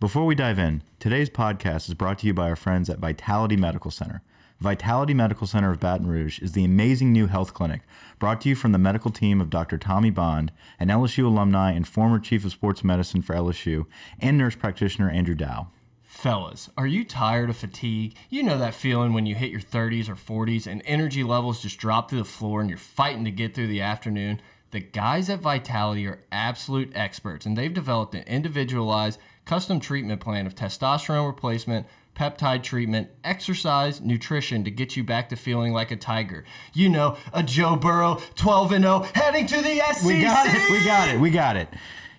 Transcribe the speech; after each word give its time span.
Before 0.00 0.26
we 0.26 0.36
dive 0.36 0.60
in, 0.60 0.84
today's 1.00 1.28
podcast 1.28 1.88
is 1.88 1.94
brought 1.94 2.20
to 2.20 2.28
you 2.28 2.32
by 2.32 2.48
our 2.48 2.54
friends 2.54 2.88
at 2.88 3.00
Vitality 3.00 3.56
Medical 3.56 3.90
Center. 3.90 4.22
Vitality 4.60 5.12
Medical 5.12 5.48
Center 5.48 5.72
of 5.72 5.80
Baton 5.80 6.06
Rouge 6.06 6.38
is 6.38 6.52
the 6.52 6.64
amazing 6.64 7.12
new 7.12 7.26
health 7.26 7.52
clinic 7.52 7.80
brought 8.20 8.40
to 8.42 8.48
you 8.48 8.54
from 8.54 8.70
the 8.70 8.78
medical 8.78 9.10
team 9.10 9.40
of 9.40 9.50
Dr. 9.50 9.76
Tommy 9.76 10.10
Bond, 10.10 10.52
an 10.78 10.86
LSU 10.86 11.24
alumni 11.24 11.72
and 11.72 11.88
former 11.88 12.20
chief 12.20 12.44
of 12.44 12.52
sports 12.52 12.84
medicine 12.84 13.22
for 13.22 13.34
LSU, 13.34 13.86
and 14.20 14.38
nurse 14.38 14.54
practitioner 14.54 15.10
Andrew 15.10 15.34
Dow. 15.34 15.66
Fellas, 16.04 16.70
are 16.78 16.86
you 16.86 17.04
tired 17.04 17.50
of 17.50 17.56
fatigue? 17.56 18.14
You 18.30 18.44
know 18.44 18.56
that 18.56 18.74
feeling 18.74 19.14
when 19.14 19.26
you 19.26 19.34
hit 19.34 19.50
your 19.50 19.60
30s 19.60 20.08
or 20.08 20.14
40s 20.14 20.68
and 20.68 20.80
energy 20.84 21.24
levels 21.24 21.60
just 21.60 21.76
drop 21.76 22.08
to 22.10 22.16
the 22.16 22.24
floor 22.24 22.60
and 22.60 22.70
you're 22.70 22.78
fighting 22.78 23.24
to 23.24 23.32
get 23.32 23.52
through 23.52 23.66
the 23.66 23.82
afternoon? 23.82 24.40
The 24.70 24.80
guys 24.80 25.30
at 25.30 25.40
Vitality 25.40 26.06
are 26.06 26.20
absolute 26.30 26.92
experts 26.94 27.46
and 27.46 27.56
they've 27.56 27.72
developed 27.72 28.14
an 28.14 28.22
individualized 28.24 29.18
custom 29.48 29.80
treatment 29.80 30.20
plan 30.20 30.46
of 30.46 30.54
testosterone 30.54 31.26
replacement, 31.26 31.86
peptide 32.14 32.62
treatment, 32.62 33.08
exercise, 33.24 33.98
nutrition 33.98 34.62
to 34.62 34.70
get 34.70 34.94
you 34.94 35.02
back 35.02 35.30
to 35.30 35.36
feeling 35.36 35.72
like 35.72 35.90
a 35.90 35.96
tiger. 35.96 36.44
You 36.74 36.90
know, 36.90 37.16
a 37.32 37.42
Joe 37.42 37.74
Burrow 37.74 38.20
12 38.34 38.72
and 38.72 38.84
0 38.84 39.06
heading 39.14 39.46
to 39.46 39.56
the 39.62 39.80
SEC. 39.94 40.04
We 40.04 40.20
got 40.20 40.46
it. 40.46 40.70
We 40.70 40.84
got 40.84 41.08
it. 41.08 41.20
We 41.20 41.30
got 41.30 41.56
it. 41.56 41.68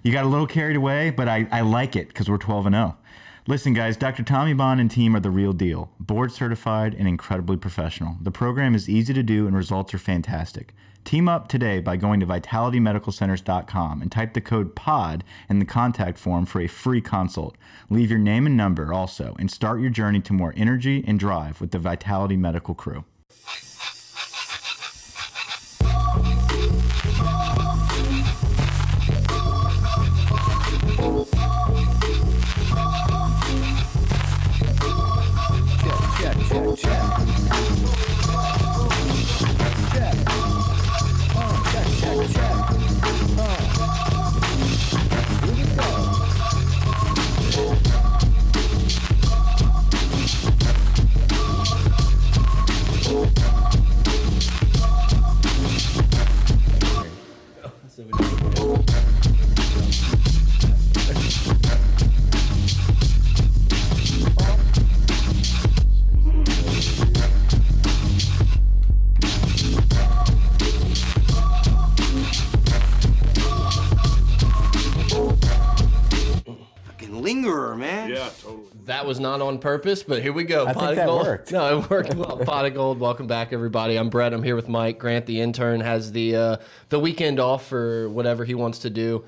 You 0.02 0.12
got 0.12 0.26
a 0.26 0.28
little 0.28 0.48
carried 0.48 0.76
away, 0.76 1.12
but 1.12 1.28
I, 1.28 1.48
I 1.52 1.62
like 1.62 1.96
it 1.96 2.08
because 2.08 2.28
we're 2.28 2.38
12 2.38 2.66
and 2.66 2.76
0. 2.76 2.98
Listen, 3.46 3.74
guys, 3.74 3.96
Dr. 3.96 4.24
Tommy 4.24 4.54
Bond 4.54 4.82
and 4.82 4.90
team 4.90 5.16
are 5.16 5.20
the 5.20 5.30
real 5.30 5.54
deal. 5.54 5.92
Board 6.00 6.32
certified 6.32 6.96
and 6.96 7.08
incredibly 7.08 7.58
professional. 7.58 8.18
The 8.22 8.32
program 8.32 8.74
is 8.74 8.90
easy 8.90 9.14
to 9.14 9.22
do 9.22 9.46
and 9.46 9.56
results 9.56 9.94
are 9.94 10.00
fantastic. 10.00 10.74
Team 11.04 11.28
up 11.28 11.48
today 11.48 11.80
by 11.80 11.98
going 11.98 12.20
to 12.20 12.28
vitalitymedicalcenters.com 12.28 14.02
and 14.02 14.12
type 14.12 14.34
the 14.34 14.42
code 14.42 14.76
POD 14.76 15.24
in 15.50 15.60
the 15.60 15.66
contact 15.66 16.18
form 16.18 16.46
for 16.46 16.62
a 16.62 16.68
free 16.68 17.02
consult. 17.02 17.56
Leave 17.90 18.10
your 18.10 18.20
name 18.20 18.46
and 18.46 18.56
number 18.56 18.94
also 18.94 19.36
and 19.40 19.50
start 19.50 19.82
your 19.82 19.90
journey 19.90 20.20
to 20.22 20.34
more 20.34 20.54
energy 20.56 21.04
and 21.08 21.20
drive 21.20 21.62
with 21.62 21.72
the 21.72 21.80
Vitality 21.80 22.38
Medical 22.38 22.76
crew. 22.76 23.06
Was 79.10 79.20
not 79.20 79.42
on 79.42 79.58
purpose, 79.58 80.04
but 80.04 80.22
here 80.22 80.32
we 80.32 80.44
go. 80.44 80.68
I 80.68 80.74
Pot 80.74 80.80
think 80.80 80.90
of 80.92 80.96
that 80.98 81.06
gold. 81.08 81.26
worked. 81.26 81.52
No, 81.52 81.80
it 81.80 81.90
worked 81.90 82.14
well. 82.14 82.38
Pot 82.46 82.68
of 82.68 82.76
gold. 82.76 83.00
Welcome 83.00 83.26
back, 83.26 83.52
everybody. 83.52 83.98
I'm 83.98 84.08
Brett. 84.08 84.36
I'm 84.36 84.44
here 84.44 84.56
with 84.56 84.70
Mike. 84.70 85.00
Grant, 85.00 85.26
the 85.26 85.42
intern, 85.42 85.82
has 85.82 86.12
the 86.12 86.36
uh, 86.36 86.58
the 86.90 87.00
weekend 87.00 87.40
off 87.40 87.66
for 87.66 88.08
whatever 88.10 88.46
he 88.46 88.54
wants 88.54 88.78
to 88.80 88.92
do. 88.92 89.26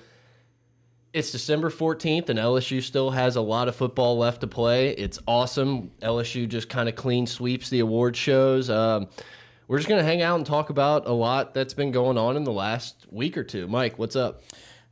It's 1.14 1.32
December 1.32 1.72
14th, 1.72 2.30
and 2.30 2.38
LSU 2.38 2.80
still 2.84 3.10
has 3.10 3.38
a 3.38 3.42
lot 3.42 3.68
of 3.68 3.76
football 3.76 4.20
left 4.20 4.42
to 4.42 4.48
play. 4.48 4.90
It's 4.92 5.18
awesome. 5.28 5.90
LSU 6.04 6.48
just 6.48 6.70
kind 6.70 6.88
of 6.88 6.96
clean 6.96 7.26
sweeps 7.26 7.72
the 7.72 7.80
award 7.80 8.16
shows. 8.16 8.70
Um, 8.70 9.08
we're 9.68 9.78
just 9.78 9.90
going 9.90 10.00
to 10.00 10.06
hang 10.06 10.22
out 10.22 10.36
and 10.36 10.46
talk 10.46 10.70
about 10.70 11.08
a 11.08 11.12
lot 11.12 11.56
that's 11.56 11.74
been 11.74 11.92
going 11.92 12.20
on 12.20 12.38
in 12.38 12.44
the 12.44 12.52
last 12.52 13.08
week 13.10 13.36
or 13.36 13.44
two. 13.44 13.68
Mike, 13.68 13.98
what's 13.98 14.16
up? 14.16 14.44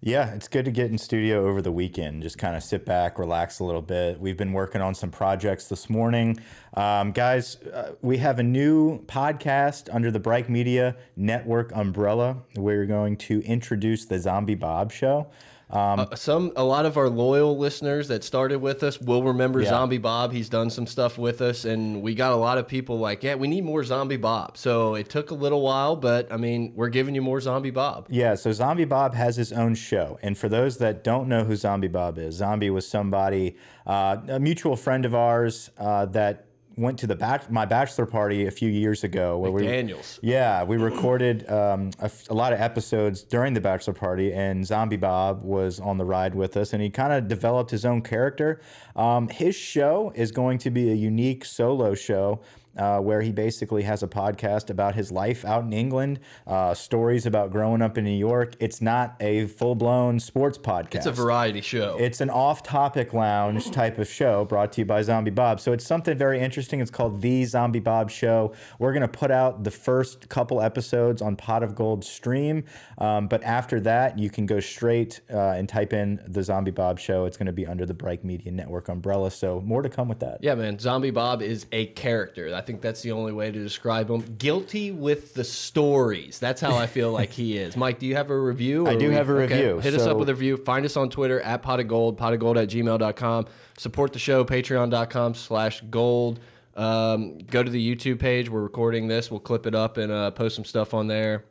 Yeah, 0.02 0.34
it's 0.34 0.48
good 0.48 0.64
to 0.64 0.72
get 0.72 0.90
in 0.92 0.98
studio 0.98 1.46
over 1.46 1.62
the 1.62 1.74
weekend. 1.74 2.24
Just 2.24 2.38
kind 2.38 2.56
of 2.56 2.64
sit 2.64 2.86
back, 2.86 3.20
relax 3.20 3.60
a 3.60 3.66
little 3.66 3.82
bit. 3.82 4.18
We've 4.18 4.38
been 4.38 4.54
working 4.54 4.80
on 4.80 4.96
some 4.96 5.12
projects 5.12 5.68
this 5.68 5.90
morning. 5.90 6.40
Um, 6.76 7.12
guys, 7.12 7.58
uh, 7.64 7.96
we 8.02 8.16
have 8.20 8.40
a 8.40 8.44
new 8.44 9.04
podcast 9.08 9.94
under 9.94 10.10
the 10.10 10.20
Bright 10.20 10.50
Media 10.50 10.96
Network 11.18 11.74
umbrella. 11.76 12.38
We're 12.56 12.86
going 12.86 13.18
to 13.18 13.42
introduce 13.42 14.06
the 14.06 14.20
Zombie 14.20 14.56
Bob 14.56 14.94
Show. 14.94 15.28
Um, 15.72 16.00
Uh, 16.00 16.16
some 16.16 16.52
a 16.56 16.64
lot 16.64 16.86
of 16.86 16.98
our 16.98 17.10
loyal 17.10 17.56
listeners 17.58 18.08
that 18.08 18.24
started 18.24 18.60
with 18.60 18.82
us 18.82 19.00
will 19.00 19.24
remember 19.24 19.62
Yeah. 19.62 19.70
Zombie 19.70 20.00
Bob. 20.00 20.32
He's 20.32 20.50
done 20.50 20.70
some 20.72 20.88
stuff 20.88 21.18
with 21.20 21.42
us, 21.42 21.64
and 21.64 22.02
we 22.02 22.16
got 22.16 22.32
a 22.32 22.36
lot 22.36 22.58
of 22.58 22.68
people 22.68 22.98
like, 22.98 23.22
yeah, 23.24 23.36
we 23.36 23.48
need 23.48 23.64
more 23.64 23.84
Zombie 23.84 24.18
Bob. 24.18 24.58
So 24.58 24.96
it 24.96 25.10
took 25.10 25.30
a 25.30 25.36
little 25.36 25.62
while, 25.62 25.96
but 25.96 26.32
I 26.34 26.38
mean, 26.38 26.74
we're 26.76 26.90
giving 26.90 27.14
you 27.14 27.22
more 27.22 27.40
Zombie 27.40 27.70
Bob. 27.70 28.08
Yeah, 28.10 28.34
so 28.36 28.52
Zombie 28.52 28.86
Bob 28.86 29.14
has 29.14 29.36
his 29.36 29.54
own 29.54 29.76
show. 29.76 30.18
And 30.24 30.38
for 30.38 30.50
those 30.50 30.78
that 30.78 31.04
don't 31.04 31.28
know 31.28 31.44
who 31.44 31.56
Zombie 31.56 31.88
Bob 31.88 32.18
is, 32.18 32.36
Zombie 32.36 32.72
was 32.72 32.88
somebody, 32.88 33.56
uh, 33.86 34.18
a 34.28 34.40
mutual 34.40 34.76
friend 34.76 35.06
of 35.06 35.14
ours 35.14 35.70
uh, 35.78 36.06
that 36.08 36.46
went 36.80 36.98
to 37.00 37.08
the 37.08 37.16
bach- 37.16 37.52
my 37.52 37.66
bachelor 37.66 38.06
party 38.06 38.48
a 38.48 38.52
few 38.52 38.70
years 38.70 39.04
ago. 39.04 39.38
Where 39.38 39.52
we, 39.52 39.64
Daniels. 39.68 40.20
Yeah, 40.22 40.64
we 40.64 40.78
recorded 40.78 41.48
um, 41.50 41.92
a, 42.00 42.06
f- 42.06 42.30
a 42.30 42.34
lot 42.34 42.54
of 42.54 42.62
episodes 42.62 43.22
during 43.24 43.54
the 43.54 43.62
bachelor 43.62 43.94
party, 43.94 44.34
and 44.34 44.66
Zombie 44.66 44.96
Bob 44.98 45.44
was 45.44 45.80
on 45.80 45.98
the 45.98 46.06
ride 46.06 46.34
with 46.34 46.56
us, 46.56 46.72
and 46.74 46.82
he 46.82 46.90
kind 46.90 47.12
of 47.12 47.28
developed 47.28 47.70
his 47.72 47.86
own 47.86 48.02
character. 48.02 48.62
Um, 48.96 49.28
his 49.28 49.56
show 49.56 50.12
is 50.16 50.32
going 50.32 50.58
to 50.60 50.72
be 50.72 50.90
a 50.90 50.96
unique 50.96 51.44
solo 51.46 51.94
show. 51.94 52.42
Uh, 52.80 52.98
where 53.02 53.22
he 53.22 53.32
basically 53.34 53.84
has 53.84 54.04
a 54.04 54.08
podcast 54.08 54.70
about 54.70 54.96
his 54.96 55.12
life 55.12 55.44
out 55.44 55.66
in 55.66 55.74
England, 55.74 56.18
uh, 56.48 56.74
stories 56.74 57.26
about 57.26 57.52
growing 57.52 57.82
up 57.82 57.98
in 57.98 58.06
New 58.06 58.10
York. 58.12 58.56
It's 58.62 58.82
not 58.82 59.18
a 59.20 59.48
full 59.48 59.76
blown 59.76 60.18
sports 60.18 60.58
podcast. 60.58 60.96
It's 60.96 61.06
a 61.06 61.12
variety 61.12 61.60
show. 61.60 61.98
It's 62.00 62.22
an 62.22 62.30
off-topic 62.30 63.14
lounge 63.14 63.70
type 63.72 63.98
of 64.00 64.08
show 64.08 64.46
brought 64.46 64.72
to 64.74 64.82
you 64.82 64.86
by 64.86 65.02
Zombie 65.02 65.30
Bob. 65.32 65.60
So 65.60 65.74
it's 65.74 65.86
something 65.86 66.18
very 66.18 66.40
interesting. 66.40 66.80
It's 66.80 66.90
called 66.90 67.20
The 67.22 67.44
Zombie 67.44 67.82
Bob 67.82 68.10
Show. 68.10 68.54
We're 68.80 68.94
gonna 68.94 69.10
put 69.10 69.30
out 69.30 69.66
the 69.66 69.72
first 69.72 70.30
couple 70.30 70.62
episodes 70.62 71.22
on 71.22 71.36
Pot 71.36 71.64
of 71.64 71.76
Gold 71.76 72.06
stream, 72.06 72.64
um, 72.98 73.28
but 73.28 73.44
after 73.44 73.82
that, 73.82 74.18
you 74.18 74.30
can 74.30 74.46
go 74.46 74.62
straight 74.62 75.20
uh, 75.34 75.58
and 75.58 75.68
type 75.68 75.92
in 75.92 76.22
The 76.28 76.44
Zombie 76.44 76.72
Bob 76.72 76.98
Show. 76.98 77.26
It's 77.26 77.36
gonna 77.36 77.52
be 77.52 77.68
under 77.68 77.86
the 77.86 77.94
Bright 77.94 78.24
Media 78.24 78.54
Network 78.54 78.88
umbrella. 78.88 79.32
So 79.32 79.60
more 79.62 79.82
to 79.82 79.90
come 79.90 80.08
with 80.08 80.20
that. 80.20 80.38
yeah, 80.42 80.56
man. 80.56 80.80
Zombie 80.80 81.12
Bob 81.12 81.42
is 81.42 81.66
a 81.74 81.88
character. 81.88 82.56
I 82.56 82.62
think 82.70 82.82
that's 82.82 83.02
the 83.02 83.12
only 83.14 83.34
way 83.34 83.52
to 83.52 83.60
describe 83.60 84.12
him. 84.12 84.22
Guilty 84.38 84.92
with 84.92 85.34
the 85.34 85.44
stories. 85.44 86.38
That's 86.38 86.62
how 86.62 86.76
I 86.76 86.86
feel 86.86 87.12
like 87.12 87.32
he 87.32 87.58
is. 87.58 87.76
Mike, 87.86 87.98
do 87.98 88.06
you 88.06 88.16
have 88.16 88.30
a 88.30 88.40
review? 88.40 88.86
I 88.86 88.96
do 88.96 89.10
have 89.10 89.28
a 89.28 89.34
review, 89.34 89.80
Hit 89.80 89.96
us 89.96 90.06
up 90.06 90.18
with 90.18 90.30
a 90.30 90.36
review. 90.36 90.56
Find 90.56 90.86
us 90.86 90.96
on 90.96 91.10
Twitter 91.10 91.42
at 91.42 91.64
pot 91.64 91.80
of 91.80 91.88
gold, 91.88 92.16
pot 92.16 92.34
of 92.34 92.40
gold 92.40 92.60
at 92.60 92.70
gmail.com. 92.70 93.48
Support 93.80 94.14
the 94.14 94.20
show, 94.20 94.46
patreon.com 94.46 95.34
slash 95.34 95.82
gold. 95.90 96.42
Um, 96.76 97.40
go 97.40 97.64
to 97.64 97.72
the 97.72 97.96
YouTube 97.96 98.20
page. 98.20 98.52
We're 98.52 98.62
recording 98.62 99.08
this. 99.08 99.32
We'll 99.32 99.40
clip 99.40 99.66
it 99.66 99.74
up 99.74 99.98
and 99.98 100.12
uh, 100.12 100.30
post 100.30 100.56
some 100.56 100.66
stuff 100.66 100.94
on 100.94 101.08
there. 101.08 101.46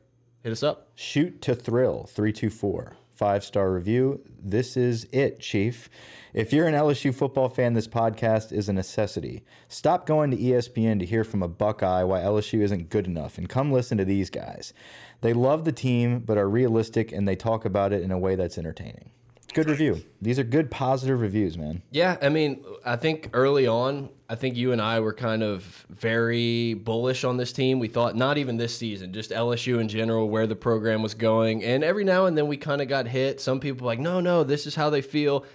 Hit 0.45 0.53
us 0.53 0.63
up. 0.63 0.87
Shoot 0.95 1.43
to 1.43 1.57
Thrill 1.57 2.05
324. 2.05 2.98
Five 3.19 3.43
star 3.43 3.73
review. 3.73 4.21
This 4.41 4.77
is 4.77 5.09
it, 5.11 5.41
Chief. 5.41 5.91
If 6.35 6.53
you're 6.53 6.69
an 6.69 6.75
LSU 6.75 7.13
football 7.13 7.49
fan, 7.49 7.75
this 7.75 7.89
podcast 7.89 8.53
is 8.53 8.69
a 8.69 8.73
necessity. 8.73 9.45
Stop 9.67 10.07
going 10.07 10.31
to 10.31 10.37
ESPN 10.37 11.01
to 11.01 11.05
hear 11.05 11.25
from 11.25 11.43
a 11.43 11.49
Buckeye 11.49 12.05
why 12.05 12.21
LSU 12.21 12.61
isn't 12.61 12.91
good 12.91 13.09
enough 13.09 13.37
and 13.37 13.49
come 13.49 13.73
listen 13.73 13.99
to 13.99 14.05
these 14.05 14.31
guys. 14.31 14.73
They 15.21 15.33
love 15.33 15.65
the 15.65 15.73
team, 15.73 16.21
but 16.21 16.39
are 16.39 16.49
realistic 16.49 17.11
and 17.11 17.27
they 17.27 17.35
talk 17.35 17.65
about 17.65 17.93
it 17.93 18.03
in 18.03 18.13
a 18.13 18.19
way 18.21 18.37
that's 18.37 18.57
entertaining. 18.57 19.11
Good 19.55 19.69
review. 19.69 20.03
These 20.21 20.39
are 20.39 20.45
good, 20.45 20.71
positive 20.71 21.21
reviews, 21.21 21.57
man. 21.57 21.83
Yeah, 21.91 22.17
I 22.21 22.29
mean, 22.29 22.65
I 22.85 22.97
think 22.97 23.31
early 23.33 23.67
on, 23.67 24.11
I 24.29 24.35
think 24.35 24.57
you 24.57 24.73
and 24.73 24.81
I 24.81 25.01
were 25.01 25.15
kind 25.15 25.43
of 25.43 25.87
very 25.89 26.75
bullish 26.75 27.25
on 27.25 27.39
this 27.39 27.53
team. 27.53 27.79
We 27.79 27.89
thought 27.89 28.15
not 28.15 28.37
even 28.37 28.59
this 28.59 28.77
season, 28.77 29.13
just 29.13 29.31
LSU 29.31 29.81
in 29.81 29.89
general, 29.89 30.29
where 30.29 30.47
the 30.47 30.57
program 30.57 31.03
was 31.03 31.15
going. 31.15 31.65
And 31.65 31.83
every 31.83 32.05
now 32.05 32.27
and 32.27 32.37
then 32.37 32.47
we 32.47 32.59
kind 32.59 32.83
of 32.83 32.89
got 32.89 33.09
hit. 33.09 33.41
Some 33.41 33.59
people 33.59 33.87
like, 33.87 33.99
no, 33.99 34.21
no, 34.21 34.45
this 34.45 34.67
is 34.67 34.75
how 34.75 34.91
they 34.91 35.01
feel. 35.01 35.47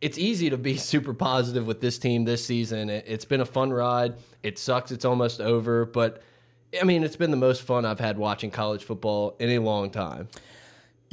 It's 0.00 0.16
easy 0.16 0.48
to 0.50 0.56
be 0.56 0.76
super 0.78 1.12
positive 1.12 1.66
with 1.66 1.80
this 1.80 1.98
team 1.98 2.24
this 2.24 2.44
season. 2.44 2.88
It, 2.88 3.04
it's 3.06 3.26
been 3.26 3.42
a 3.42 3.46
fun 3.46 3.72
ride. 3.72 4.14
It 4.42 4.58
sucks. 4.58 4.90
It's 4.90 5.04
almost 5.04 5.40
over, 5.42 5.84
but 5.84 6.22
I 6.80 6.84
mean, 6.84 7.04
it's 7.04 7.16
been 7.16 7.30
the 7.30 7.36
most 7.36 7.62
fun 7.62 7.84
I've 7.84 8.00
had 8.00 8.18
watching 8.18 8.50
college 8.50 8.84
football 8.84 9.36
in 9.38 9.50
a 9.50 9.58
long 9.58 9.90
time. 9.90 10.28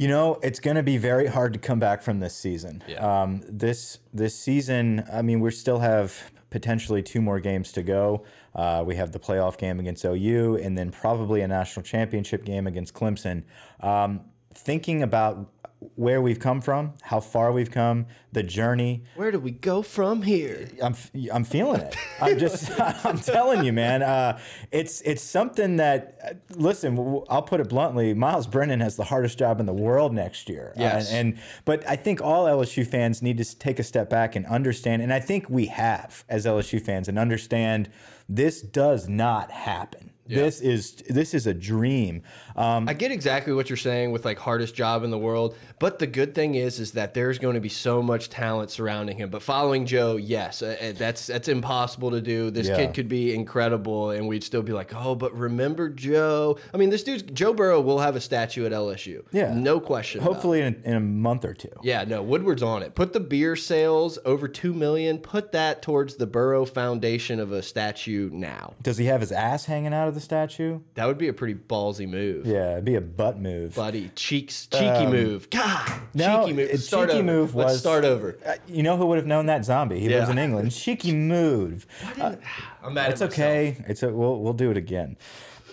You 0.02 0.08
know, 0.08 0.40
it's 0.42 0.60
going 0.60 0.78
to 0.78 0.82
be 0.82 0.98
very 0.98 1.28
hard 1.28 1.54
to 1.54 1.60
come 1.60 1.78
back 1.78 2.02
from 2.02 2.20
this 2.22 2.34
season. 2.34 2.82
Yeah. 2.88 3.22
Um, 3.22 3.44
this 3.48 4.00
this 4.12 4.34
season, 4.34 5.04
I 5.14 5.22
mean, 5.22 5.42
we 5.42 5.52
still 5.52 5.78
have 5.78 6.32
potentially 6.50 7.04
two 7.04 7.22
more 7.22 7.40
games 7.40 7.72
to 7.74 7.84
go. 7.84 8.24
Uh, 8.56 8.84
we 8.84 8.96
have 8.96 9.12
the 9.12 9.20
playoff 9.20 9.60
game 9.60 9.80
against 9.80 10.04
OU, 10.04 10.56
and 10.56 10.76
then 10.76 10.90
probably 10.90 11.42
a 11.42 11.48
national 11.48 11.84
championship 11.84 12.46
game 12.46 12.66
against 12.66 12.96
Clemson. 12.96 13.44
Um, 13.80 14.22
thinking 14.56 15.04
about 15.04 15.52
where 15.96 16.22
we've 16.22 16.40
come 16.40 16.62
from, 16.62 16.94
how 17.02 17.20
far 17.20 17.52
we've 17.52 17.72
come, 17.72 18.06
the 18.32 18.44
journey. 18.44 19.04
Where 19.16 19.32
do 19.32 19.40
we 19.40 19.50
go 19.52 19.82
from 19.82 20.22
here? 20.22 20.70
I'm 20.82 20.96
I'm 21.34 21.44
feeling 21.44 21.82
it. 21.82 21.96
I'm 22.22 22.38
just 22.38 22.72
I'm 23.06 23.18
telling 23.18 23.66
you, 23.66 23.74
man. 23.74 24.04
Uh, 24.04 24.40
it's 24.72 25.02
it's 25.02 25.24
something 25.24 25.78
that 25.78 26.18
uh, 26.24 26.34
listen. 26.56 27.22
I'll 27.30 27.42
put 27.42 27.60
it 27.60 27.70
bluntly. 27.70 28.14
Myles 28.14 28.46
Brennan 28.48 28.80
has 28.80 28.96
the 28.96 29.04
hardest 29.06 29.40
job 29.40 29.60
in 29.60 29.66
the 29.66 29.74
world 29.74 30.14
next 30.14 30.48
year. 30.50 30.72
Uh, 30.78 30.82
Yes. 30.82 31.12
and 31.12 31.40
but 31.66 31.88
I 31.88 31.96
think 31.96 32.22
all 32.22 32.46
LSU 32.46 32.86
fans 32.86 33.22
need 33.22 33.38
to 33.40 33.58
take 33.58 33.80
a 33.80 33.84
step 33.84 34.10
back 34.10 34.36
and 34.36 34.46
understand. 34.46 35.02
And 35.02 35.12
I 35.12 35.20
think 35.20 35.50
we 35.50 35.66
have 35.66 36.24
as 36.30 36.46
LSU 36.46 36.80
fans 36.82 37.08
and 37.08 37.18
understand 37.18 37.90
this 38.30 38.62
does 38.62 39.10
not 39.10 39.52
happen. 39.52 40.11
This 40.36 40.62
is 40.62 40.94
this 41.10 41.34
is 41.34 41.48
a 41.48 41.54
dream. 41.54 42.24
Um, 42.56 42.88
I 42.90 42.94
get 42.94 43.12
exactly 43.12 43.54
what 43.54 43.70
you're 43.70 43.78
saying 43.78 44.12
with 44.12 44.26
like 44.26 44.38
hardest 44.40 44.76
job 44.76 45.04
in 45.04 45.12
the 45.12 45.18
world, 45.18 45.56
but 45.80 46.00
the 46.00 46.08
good 46.08 46.34
thing 46.36 46.56
is 46.56 46.80
is 46.80 46.92
that 46.94 47.14
there's 47.14 47.40
going 47.40 47.56
to 47.56 47.62
be 47.62 47.70
so 47.70 48.02
much 48.02 48.30
talent 48.30 48.72
surrounding 48.72 49.18
him. 49.18 49.30
But 49.30 49.42
following 49.42 49.86
Joe, 49.86 50.16
yes, 50.18 50.62
uh, 50.62 50.76
uh, 50.82 50.92
that's 50.98 51.28
that's 51.28 51.48
impossible 51.48 52.12
to 52.12 52.22
do. 52.22 52.50
This 52.52 52.68
Yeah. 52.68 52.78
kid 52.78 52.94
could 52.94 53.08
be 53.10 53.34
incredible, 53.34 54.12
and 54.12 54.28
we'd 54.28 54.44
still 54.44 54.62
be 54.64 54.74
like, 54.74 54.94
oh, 54.96 55.16
but 55.16 55.36
remember 55.38 55.90
Joe? 55.90 56.58
I 56.74 56.78
mean, 56.78 56.90
this 56.90 57.04
dude's 57.04 57.24
Joe 57.24 57.54
Burrow 57.54 57.82
will 57.82 58.00
have 58.00 58.16
a 58.16 58.22
statue 58.22 58.66
at 58.66 58.72
LSU. 58.72 59.24
Yeah. 59.32 59.54
no 59.54 59.80
question. 59.80 60.22
about 60.22 60.34
hopefully 60.34 60.62
in 60.62 60.82
a, 60.86 60.90
in 60.90 60.96
a 60.96 61.00
month 61.00 61.46
or 61.46 61.54
two. 61.54 61.70
Yeah, 61.84 62.04
no, 62.04 62.22
Woodward's 62.24 62.64
on 62.64 62.84
it. 62.84 62.96
Put 62.96 63.14
the 63.14 63.20
beer 63.20 63.56
sales 63.56 64.18
over 64.26 64.48
two 64.48 64.74
million. 64.74 65.18
Put 65.18 65.52
that 65.54 65.82
towards 65.82 66.16
the 66.16 66.28
Burrow 66.28 66.66
Foundation 66.66 67.40
of 67.40 67.52
a 67.52 67.62
statue 67.62 68.30
now. 68.32 68.74
Does 68.82 68.98
he 68.98 69.06
have 69.06 69.22
his 69.22 69.32
ass 69.32 69.66
hanging 69.66 69.94
out 69.94 70.08
of 70.08 70.16
the 70.16 70.21
statue? 70.22 70.80
That 70.96 71.06
would 71.08 71.18
be 71.18 71.28
a 71.28 71.34
pretty 71.34 71.56
ballsy 71.56 72.08
move. 72.08 72.46
Yeah, 72.46 72.74
it'd 72.74 72.86
be 72.86 72.96
a 72.96 73.02
butt 73.02 73.40
move. 73.40 73.76
Buddy, 73.76 74.12
cheeks, 74.16 74.68
cheeky 74.68 75.06
move. 75.06 75.50
God, 75.50 75.90
Um, 75.90 76.02
No, 76.14 76.42
cheeky 76.44 76.54
move. 76.56 76.70
Let's 76.72 76.86
start 76.88 77.10
cheeky 77.10 77.20
over. 77.20 77.26
move 77.32 77.56
Let's 77.56 77.80
start 77.80 78.06
over. 78.06 78.38
Uh, 78.46 78.54
you 78.68 78.84
know 78.84 78.98
who 78.98 79.06
would 79.08 79.18
have 79.18 79.28
known 79.28 79.48
that 79.48 79.66
zombie? 79.66 80.00
He 80.00 80.10
lives 80.10 80.30
in 80.30 80.38
England. 80.38 80.72
Cheeky 80.72 81.14
move. 81.14 81.86
I'm 82.18 82.94
mad 82.94 83.12
It's 83.12 83.22
myself. 83.22 83.32
okay. 83.34 83.84
It's 83.88 84.04
a, 84.04 84.10
we'll 84.14 84.40
we'll 84.42 84.54
do 84.54 84.72
it 84.72 84.78
again. 84.78 85.18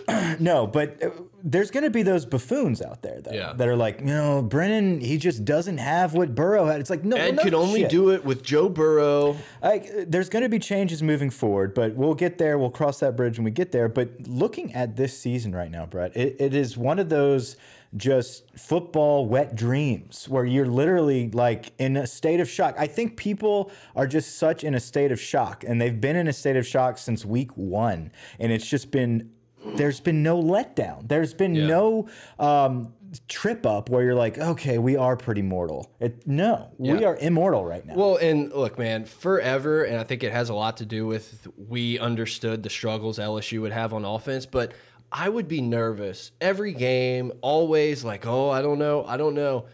no, 0.40 0.66
but 0.66 1.02
uh, 1.02 1.10
there's 1.44 1.70
going 1.70 1.84
to 1.84 1.90
be 1.90 2.02
those 2.02 2.24
buffoons 2.26 2.80
out 2.82 3.02
there 3.02 3.20
though 3.20 3.32
Yeah. 3.32 3.52
that 3.54 3.68
are 3.68 3.76
like, 3.76 4.00
you 4.00 4.06
know, 4.06 4.42
Brennan, 4.42 5.00
he 5.00 5.18
just 5.18 5.44
doesn't 5.44 5.78
have 5.78 6.14
what 6.14 6.34
Burrow 6.34 6.66
had. 6.66 6.80
It's 6.80 6.90
like 6.90 7.04
no, 7.04 7.16
Ed 7.16 7.36
no 7.36 7.42
could 7.42 7.54
only 7.54 7.82
shit. 7.82 7.90
do 7.90 8.10
it 8.10 8.24
with 8.24 8.42
Joe 8.42 8.68
Burrow. 8.68 9.36
Like, 9.62 9.84
uh, 9.84 10.04
there's 10.06 10.28
going 10.28 10.42
to 10.42 10.48
be 10.48 10.58
changes 10.58 11.02
moving 11.02 11.30
forward, 11.30 11.74
but 11.74 11.94
we'll 11.94 12.14
get 12.14 12.38
there. 12.38 12.58
We'll 12.58 12.70
cross 12.70 13.00
that 13.00 13.16
bridge 13.16 13.38
when 13.38 13.44
we 13.44 13.50
get 13.50 13.72
there. 13.72 13.88
But 13.88 14.26
looking 14.26 14.74
at 14.74 14.96
this 14.96 15.18
season 15.18 15.54
right 15.54 15.70
now, 15.70 15.86
Brett, 15.86 16.16
it, 16.16 16.36
it 16.40 16.54
is 16.54 16.76
one 16.76 16.98
of 16.98 17.08
those 17.08 17.56
just 17.96 18.44
football 18.58 19.24
wet 19.24 19.54
dreams 19.56 20.28
where 20.28 20.44
you're 20.44 20.66
literally 20.66 21.30
like 21.30 21.72
in 21.78 21.96
a 21.96 22.06
state 22.06 22.38
of 22.38 22.46
shock. 22.46 22.74
I 22.78 22.86
think 22.86 23.16
people 23.16 23.70
are 23.96 24.06
just 24.06 24.36
such 24.36 24.62
in 24.62 24.74
a 24.74 24.80
state 24.80 25.10
of 25.10 25.18
shock, 25.18 25.64
and 25.66 25.80
they've 25.80 25.98
been 25.98 26.14
in 26.16 26.28
a 26.28 26.32
state 26.34 26.56
of 26.56 26.66
shock 26.66 26.98
since 26.98 27.24
week 27.24 27.50
one, 27.56 28.10
and 28.38 28.52
it's 28.52 28.66
just 28.66 28.90
been. 28.90 29.30
There's 29.78 30.00
been 30.00 30.22
no 30.22 30.42
letdown. 30.42 31.08
There's 31.08 31.32
been 31.34 31.54
Yeah. 31.54 31.66
no 31.66 32.08
um, 32.38 32.92
trip 33.28 33.64
up 33.64 33.88
where 33.88 34.04
you're 34.04 34.14
like, 34.14 34.36
okay, 34.38 34.76
we 34.78 34.96
are 34.96 35.16
pretty 35.16 35.40
mortal. 35.42 35.90
It, 36.00 36.26
no, 36.26 36.70
we 36.76 37.04
are 37.04 37.16
immortal 37.16 37.64
right 37.64 37.84
now. 37.86 37.94
Well, 37.94 38.16
and 38.16 38.52
look, 38.52 38.78
man, 38.78 39.04
forever, 39.06 39.84
and 39.84 39.98
I 39.98 40.04
think 40.04 40.22
it 40.22 40.32
has 40.32 40.50
a 40.50 40.54
lot 40.54 40.76
to 40.78 40.84
do 40.86 41.06
with 41.06 41.46
we 41.56 41.98
understood 41.98 42.62
the 42.62 42.70
struggles 42.70 43.18
LSU 43.18 43.62
would 43.62 43.72
have 43.72 43.94
on 43.94 44.04
offense, 44.04 44.44
but 44.44 44.72
I 45.10 45.28
would 45.30 45.48
be 45.48 45.62
nervous 45.62 46.32
every 46.40 46.74
game, 46.74 47.32
always 47.40 48.04
like, 48.04 48.26
oh, 48.26 48.50
I 48.50 48.60
don't 48.60 48.78
know, 48.78 49.04
I 49.06 49.16
don't 49.16 49.34
know. 49.34 49.64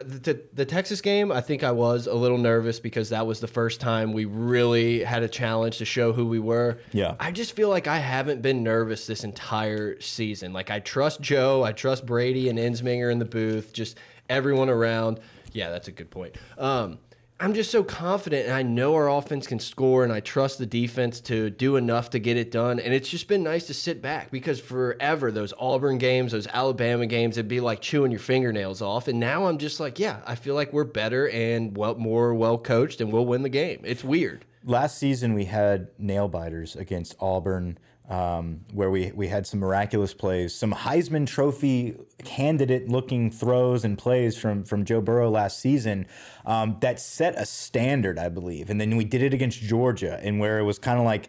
The, 0.00 0.40
the 0.52 0.64
Texas 0.64 1.00
game, 1.00 1.30
I 1.30 1.40
think 1.40 1.62
I 1.62 1.72
was 1.72 2.06
a 2.06 2.14
little 2.14 2.38
nervous 2.38 2.80
because 2.80 3.10
that 3.10 3.26
was 3.26 3.40
the 3.40 3.46
first 3.46 3.80
time 3.80 4.12
we 4.12 4.24
really 4.24 5.04
had 5.04 5.22
a 5.22 5.28
challenge 5.28 5.78
to 5.78 5.84
show 5.84 6.12
who 6.12 6.26
we 6.26 6.38
were. 6.38 6.78
Yeah. 6.92 7.16
I 7.20 7.30
just 7.32 7.54
feel 7.54 7.68
like 7.68 7.86
I 7.86 7.98
haven't 7.98 8.40
been 8.40 8.62
nervous 8.62 9.06
this 9.06 9.24
entire 9.24 10.00
season. 10.00 10.52
Like 10.52 10.70
I 10.70 10.80
trust 10.80 11.20
Joe, 11.20 11.62
I 11.62 11.72
trust 11.72 12.06
Brady 12.06 12.48
and 12.48 12.58
Ensminger 12.58 13.12
in 13.12 13.18
the 13.18 13.24
booth, 13.26 13.72
just 13.72 13.98
everyone 14.28 14.70
around. 14.70 15.20
Yeah, 15.52 15.70
that's 15.70 15.88
a 15.88 15.92
good 15.92 16.10
point. 16.10 16.36
Um, 16.56 16.98
I'm 17.42 17.54
just 17.54 17.70
so 17.70 17.82
confident, 17.82 18.44
and 18.44 18.54
I 18.54 18.62
know 18.62 18.94
our 18.94 19.08
offense 19.08 19.46
can 19.46 19.60
score, 19.60 20.04
and 20.04 20.12
I 20.12 20.20
trust 20.20 20.58
the 20.58 20.66
defense 20.66 21.20
to 21.22 21.48
do 21.48 21.76
enough 21.76 22.10
to 22.10 22.18
get 22.18 22.36
it 22.36 22.50
done. 22.50 22.78
And 22.78 22.92
it's 22.92 23.08
just 23.08 23.28
been 23.28 23.42
nice 23.42 23.66
to 23.68 23.74
sit 23.74 24.02
back 24.02 24.30
because 24.30 24.60
forever 24.60 25.32
those 25.32 25.54
Auburn 25.58 25.96
games, 25.96 26.32
those 26.32 26.46
Alabama 26.48 27.06
games, 27.06 27.38
it'd 27.38 27.48
be 27.48 27.60
like 27.60 27.80
chewing 27.80 28.10
your 28.10 28.20
fingernails 28.20 28.82
off. 28.82 29.08
And 29.08 29.18
now 29.18 29.46
I'm 29.46 29.56
just 29.56 29.80
like, 29.80 29.98
yeah, 29.98 30.20
I 30.26 30.34
feel 30.34 30.54
like 30.54 30.74
we're 30.74 30.84
better 30.84 31.30
and 31.30 31.74
well 31.74 31.94
more 31.94 32.34
well 32.34 32.58
coached, 32.58 33.00
and 33.00 33.10
we'll 33.10 33.24
win 33.24 33.40
the 33.40 33.48
game. 33.48 33.80
It's 33.84 34.04
weird. 34.04 34.44
last 34.62 34.98
season 34.98 35.32
we 35.32 35.46
had 35.46 35.88
nail 35.98 36.28
biters 36.28 36.76
against 36.76 37.16
Auburn, 37.20 37.78
um, 38.10 38.60
where 38.72 38.90
we 38.90 39.12
we 39.14 39.28
had 39.28 39.46
some 39.46 39.60
miraculous 39.60 40.12
plays, 40.12 40.52
some 40.52 40.72
Heisman 40.72 41.26
Trophy 41.26 41.96
candidate 42.24 42.88
looking 42.88 43.30
throws 43.30 43.84
and 43.84 43.96
plays 43.96 44.36
from 44.36 44.64
from 44.64 44.84
Joe 44.84 45.00
Burrow 45.00 45.30
last 45.30 45.60
season 45.60 46.06
um, 46.44 46.76
that 46.80 47.00
set 47.00 47.36
a 47.36 47.46
standard, 47.46 48.18
I 48.18 48.28
believe. 48.28 48.68
And 48.68 48.80
then 48.80 48.96
we 48.96 49.04
did 49.04 49.22
it 49.22 49.32
against 49.32 49.60
Georgia, 49.60 50.18
and 50.22 50.40
where 50.40 50.58
it 50.58 50.64
was 50.64 50.78
kind 50.78 50.98
of 50.98 51.04
like 51.04 51.28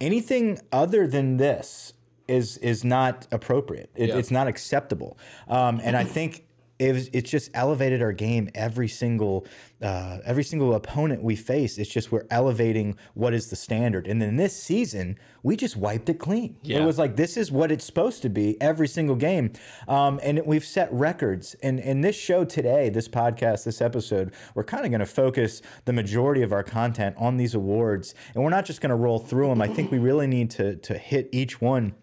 anything 0.00 0.60
other 0.72 1.08
than 1.08 1.36
this 1.36 1.94
is 2.28 2.56
is 2.58 2.84
not 2.84 3.26
appropriate. 3.32 3.90
It, 3.96 4.10
Yeah. 4.10 4.16
It's 4.16 4.30
not 4.30 4.46
acceptable. 4.46 5.18
Um, 5.48 5.80
and 5.82 5.96
I 5.96 6.04
think 6.04 6.44
it 6.80 6.94
was, 6.94 7.10
it's 7.12 7.30
just 7.30 7.50
elevated 7.52 8.00
our 8.00 8.12
game 8.12 8.48
every 8.54 8.88
single 8.88 9.46
uh, 9.82 10.18
every 10.24 10.42
single 10.42 10.74
opponent 10.74 11.22
we 11.22 11.36
face. 11.36 11.78
It's 11.78 11.90
just 11.90 12.10
we're 12.10 12.26
elevating 12.30 12.96
what 13.14 13.34
is 13.34 13.48
the 13.48 13.56
standard. 13.56 14.06
And 14.06 14.20
then 14.20 14.36
this 14.36 14.54
season, 14.60 15.18
we 15.42 15.56
just 15.56 15.76
wiped 15.76 16.08
it 16.08 16.18
clean. 16.18 16.56
It 16.82 16.84
was 16.84 16.98
like 16.98 17.16
this 17.16 17.36
is 17.36 17.52
what 17.52 17.70
it's 17.70 17.84
supposed 17.84 18.22
to 18.22 18.30
be 18.30 18.60
every 18.62 18.88
single 18.88 19.16
game. 19.16 19.52
Um, 19.88 20.20
and 20.22 20.40
we've 20.46 20.64
set 20.64 20.90
records. 20.90 21.54
And 21.62 21.80
in 21.80 22.00
this 22.00 22.16
show 22.16 22.44
today, 22.44 22.88
this 22.88 23.08
podcast, 23.08 23.64
this 23.64 23.82
episode, 23.82 24.32
we're 24.54 24.64
kind 24.64 24.84
of 24.84 24.90
going 24.90 25.00
to 25.00 25.06
focus 25.06 25.60
the 25.84 25.92
majority 25.92 26.42
of 26.42 26.52
our 26.52 26.62
content 26.62 27.14
on 27.18 27.36
these 27.36 27.54
awards. 27.54 28.14
And 28.34 28.42
we're 28.42 28.50
not 28.50 28.64
just 28.64 28.80
going 28.80 28.90
to 28.90 28.96
roll 28.96 29.18
through 29.18 29.48
them. 29.48 29.60
I 29.60 29.68
think 29.68 29.90
we 29.90 29.98
really 29.98 30.26
need 30.26 30.50
to 30.52 30.76
to 30.76 30.96
hit 30.96 31.28
each 31.30 31.60
one 31.60 31.94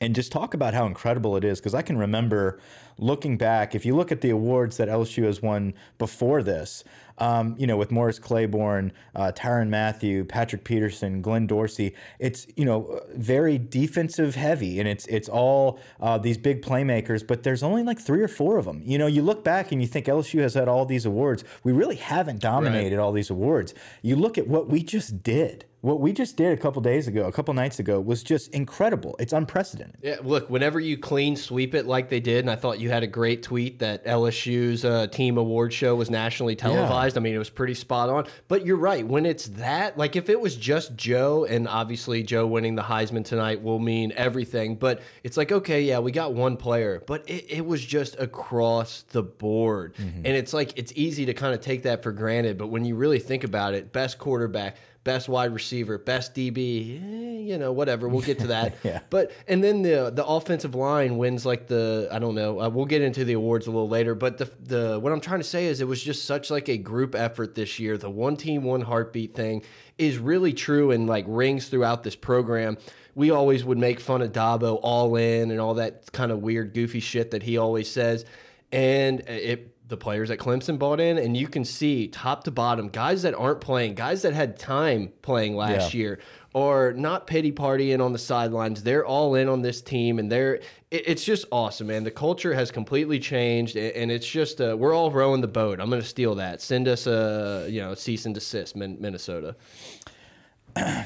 and 0.00 0.14
just 0.14 0.32
talk 0.32 0.54
about 0.54 0.74
how 0.74 0.86
incredible 0.86 1.36
it 1.36 1.44
is 1.44 1.60
because 1.60 1.74
I 1.74 1.82
can 1.82 1.98
remember 1.98 2.60
looking 2.98 3.36
back. 3.36 3.74
If 3.74 3.86
you 3.86 3.96
look 3.96 4.12
at 4.12 4.20
the 4.20 4.30
awards 4.30 4.76
that 4.76 4.88
LSU 4.88 5.24
has 5.24 5.40
won 5.40 5.74
before 5.98 6.42
this, 6.42 6.84
um, 7.18 7.54
you 7.58 7.66
know, 7.66 7.76
with 7.76 7.90
Morris 7.90 8.18
Claiborne, 8.18 8.92
uh, 9.14 9.32
Tyrann 9.34 9.68
Mathieu, 9.68 10.24
Patrick 10.24 10.64
Peterson, 10.64 11.20
Glenn 11.20 11.46
Dorsey, 11.46 11.94
it's 12.18 12.46
you 12.56 12.64
know 12.64 13.00
very 13.14 13.58
defensive 13.58 14.34
heavy, 14.34 14.78
and 14.78 14.88
it's 14.88 15.06
it's 15.06 15.28
all 15.28 15.78
uh, 16.00 16.18
these 16.18 16.38
big 16.38 16.62
playmakers. 16.62 17.26
But 17.26 17.42
there's 17.42 17.62
only 17.62 17.82
like 17.82 17.98
three 17.98 18.22
or 18.22 18.28
four 18.28 18.56
of 18.58 18.64
them. 18.64 18.82
You 18.84 18.98
know, 18.98 19.06
you 19.06 19.22
look 19.22 19.44
back 19.44 19.72
and 19.72 19.82
you 19.82 19.88
think 19.88 20.06
LSU 20.06 20.40
has 20.40 20.54
had 20.54 20.68
all 20.68 20.86
these 20.86 21.06
awards. 21.06 21.44
We 21.64 21.72
really 21.72 21.96
haven't 21.96 22.40
dominated 22.40 22.98
all 22.98 23.12
these 23.12 23.30
awards. 23.30 23.74
You 24.02 24.16
look 24.16 24.38
at 24.38 24.46
what 24.46 24.68
we 24.68 24.82
just 24.82 25.22
did. 25.22 25.64
What 25.80 26.00
we 26.00 26.12
just 26.12 26.36
did 26.36 26.52
a 26.58 26.60
couple 26.60 26.82
days 26.82 27.06
ago, 27.06 27.26
a 27.26 27.32
couple 27.32 27.54
nights 27.54 27.78
ago, 27.78 28.00
was 28.00 28.24
just 28.24 28.52
incredible. 28.52 29.14
It's 29.20 29.32
unprecedented. 29.32 29.98
Yeah, 30.02 30.16
look, 30.22 30.50
whenever 30.50 30.80
you 30.80 30.98
clean 30.98 31.36
sweep 31.36 31.72
it 31.72 31.86
like 31.86 32.08
they 32.08 32.18
did, 32.18 32.40
and 32.40 32.50
I 32.50 32.56
thought 32.56 32.80
you 32.80 32.87
had 32.88 33.02
a 33.02 33.06
great 33.06 33.42
tweet 33.42 33.78
that 33.80 34.04
LSU's 34.04 34.84
uh, 34.84 35.06
team 35.06 35.38
award 35.38 35.72
show 35.72 35.94
was 35.94 36.10
nationally 36.10 36.56
televised. 36.56 37.16
I 37.16 37.20
mean, 37.20 37.34
it 37.34 37.38
was 37.38 37.50
pretty 37.50 37.74
spot 37.74 38.08
on. 38.08 38.26
But 38.48 38.66
you're 38.66 38.76
right. 38.76 39.06
When 39.06 39.26
it's 39.26 39.46
that, 39.46 39.96
like 39.96 40.16
if 40.16 40.28
it 40.28 40.40
was 40.40 40.56
just 40.56 40.96
Joe, 40.96 41.44
and 41.44 41.68
obviously 41.68 42.22
Joe 42.22 42.46
winning 42.46 42.74
the 42.74 42.82
Heisman 42.82 43.24
tonight 43.24 43.62
will 43.62 43.78
mean 43.78 44.12
everything, 44.16 44.76
but 44.76 45.00
it's 45.22 45.36
like, 45.36 45.52
okay, 45.52 45.82
yeah, 45.82 45.98
we 45.98 46.12
got 46.12 46.34
one 46.34 46.56
player, 46.56 47.02
but 47.06 47.28
it, 47.28 47.46
it 47.50 47.66
was 47.66 47.84
just 47.84 48.18
across 48.18 49.02
the 49.10 49.22
board. 49.22 49.94
And 49.98 50.26
it's 50.26 50.52
like, 50.52 50.76
it's 50.78 50.92
easy 50.96 51.26
to 51.26 51.34
kind 51.34 51.54
of 51.54 51.60
take 51.60 51.82
that 51.84 52.02
for 52.02 52.12
granted. 52.12 52.58
But 52.58 52.68
when 52.68 52.84
you 52.84 52.94
really 52.94 53.18
think 53.18 53.44
about 53.44 53.74
it, 53.74 53.92
best 53.92 54.18
quarterback, 54.18 54.76
best 55.04 55.28
wide 55.28 55.52
receiver, 55.54 55.96
best 55.98 56.34
DB, 56.34 56.96
eh, 57.02 57.40
you 57.40 57.56
know, 57.56 57.72
whatever. 57.72 58.08
We'll 58.08 58.20
get 58.20 58.38
to 58.40 58.46
that. 58.48 58.76
Yeah. 58.82 59.00
But 59.10 59.32
and 59.46 59.62
then 59.64 59.82
the 59.82 60.10
the 60.14 60.24
offensive 60.26 60.74
line 60.74 61.16
wins 61.16 61.46
like 61.46 61.66
the 61.66 62.08
I 62.12 62.18
don't 62.18 62.34
know. 62.34 62.60
Uh, 62.60 62.68
we'll 62.68 62.84
get 62.86 63.00
into 63.02 63.24
the 63.24 63.32
awards 63.34 63.66
a 63.66 63.70
little 63.70 63.88
later. 63.88 64.14
But 64.14 64.38
the 64.38 64.50
the 64.60 64.98
what 65.00 65.12
I'm 65.12 65.20
trying 65.20 65.40
to 65.40 65.44
say 65.44 65.66
is 65.66 65.80
it 65.80 65.88
was 65.88 66.02
just 66.02 66.24
such 66.26 66.50
like 66.50 66.68
a 66.68 66.76
group 66.76 67.14
effort 67.14 67.54
this 67.54 67.78
year. 67.78 67.96
The 67.96 68.10
one 68.10 68.36
team, 68.36 68.62
one 68.64 68.82
heartbeat 68.82 69.34
thing 69.34 69.62
is 69.96 70.18
really 70.18 70.52
true 70.52 70.90
and 70.90 71.06
like 71.06 71.24
rings 71.28 71.68
throughout 71.68 72.02
this 72.02 72.16
program. 72.16 72.76
We 73.14 73.30
always 73.30 73.64
would 73.64 73.78
make 73.78 73.98
fun 73.98 74.22
of 74.22 74.30
Dabo 74.32 74.78
all 74.82 75.16
in 75.16 75.50
and 75.50 75.60
all 75.60 75.74
that 75.74 76.12
kind 76.12 76.30
of 76.30 76.40
weird 76.40 76.72
goofy 76.74 77.00
shit 77.00 77.32
that 77.32 77.42
he 77.42 77.56
always 77.58 77.90
says. 77.90 78.24
and 78.70 79.20
it 79.20 79.74
the 79.88 79.96
players 79.96 80.30
at 80.30 80.38
Clemson 80.38 80.78
bought 80.78 81.00
in, 81.00 81.18
and 81.18 81.36
you 81.36 81.48
can 81.48 81.64
see 81.64 82.08
top 82.08 82.44
to 82.44 82.50
bottom 82.50 82.88
guys 82.88 83.22
that 83.22 83.34
aren't 83.34 83.60
playing, 83.60 83.94
guys 83.94 84.22
that 84.22 84.34
had 84.34 84.58
time 84.58 85.10
playing 85.22 85.56
last 85.56 85.94
Yeah. 85.94 85.98
year, 86.00 86.18
or 86.54 86.92
not 86.92 87.26
pity 87.26 87.52
partying 87.52 88.04
on 88.04 88.12
the 88.12 88.18
sidelines. 88.18 88.82
They're 88.82 89.04
all 89.06 89.34
in 89.34 89.48
on 89.48 89.62
this 89.62 89.80
team, 89.82 90.18
and 90.18 90.30
they're 90.30 90.56
it, 90.90 91.02
it's 91.06 91.24
just 91.24 91.46
awesome, 91.52 91.86
man. 91.88 92.04
The 92.04 92.10
culture 92.10 92.54
has 92.54 92.70
completely 92.70 93.18
changed, 93.18 93.76
and 93.76 94.10
it's 94.10 94.26
just 94.28 94.60
uh, 94.60 94.76
we're 94.78 94.94
all 94.94 95.10
rowing 95.10 95.40
the 95.40 95.48
boat. 95.48 95.80
I'm 95.80 95.90
gonna 95.90 96.02
steal 96.02 96.34
that. 96.36 96.60
Send 96.60 96.86
us 96.88 97.06
a 97.06 97.66
you 97.70 97.80
know 97.80 97.94
cease 97.94 98.26
and 98.26 98.34
desist, 98.34 98.76
Minnesota. 98.76 99.56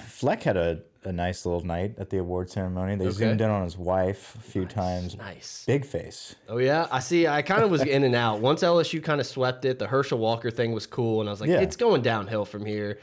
Fleck 0.09 0.43
had 0.43 0.57
a, 0.57 0.81
a 1.05 1.13
nice 1.13 1.45
little 1.45 1.65
night 1.65 1.95
at 1.99 2.11
the 2.11 2.19
award 2.19 2.49
ceremony. 2.51 2.95
They 2.97 3.11
zoomed 3.11 3.41
in 3.41 3.51
on 3.51 3.65
his 3.65 3.77
wife 3.77 4.35
a 4.37 4.41
few 4.41 4.65
times. 4.67 5.17
Nice. 5.17 5.65
Big 5.67 5.85
face. 5.85 6.35
Oh 6.49 6.59
yeah, 6.59 6.87
I 6.91 7.01
see. 7.01 7.27
I 7.27 7.43
kind 7.43 7.63
of 7.63 7.71
was 7.71 7.83
in 7.83 8.05
and 8.05 8.15
out. 8.15 8.41
Once 8.41 8.63
LSU 8.63 9.03
kind 9.03 9.21
of 9.21 9.27
swept 9.27 9.65
it, 9.65 9.79
the 9.79 9.87
Herschel 9.87 10.19
Walker 10.19 10.51
thing 10.51 10.73
was 10.73 10.87
cool, 10.87 11.21
and 11.21 11.29
I 11.29 11.33
was 11.33 11.41
like, 11.41 11.51
Yeah. 11.51 11.61
it's 11.61 11.77
going 11.77 12.03
downhill 12.03 12.45
from 12.45 12.65
here. 12.65 12.99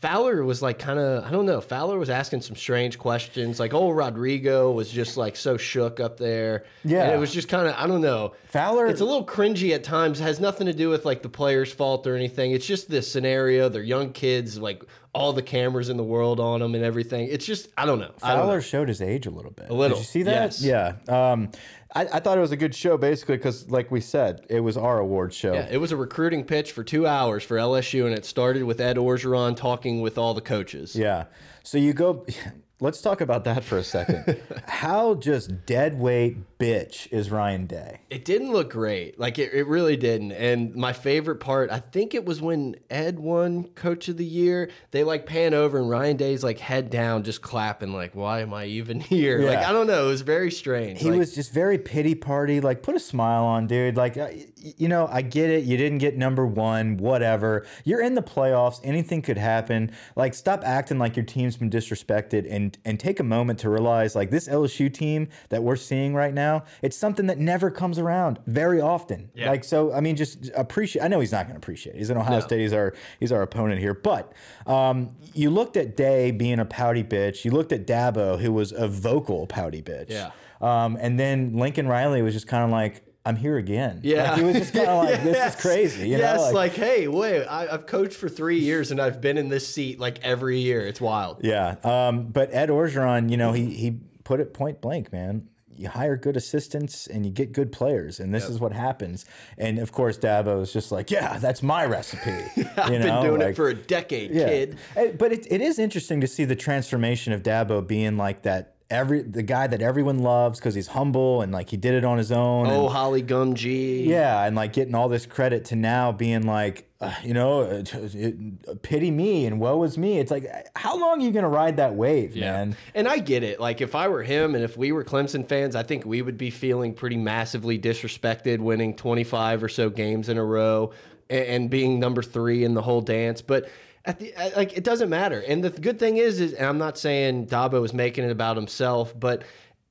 Fowler 0.00 0.42
was 0.44 0.62
like 0.62 0.78
kind 0.78 0.98
of 0.98 1.24
I 1.24 1.30
don't 1.30 1.44
know. 1.44 1.60
Fowler 1.60 1.98
was 1.98 2.08
asking 2.08 2.40
some 2.40 2.56
strange 2.56 2.98
questions. 2.98 3.60
Like 3.60 3.74
old 3.74 3.94
Rodrigo 3.96 4.70
was 4.72 4.90
just 4.90 5.18
like 5.18 5.36
so 5.36 5.58
shook 5.58 6.00
up 6.00 6.16
there. 6.16 6.64
Yeah. 6.84 7.02
and 7.04 7.12
it 7.12 7.18
was 7.18 7.32
just 7.34 7.48
kind 7.48 7.68
of 7.68 7.74
I 7.76 7.86
don't 7.86 8.00
know. 8.00 8.32
Fowler- 8.46 8.86
it's 8.86 9.02
a 9.02 9.04
little 9.04 9.26
cringy 9.26 9.74
at 9.74 9.84
times. 9.84 10.18
It 10.18 10.22
has 10.24 10.40
nothing 10.40 10.66
to 10.68 10.72
do 10.72 10.88
with 10.88 11.04
like 11.04 11.22
the 11.22 11.28
player's 11.28 11.70
fault 11.70 12.06
or 12.06 12.16
anything. 12.16 12.52
It's 12.52 12.66
just 12.66 12.88
this 12.88 13.12
scenario. 13.12 13.68
They're 13.68 13.82
young 13.82 14.12
kids, 14.14 14.58
like 14.58 14.82
all 15.12 15.34
the 15.34 15.42
cameras 15.42 15.90
in 15.90 15.98
the 15.98 16.04
world 16.04 16.40
on 16.40 16.60
them 16.60 16.74
and 16.74 16.82
everything. 16.82 17.28
It's 17.28 17.44
just 17.44 17.68
I 17.76 17.84
don't 17.84 17.98
know. 17.98 18.12
I 18.22 18.28
don't 18.30 18.38
know. 18.38 18.42
Fowler 18.44 18.62
showed 18.62 18.88
his 18.88 19.02
age 19.02 19.26
a 19.26 19.30
little 19.30 19.50
bit. 19.50 19.68
A 19.68 19.74
little, 19.74 19.98
Did 19.98 20.02
you 20.02 20.06
see 20.08 20.22
that? 20.22 20.58
yes. 20.60 20.62
Yeah. 20.62 21.32
Um, 21.32 21.50
I, 21.94 22.02
I 22.02 22.20
thought 22.20 22.38
it 22.38 22.40
was 22.40 22.52
a 22.52 22.56
good 22.56 22.74
show, 22.74 22.96
basically, 22.96 23.36
because, 23.36 23.68
like 23.68 23.90
we 23.90 24.00
said, 24.00 24.46
it 24.48 24.60
was 24.60 24.76
our 24.76 24.98
award 24.98 25.34
show. 25.34 25.54
Yeah, 25.54 25.68
it 25.70 25.78
was 25.78 25.92
a 25.92 25.96
recruiting 25.96 26.44
pitch 26.44 26.72
for 26.72 26.84
two 26.84 27.06
hours 27.06 27.42
for 27.42 27.56
LSU, 27.56 28.06
and 28.06 28.14
it 28.14 28.24
started 28.24 28.62
with 28.62 28.80
Ed 28.80 28.96
Orgeron 28.96 29.56
talking 29.56 30.00
with 30.00 30.16
all 30.16 30.34
the 30.34 30.40
coaches. 30.40 30.94
Yeah. 30.94 31.24
So 31.62 31.78
you 31.78 31.92
go. 31.92 32.26
Let's 32.82 33.02
talk 33.02 33.20
about 33.20 33.44
that 33.44 33.62
for 33.62 33.76
a 33.76 33.84
second. 33.84 34.40
How 34.66 35.14
just 35.14 35.66
dead 35.66 35.98
weight 36.00 36.58
bitch 36.58 37.12
is 37.12 37.30
Ryan 37.30 37.66
Day? 37.66 38.00
It 38.08 38.24
didn't 38.24 38.52
look 38.52 38.70
great. 38.70 39.18
Like, 39.20 39.38
it, 39.38 39.52
it 39.52 39.66
really 39.66 39.98
didn't. 39.98 40.32
And 40.32 40.74
my 40.74 40.94
favorite 40.94 41.36
part, 41.40 41.70
I 41.70 41.80
think 41.80 42.14
it 42.14 42.24
was 42.24 42.40
when 42.40 42.76
Ed 42.88 43.18
won 43.18 43.64
Coach 43.74 44.08
of 44.08 44.16
the 44.16 44.24
Year. 44.24 44.70
They 44.92 45.04
like 45.04 45.26
pan 45.26 45.52
over, 45.52 45.78
and 45.78 45.90
Ryan 45.90 46.16
Day's 46.16 46.42
like 46.42 46.58
head 46.58 46.88
down, 46.88 47.22
just 47.22 47.42
clapping, 47.42 47.92
like, 47.92 48.14
why 48.14 48.40
am 48.40 48.54
I 48.54 48.64
even 48.64 48.98
here? 49.00 49.40
Like, 49.40 49.58
I 49.58 49.72
don't 49.72 49.86
know. 49.86 50.06
It 50.06 50.10
was 50.10 50.22
very 50.22 50.50
strange. 50.50 51.00
He 51.00 51.10
Like, 51.10 51.18
was 51.18 51.34
just 51.34 51.52
very 51.52 51.76
pity 51.76 52.14
party. 52.14 52.60
Like, 52.62 52.82
put 52.82 52.96
a 52.96 53.00
smile 53.00 53.44
on, 53.44 53.66
dude. 53.66 53.96
Like, 53.96 54.16
uh, 54.16 54.28
you 54.76 54.88
know, 54.88 55.08
I 55.10 55.22
get 55.22 55.50
it. 55.50 55.64
You 55.64 55.76
didn't 55.76 55.98
get 55.98 56.16
number 56.16 56.46
one, 56.46 56.96
whatever. 56.96 57.66
You're 57.84 58.02
in 58.02 58.14
the 58.14 58.22
playoffs. 58.22 58.80
Anything 58.84 59.22
could 59.22 59.38
happen. 59.38 59.92
Like, 60.16 60.34
stop 60.34 60.62
acting 60.64 60.98
like 60.98 61.16
your 61.16 61.24
team's 61.24 61.56
been 61.56 61.70
disrespected 61.70 62.46
and 62.50 62.76
and 62.84 62.98
take 62.98 63.20
a 63.20 63.24
moment 63.24 63.58
to 63.60 63.70
realize, 63.70 64.14
like, 64.14 64.30
this 64.30 64.48
LSU 64.48 64.92
team 64.92 65.28
that 65.48 65.62
we're 65.62 65.76
seeing 65.76 66.14
right 66.14 66.34
now, 66.34 66.64
it's 66.82 66.96
something 66.96 67.26
that 67.26 67.38
never 67.38 67.70
comes 67.70 67.98
around 67.98 68.38
very 68.46 68.80
often. 68.80 69.30
Yeah. 69.34 69.50
Like, 69.50 69.64
so 69.64 69.92
I 69.92 70.00
mean, 70.00 70.16
just 70.16 70.50
appreciate. 70.56 71.02
I 71.02 71.08
know 71.08 71.20
he's 71.20 71.32
not 71.32 71.46
going 71.46 71.54
to 71.54 71.58
appreciate. 71.58 71.96
it. 71.96 71.98
He's 71.98 72.10
in 72.10 72.16
Ohio 72.16 72.40
State. 72.40 72.60
He's 72.60 72.72
our 72.72 72.94
he's 73.18 73.32
our 73.32 73.42
opponent 73.42 73.80
here. 73.80 73.94
But 73.94 74.32
um, 74.66 75.10
you 75.34 75.50
looked 75.50 75.76
at 75.76 75.96
Day 75.96 76.30
being 76.30 76.58
a 76.58 76.64
pouty 76.64 77.02
bitch. 77.04 77.44
You 77.44 77.50
looked 77.50 77.72
at 77.72 77.86
Dabo, 77.86 78.38
who 78.40 78.52
was 78.52 78.72
a 78.72 78.88
vocal 78.88 79.46
pouty 79.46 79.82
bitch. 79.82 80.10
Yeah. 80.10 80.30
Um, 80.60 80.98
and 81.00 81.18
then 81.18 81.54
Lincoln 81.56 81.88
Riley 81.88 82.20
was 82.20 82.34
just 82.34 82.46
kind 82.46 82.64
of 82.64 82.70
like, 82.70 83.02
I'm 83.26 83.36
here 83.36 83.58
again. 83.58 84.00
Yeah. 84.02 84.30
Like, 84.30 84.38
he 84.38 84.44
was 84.46 84.54
just 84.56 84.72
kind 84.72 84.88
of 84.88 85.04
like, 85.04 85.22
this 85.22 85.36
Yes. 85.36 85.54
is 85.56 85.60
crazy. 85.60 86.08
You 86.08 86.16
yes, 86.18 86.38
know? 86.40 86.50
like, 86.52 86.72
hey, 86.72 87.06
wait, 87.06 87.44
I, 87.44 87.68
I've 87.68 87.86
coached 87.86 88.16
for 88.16 88.28
three 88.30 88.58
years 88.58 88.90
and 88.90 89.00
I've 89.00 89.20
been 89.20 89.36
in 89.36 89.48
this 89.50 89.66
seat 89.68 90.00
like 90.00 90.18
every 90.22 90.58
year. 90.58 90.86
It's 90.86 91.00
wild. 91.02 91.38
yeah. 91.44 91.76
Um, 91.84 92.28
but 92.28 92.48
Ed 92.52 92.70
Orgeron, 92.70 93.30
you 93.30 93.36
know, 93.36 93.52
he, 93.52 93.66
he 93.74 93.98
put 94.24 94.40
it 94.40 94.54
point 94.54 94.80
blank, 94.80 95.12
man. 95.12 95.48
You 95.76 95.88
hire 95.88 96.16
good 96.16 96.36
assistants 96.36 97.06
and 97.06 97.24
you 97.24 97.32
get 97.32 97.52
good 97.52 97.72
players, 97.72 98.20
and 98.20 98.34
this 98.34 98.46
is 98.50 98.60
what 98.60 98.72
happens. 98.72 99.24
And 99.56 99.78
of 99.78 99.92
course, 99.92 100.18
Dabo 100.18 100.60
is 100.60 100.72
just 100.74 100.92
like, 100.92 101.10
yeah, 101.10 101.38
that's 101.38 101.62
my 101.62 101.86
recipe. 101.86 102.30
I've 102.76 102.92
you 102.92 102.98
been 102.98 103.22
doing 103.22 103.40
like- 103.40 103.50
it 103.50 103.56
for 103.56 103.68
a 103.70 103.74
decade, 103.74 104.30
Yeah. 104.30 104.46
kid. 104.48 104.78
But 105.16 105.32
it, 105.32 105.46
it 105.50 105.62
is 105.62 105.78
interesting 105.78 106.20
to 106.20 106.26
see 106.26 106.44
the 106.44 106.56
transformation 106.56 107.32
of 107.32 107.42
Dabo 107.42 107.86
being 107.86 108.18
like 108.18 108.42
that 108.42 108.74
every 108.90 109.22
the 109.22 109.42
guy 109.42 109.66
that 109.66 109.80
everyone 109.80 110.18
loves 110.18 110.58
because 110.58 110.74
he's 110.74 110.88
humble 110.88 111.42
and 111.42 111.52
like 111.52 111.70
he 111.70 111.76
did 111.76 111.94
it 111.94 112.04
on 112.04 112.18
his 112.18 112.32
own. 112.32 112.66
and- 112.66 112.74
Oh, 112.76 112.88
Holly 112.88 113.22
Gum 113.22 113.54
G. 113.54 114.02
yeah, 114.04 114.44
and 114.44 114.56
like 114.56 114.72
getting 114.72 114.94
all 114.94 115.08
this 115.08 115.26
credit 115.26 115.66
to 115.66 115.76
now 115.76 116.10
being 116.12 116.42
like, 116.42 116.88
uh, 117.00 117.14
you 117.22 117.32
know, 117.32 117.60
uh, 117.62 117.82
it- 117.94 118.82
pity 118.82 119.10
me 119.10 119.46
and 119.46 119.60
woe 119.60 119.82
is 119.84 119.96
me. 119.96 120.18
It's 120.18 120.30
like, 120.30 120.46
how 120.76 120.98
long 120.98 121.20
are 121.20 121.24
you 121.24 121.30
gonna 121.30 121.48
ride 121.48 121.76
that 121.78 121.94
wave, 121.94 122.34
man? 122.36 122.76
And 122.94 123.06
I 123.08 123.18
get 123.18 123.42
it. 123.42 123.60
Like 123.60 123.80
if 123.80 123.94
I 123.94 124.08
were 124.08 124.22
him 124.22 124.54
and 124.54 124.64
if 124.64 124.76
we 124.76 124.92
were 124.92 125.04
Clemson 125.04 125.46
fans, 125.48 125.76
I 125.76 125.82
think 125.82 126.04
we 126.04 126.20
would 126.22 126.36
be 126.36 126.50
feeling 126.50 126.92
pretty 126.92 127.16
massively 127.16 127.78
disrespected 127.78 128.58
winning 128.58 128.94
25 128.94 129.62
or 129.62 129.68
so 129.68 129.88
games 129.90 130.28
in 130.28 130.36
a 130.36 130.44
row 130.44 130.90
and, 131.28 131.44
and 131.46 131.70
being 131.70 132.00
number 132.00 132.22
3 132.22 132.64
in 132.64 132.74
the 132.74 132.82
whole 132.82 133.00
dance, 133.00 133.40
but 133.40 133.68
at 134.04 134.18
the 134.18 134.34
at- 134.34 134.56
like 134.56 134.76
it 134.76 134.84
doesn't 134.84 135.08
matter. 135.08 135.40
And 135.46 135.62
the 135.62 135.70
good 135.70 135.98
thing 135.98 136.16
is 136.16 136.40
is 136.40 136.52
and 136.52 136.66
I'm 136.66 136.78
not 136.78 136.98
saying 136.98 137.46
Dabo 137.46 137.84
is 137.84 137.92
making 137.92 138.24
it 138.24 138.30
about 138.30 138.56
himself, 138.56 139.18
but 139.18 139.44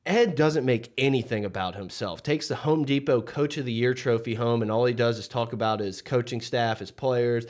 Ed 0.05 0.35
doesn't 0.35 0.65
make 0.65 0.91
anything 0.97 1.45
about 1.45 1.75
himself. 1.75 2.23
Takes 2.23 2.47
the 2.47 2.55
Home 2.55 2.83
Depot 2.83 3.21
Coach 3.21 3.57
of 3.57 3.65
the 3.65 3.71
Year 3.71 3.93
trophy 3.93 4.33
home, 4.33 4.61
and 4.61 4.71
all 4.71 4.85
he 4.85 4.93
does 4.93 5.19
is 5.19 5.27
talk 5.27 5.53
about 5.53 5.79
his 5.79 6.01
coaching 6.01 6.41
staff, 6.41 6.79
his 6.79 6.91
players. 6.91 7.45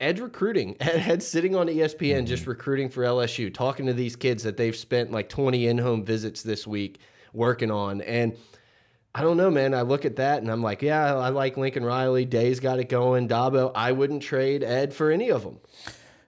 Ed 0.00 0.18
recruiting. 0.18 0.76
Ed, 0.80 1.02
Ed's 1.06 1.26
sitting 1.26 1.54
on 1.56 1.66
ESPN 1.66 2.26
just 2.26 2.42
mm-hmm. 2.42 2.50
recruiting 2.50 2.88
for 2.88 3.02
LSU, 3.02 3.52
talking 3.52 3.86
to 3.86 3.92
these 3.92 4.16
kids 4.16 4.42
that 4.44 4.56
they've 4.56 4.76
spent 4.76 5.10
like 5.10 5.28
20 5.28 5.66
in 5.66 5.78
home 5.78 6.04
visits 6.04 6.42
this 6.42 6.66
week 6.66 7.00
working 7.32 7.70
on. 7.70 8.00
And 8.02 8.36
I 9.16 9.22
don't 9.22 9.38
know, 9.38 9.50
man. 9.50 9.72
I 9.72 9.80
look 9.80 10.04
at 10.04 10.16
that 10.16 10.42
and 10.42 10.50
I'm 10.50 10.62
like, 10.62 10.82
yeah, 10.82 11.16
I 11.16 11.30
like 11.30 11.56
Lincoln 11.56 11.82
Riley. 11.82 12.26
Day's 12.26 12.60
got 12.60 12.78
it 12.80 12.90
going. 12.90 13.28
Dabo, 13.28 13.72
I 13.74 13.92
wouldn't 13.92 14.22
trade 14.22 14.62
Ed 14.62 14.92
for 14.92 15.10
any 15.10 15.30
of 15.30 15.42
them. 15.42 15.58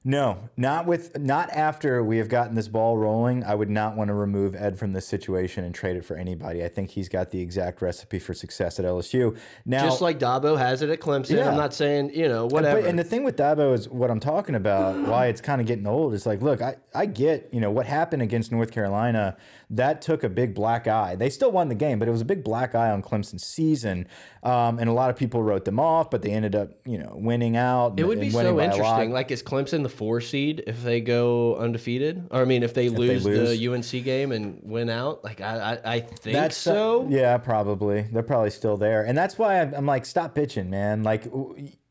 No, 0.04 0.48
not 0.56 0.86
with 0.86 1.18
not 1.18 1.50
after 1.50 2.02
we 2.02 2.16
have 2.16 2.30
gotten 2.30 2.54
this 2.54 2.66
ball 2.66 2.96
rolling. 2.96 3.44
I 3.44 3.54
would 3.54 3.68
not 3.68 3.94
want 3.94 4.08
to 4.08 4.14
remove 4.14 4.54
Ed 4.54 4.78
from 4.78 4.94
this 4.94 5.06
situation 5.06 5.64
and 5.64 5.74
trade 5.74 5.96
it 5.96 6.04
for 6.06 6.16
anybody. 6.16 6.64
I 6.64 6.68
think 6.68 6.88
he's 6.88 7.10
got 7.10 7.30
the 7.30 7.42
exact 7.42 7.82
recipe 7.82 8.18
for 8.18 8.32
success 8.32 8.78
at 8.78 8.86
LSU. 8.86 9.36
Now, 9.66 9.84
Just 9.84 10.00
like 10.00 10.18
Dabo 10.18 10.56
has 10.56 10.80
it 10.80 10.88
at 10.88 11.00
Clemson. 11.00 11.36
Yeah. 11.36 11.50
I'm 11.50 11.58
not 11.58 11.74
saying, 11.74 12.12
you 12.14 12.26
know, 12.26 12.46
whatever. 12.46 12.80
But, 12.80 12.88
and 12.88 12.98
the 12.98 13.04
thing 13.04 13.22
with 13.22 13.36
Dabo 13.36 13.74
is 13.74 13.86
what 13.86 14.10
I'm 14.10 14.20
talking 14.20 14.54
about, 14.54 14.96
why 15.06 15.26
it's 15.26 15.42
kind 15.42 15.60
of 15.60 15.66
getting 15.66 15.86
old. 15.86 16.14
It's 16.14 16.24
like, 16.24 16.40
look, 16.40 16.62
I, 16.62 16.76
I 16.94 17.04
get, 17.04 17.50
you 17.52 17.60
know, 17.60 17.70
what 17.70 17.84
happened 17.84 18.22
against 18.22 18.50
North 18.50 18.70
Carolina, 18.70 19.36
that 19.70 20.00
took 20.00 20.24
a 20.24 20.28
big 20.28 20.54
black 20.54 20.86
eye. 20.86 21.14
They 21.14 21.28
still 21.28 21.50
won 21.50 21.68
the 21.68 21.74
game, 21.74 21.98
but 21.98 22.08
it 22.08 22.10
was 22.10 22.22
a 22.22 22.24
big 22.24 22.42
black 22.42 22.74
eye 22.74 22.90
on 22.90 23.02
Clemson's 23.02 23.44
season. 23.44 24.06
Um, 24.42 24.78
and 24.78 24.88
a 24.88 24.92
lot 24.92 25.10
of 25.10 25.16
people 25.16 25.42
wrote 25.42 25.64
them 25.64 25.78
off, 25.78 26.10
but 26.10 26.22
they 26.22 26.30
ended 26.30 26.54
up, 26.54 26.70
you 26.86 26.96
know, 26.96 27.12
winning 27.14 27.56
out. 27.56 27.98
It 28.00 28.06
would 28.06 28.20
be 28.20 28.30
so 28.30 28.58
a 28.58 28.64
interesting. 28.64 29.12
Like, 29.12 29.30
is 29.30 29.42
Clemson 29.42 29.82
the 29.82 29.88
four 29.90 30.20
seed 30.20 30.62
if 30.66 30.82
they 30.82 31.00
go 31.00 31.56
undefeated? 31.56 32.28
Or 32.30 32.42
I 32.42 32.44
mean, 32.46 32.62
if 32.62 32.72
they, 32.72 32.88
lose, 32.88 33.24
lose. 33.24 33.58
the 33.58 33.68
UNC 33.68 34.04
game 34.04 34.32
and 34.32 34.60
win 34.62 34.88
out? 34.88 35.22
Like, 35.22 35.40
I, 35.40 35.78
I, 35.84 35.92
I 35.94 36.00
think 36.00 36.34
That's 36.34 36.56
so. 36.56 37.06
yeah, 37.10 37.36
probably. 37.36 38.02
They're 38.02 38.22
probably 38.22 38.50
still 38.50 38.78
there, 38.78 39.04
and 39.04 39.18
that's 39.18 39.36
why 39.36 39.60
I'm, 39.60 39.74
I'm 39.74 39.86
like, 39.86 40.06
stop 40.06 40.34
bitching, 40.34 40.68
man. 40.68 41.02
Like, 41.02 41.26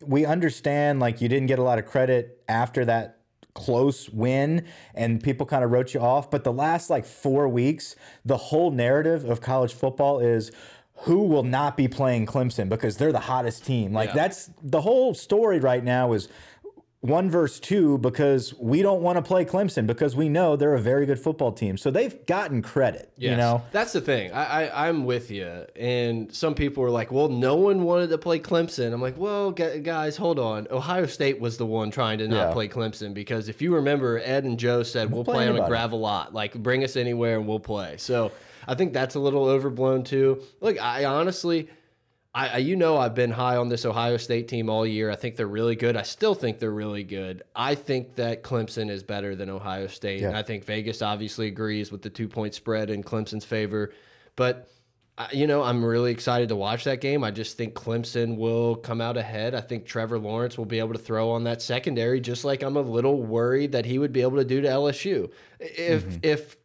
we 0.01 0.25
understand, 0.25 0.99
like, 0.99 1.21
you 1.21 1.29
didn't 1.29 1.47
get 1.47 1.59
a 1.59 1.63
lot 1.63 1.77
of 1.77 1.85
credit 1.85 2.41
after 2.47 2.85
that 2.85 3.16
close 3.57 4.09
win, 4.09 4.63
and 4.93 5.21
people 5.21 5.45
kind 5.45 5.63
of 5.63 5.71
wrote 5.71 5.93
you 5.93 5.99
off. 5.99 6.29
But 6.29 6.43
the 6.43 6.53
last 6.53 6.89
like 6.89 7.05
four 7.05 7.49
weeks, 7.49 7.95
the 8.23 8.37
whole 8.37 8.71
narrative 8.71 9.25
of 9.25 9.41
college 9.41 9.73
football 9.73 10.19
is. 10.19 10.51
Who 11.01 11.25
will 11.25 11.43
not 11.43 11.77
be 11.77 11.87
playing 11.87 12.25
Clemson 12.25 12.69
because 12.69 12.97
they're 12.97 13.11
the 13.11 13.19
hottest 13.19 13.63
team? 13.63 13.93
Like 13.93 14.09
Yeah. 14.09 14.15
that's 14.15 14.49
the 14.63 14.81
whole 14.81 15.13
story 15.13 15.59
right 15.59 15.83
now 15.83 16.13
is 16.13 16.27
one 17.01 17.29
verse 17.29 17.59
two 17.59 17.99
because 17.99 18.55
we 18.59 18.81
don't 18.81 19.01
want 19.03 19.17
to 19.17 19.21
play 19.21 19.45
Clemson 19.45 19.85
because 19.85 20.15
we 20.15 20.29
know 20.29 20.55
they're 20.55 20.73
a 20.73 20.81
very 20.81 21.05
good 21.05 21.19
football 21.19 21.51
team. 21.51 21.77
So 21.77 21.91
they've 21.91 22.25
gotten 22.25 22.63
credit. 22.63 23.11
You 23.17 23.35
know, 23.35 23.63
that's 23.71 23.93
the 23.93 24.01
thing. 24.01 24.31
I, 24.31 24.67
I 24.67 24.87
I'm 24.89 25.05
with 25.05 25.29
you. 25.29 25.65
And 25.75 26.33
some 26.33 26.55
people 26.55 26.81
were 26.81 26.89
like, 26.89 27.11
"Well, 27.11 27.29
no 27.29 27.55
one 27.55 27.83
wanted 27.83 28.09
to 28.09 28.17
play 28.17 28.39
Clemson." 28.39 28.93
I'm 28.93 29.01
like, 29.01 29.17
"Well, 29.17 29.51
guys, 29.51 30.17
hold 30.17 30.39
on. 30.39 30.67
Ohio 30.71 31.05
State 31.05 31.39
was 31.39 31.57
the 31.57 31.65
one 31.67 31.91
trying 31.91 32.17
to 32.17 32.27
not 32.27 32.47
Yeah. 32.47 32.53
play 32.53 32.67
Clemson 32.67 33.13
because 33.13 33.47
if 33.47 33.61
you 33.61 33.75
remember, 33.75 34.19
Ed 34.23 34.43
and 34.43 34.57
Joe 34.59 34.81
said 34.83 35.11
we'll, 35.11 35.23
play 35.23 35.35
play 35.45 35.47
on 35.49 35.57
a 35.59 35.67
gravel 35.67 35.99
lot. 35.99 36.33
Like, 36.33 36.55
bring 36.55 36.83
us 36.83 36.95
anywhere 36.97 37.37
and 37.37 37.47
we'll 37.47 37.59
play." 37.59 37.97
So 37.97 38.31
I 38.67 38.73
think 38.73 38.91
that's 38.93 39.13
a 39.15 39.19
little 39.19 39.45
overblown 39.45 40.03
too. 40.03 40.41
Look, 40.61 40.81
I 40.81 41.05
honestly. 41.05 41.69
I, 42.33 42.47
I- 42.49 42.57
you 42.57 42.75
know 42.75 42.97
I've 42.97 43.15
been 43.15 43.31
high 43.31 43.57
on 43.57 43.69
this 43.69 43.85
Ohio 43.85 44.17
State 44.17 44.47
team 44.47 44.69
all 44.69 44.85
year. 44.85 45.09
I 45.09 45.15
think 45.15 45.35
they're 45.35 45.47
really 45.47 45.75
good. 45.75 45.95
I 45.97 46.03
still 46.03 46.35
think 46.35 46.59
they're 46.59 46.71
really 46.71 47.03
good. 47.03 47.43
I 47.55 47.75
think 47.75 48.15
that 48.15 48.43
Clemson 48.43 48.89
is 48.89 49.03
better 49.03 49.35
than 49.35 49.49
Ohio 49.49 49.87
State, 49.87 50.21
and 50.23 50.35
I 50.37 50.43
think 50.43 50.65
Vegas 50.65 51.01
obviously 51.01 51.47
agrees 51.47 51.91
with 51.91 52.01
the 52.01 52.09
two 52.09 52.27
point 52.27 52.53
spread 52.53 52.89
in 52.89 53.03
Clemson's 53.03 53.45
favor. 53.45 53.93
But 54.35 54.69
I- 55.17 55.29
you 55.31 55.47
know, 55.47 55.63
I'm 55.63 55.83
really 55.83 56.11
excited 56.11 56.49
to 56.49 56.55
watch 56.55 56.83
that 56.83 57.01
game. 57.01 57.23
I 57.23 57.31
just 57.31 57.57
think 57.57 57.73
Clemson 57.73 58.37
will 58.37 58.75
come 58.75 59.01
out 59.01 59.17
ahead. 59.17 59.55
I 59.55 59.61
think 59.61 59.85
Trevor 59.87 60.19
Lawrence 60.19 60.59
will 60.59 60.65
be 60.65 60.77
able 60.77 60.93
to 60.93 60.99
throw 60.99 61.31
on 61.31 61.45
that 61.45 61.59
secondary, 61.61 62.21
just 62.21 62.45
like 62.45 62.61
I'm 62.61 62.77
a 62.77 62.81
little 62.81 63.23
worried 63.23 63.71
that 63.71 63.85
he 63.85 63.97
would 63.97 64.13
be 64.13 64.21
able 64.21 64.37
to 64.37 64.45
do 64.45 64.61
to 64.61 64.67
LSU. 64.67 65.31
If 65.59 66.05
Mm-hmm. 66.05 66.17
if 66.21 66.57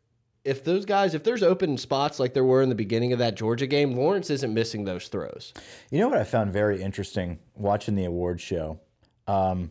if 0.44 0.64
those 0.64 0.84
guys, 0.84 1.14
if 1.14 1.22
there's 1.24 1.42
open 1.42 1.76
spots 1.78 2.18
like 2.18 2.34
there 2.34 2.44
were 2.44 2.62
in 2.62 2.68
the 2.68 2.74
beginning 2.74 3.12
of 3.12 3.18
that 3.20 3.34
Georgia 3.36 3.66
game, 3.66 3.92
Lawrence 3.92 4.28
isn't 4.30 4.52
missing 4.52 4.84
those 4.84 5.08
throws. 5.08 5.52
You 5.90 5.98
know 6.00 6.08
what 6.08 6.18
I 6.18 6.24
found 6.24 6.52
very 6.52 6.82
interesting 6.82 7.38
watching 7.54 7.94
the 7.94 8.04
award 8.04 8.40
show? 8.40 8.80
Um, 9.26 9.70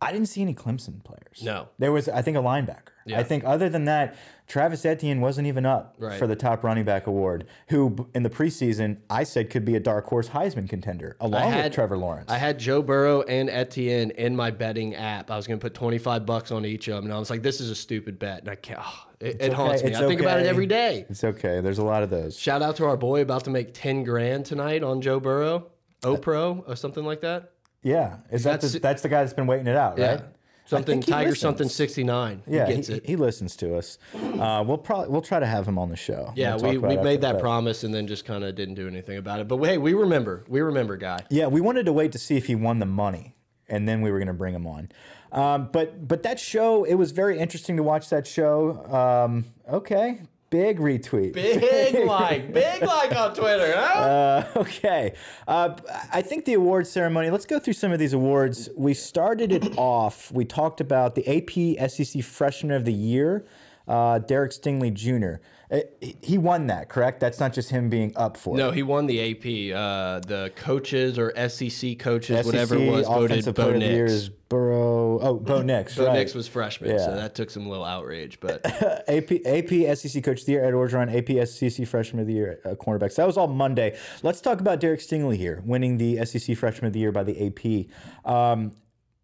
I 0.00 0.10
didn't 0.12 0.26
see 0.28 0.42
any 0.42 0.54
Clemson 0.54 1.02
players. 1.04 1.42
No. 1.42 1.68
There 1.78 1.92
was, 1.92 2.08
I 2.08 2.22
think, 2.22 2.36
a 2.36 2.40
linebacker. 2.40 2.88
I 3.14 3.24
think 3.24 3.42
other 3.44 3.68
than 3.68 3.86
that, 3.86 4.16
Travis 4.46 4.84
Etienne 4.84 5.20
wasn't 5.20 5.48
even 5.48 5.66
up 5.66 5.96
Right. 5.98 6.16
for 6.20 6.28
the 6.28 6.36
top 6.36 6.62
running 6.62 6.84
back 6.84 7.08
award, 7.08 7.46
who 7.68 8.08
in 8.14 8.22
the 8.22 8.30
preseason 8.30 8.98
I 9.10 9.24
said 9.24 9.50
could 9.50 9.64
be 9.64 9.74
a 9.74 9.80
dark 9.80 10.06
horse 10.06 10.28
Heisman 10.28 10.68
contender 10.68 11.16
along 11.20 11.50
had- 11.50 11.64
with 11.64 11.72
Trevor 11.74 11.98
Lawrence. 11.98 12.30
I 12.30 12.38
had 12.38 12.60
Joe 12.60 12.80
Burrow 12.80 13.22
and 13.22 13.50
Etienne 13.50 14.12
in 14.12 14.36
my 14.36 14.52
betting 14.52 14.94
app. 14.94 15.32
I 15.32 15.36
was 15.36 15.48
going 15.48 15.58
to 15.58 15.64
put 15.64 15.74
25 15.74 16.24
bucks 16.26 16.52
on 16.52 16.64
each 16.64 16.86
of 16.86 16.94
them. 16.96 17.06
And 17.06 17.12
I 17.14 17.18
was 17.18 17.28
like, 17.28 17.42
this 17.42 17.60
is 17.60 17.70
a 17.70 17.74
stupid 17.74 18.20
bet. 18.20 18.40
And 18.40 18.48
I 18.50 18.54
can't, 18.54 18.78
oh, 18.80 19.06
it, 19.22 19.40
it 19.40 19.52
haunts 19.52 19.82
me. 19.82 19.90
It's 19.90 19.98
I 19.98 20.06
think 20.08 20.20
about 20.20 20.40
it 20.40 20.46
every 20.46 20.66
day. 20.66 21.06
it's 21.08 21.24
okay. 21.24 21.60
There's 21.60 21.78
a 21.78 21.84
lot 21.84 22.02
of 22.02 22.10
those. 22.10 22.38
Shout 22.38 22.60
out 22.62 22.76
to 22.76 22.84
our 22.86 22.96
boy 22.96 23.20
about 23.22 23.44
to 23.44 23.50
make 23.50 23.72
10 23.74 24.04
grand 24.04 24.44
tonight 24.46 24.82
on 24.82 25.00
Joe 25.00 25.20
Burrow, 25.20 25.66
OPRO 26.02 26.64
or 26.66 26.76
something 26.76 27.04
like 27.04 27.20
that. 27.22 27.52
Yeah, 27.82 28.18
is 28.30 28.44
that 28.44 28.52
That's- 28.60 28.72
the, 28.72 28.78
that's 28.78 29.02
the 29.02 29.08
guy 29.08 29.22
that's 29.22 29.34
been 29.34 29.46
waiting 29.46 29.66
it 29.66 29.76
out, 29.76 29.98
right? 29.98 30.20
Something 30.64 31.00
Tiger 31.02 31.30
listens. 31.30 31.40
something 31.40 31.68
69. 31.68 32.44
Yeah, 32.46 32.66
he 32.66 32.74
gets 32.76 32.86
he, 32.88 32.94
it. 32.94 33.04
he 33.06 33.16
listens 33.16 33.56
to 33.56 33.76
us. 33.76 33.98
Uh, 34.14 34.62
we'll 34.66 34.78
probably 34.78 35.08
we'll 35.10 35.20
try 35.20 35.40
to 35.40 35.44
have 35.46 35.66
him 35.66 35.76
on 35.76 35.90
the 35.90 35.96
show. 35.96 36.32
yeah, 36.36 36.54
We'll 36.54 36.70
we, 36.70 36.78
we 36.78 36.96
made 36.98 37.20
that 37.22 37.32
the- 37.34 37.40
promise 37.40 37.82
and 37.82 37.92
then 37.92 38.06
just 38.06 38.24
kind 38.24 38.44
of 38.44 38.54
didn't 38.54 38.76
do 38.76 38.86
anything 38.86 39.18
about 39.18 39.40
it. 39.40 39.48
But 39.48 39.58
hey, 39.58 39.76
we 39.78 39.92
remember. 39.92 40.44
We 40.48 40.60
remember, 40.60 40.96
guy. 40.96 41.24
Yeah, 41.30 41.48
we 41.48 41.60
wanted 41.60 41.86
to 41.86 41.92
wait 41.92 42.12
to 42.12 42.18
see 42.18 42.36
if 42.36 42.46
he 42.46 42.54
won 42.54 42.78
the 42.78 42.86
money, 42.86 43.34
and 43.72 43.88
then 43.88 44.02
we 44.02 44.10
were 44.12 44.18
going 44.18 44.28
to 44.28 44.34
bring 44.34 44.54
him 44.54 44.66
on. 44.66 44.90
Um, 45.32 45.70
but 45.72 46.06
but 46.06 46.22
that 46.22 46.38
show, 46.38 46.84
it 46.84 46.94
was 46.94 47.10
very 47.10 47.38
interesting 47.38 47.76
to 47.78 47.82
watch 47.82 48.10
that 48.10 48.26
show. 48.26 48.84
Um, 48.94 49.46
okay, 49.68 50.20
big 50.50 50.78
retweet. 50.78 51.32
Big 51.32 52.04
like, 52.06 52.52
big 52.52 52.82
like 52.82 53.16
on 53.16 53.34
Twitter, 53.34 53.72
huh? 53.74 53.98
Uh, 53.98 54.52
okay. 54.56 55.14
Uh, 55.48 55.74
I 56.12 56.20
think 56.20 56.44
the 56.44 56.54
award 56.54 56.86
ceremony, 56.86 57.30
let's 57.30 57.46
go 57.46 57.58
through 57.58 57.72
some 57.72 57.90
of 57.90 57.98
these 57.98 58.12
awards. 58.12 58.68
We 58.76 58.92
started 58.92 59.50
it 59.50 59.74
off, 59.78 60.30
we 60.30 60.44
talked 60.44 60.80
about 60.80 61.14
the 61.14 61.26
AP 61.26 61.90
SEC 61.90 62.22
Freshman 62.22 62.76
of 62.76 62.84
the 62.84 62.92
Year, 62.92 63.46
uh, 63.88 64.18
Derek 64.18 64.52
Stingley 64.52 64.92
Jr. 64.92 65.42
Uh, 65.72 65.78
He 66.20 66.36
won 66.36 66.66
that, 66.66 66.88
correct? 66.90 67.18
That's 67.18 67.40
not 67.40 67.52
just 67.54 67.70
him 67.70 67.88
being 67.88 68.12
up 68.14 68.36
for 68.36 68.56
No, 68.56 68.64
it. 68.64 68.66
No, 68.68 68.72
he 68.72 68.82
won 68.82 69.06
the 69.06 69.20
AP. 69.30 69.74
Uh, 69.74 70.20
the 70.20 70.52
coaches 70.54 71.18
or 71.18 71.32
SEC 71.48 71.98
coaches, 71.98 72.44
whatever 72.44 72.74
it 72.76 72.90
was, 72.90 73.06
voted 73.06 73.44
Bo 73.46 73.52
Player 73.52 73.74
of 73.74 73.80
the 73.80 73.86
Year 73.86 74.04
Nix. 74.04 74.12
is 74.12 74.28
Burrow. 74.28 75.18
Oh, 75.20 75.34
Bo 75.38 75.62
Nix, 75.62 75.96
Bo 75.96 76.06
right. 76.06 76.12
Nix 76.12 76.34
was 76.34 76.46
freshman, 76.46 76.98
so 76.98 77.14
that 77.16 77.34
took 77.34 77.48
some 77.48 77.66
little 77.68 77.86
outrage. 77.86 78.38
But 78.38 78.60
AP, 79.08 79.32
AP 79.46 79.96
SEC 79.96 80.22
Coach 80.22 80.40
of 80.40 80.46
the 80.46 80.52
Year, 80.52 80.64
Ed 80.64 80.74
Orgeron, 80.74 81.08
AP 81.10 81.46
SEC 81.48 81.86
Freshman 81.86 82.20
of 82.20 82.26
the 82.26 82.34
Year, 82.34 82.60
uh, 82.66 82.74
cornerbacks. 82.74 83.14
That 83.14 83.26
was 83.26 83.38
all 83.38 83.48
Monday. 83.48 83.96
Let's 84.22 84.42
talk 84.42 84.60
about 84.60 84.78
Derek 84.78 85.00
Stingley 85.00 85.36
here, 85.38 85.62
winning 85.64 85.96
the 85.96 86.24
SEC 86.26 86.54
Freshman 86.56 86.88
of 86.88 86.92
the 86.92 87.00
Year 87.00 87.12
by 87.12 87.22
the 87.22 87.46
AP. 87.46 88.30
Um, 88.30 88.72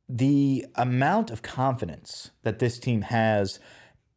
the 0.08 0.64
amount 0.76 1.30
of 1.30 1.42
confidence 1.42 2.30
that 2.42 2.58
this 2.58 2.78
team 2.78 3.02
has 3.02 3.60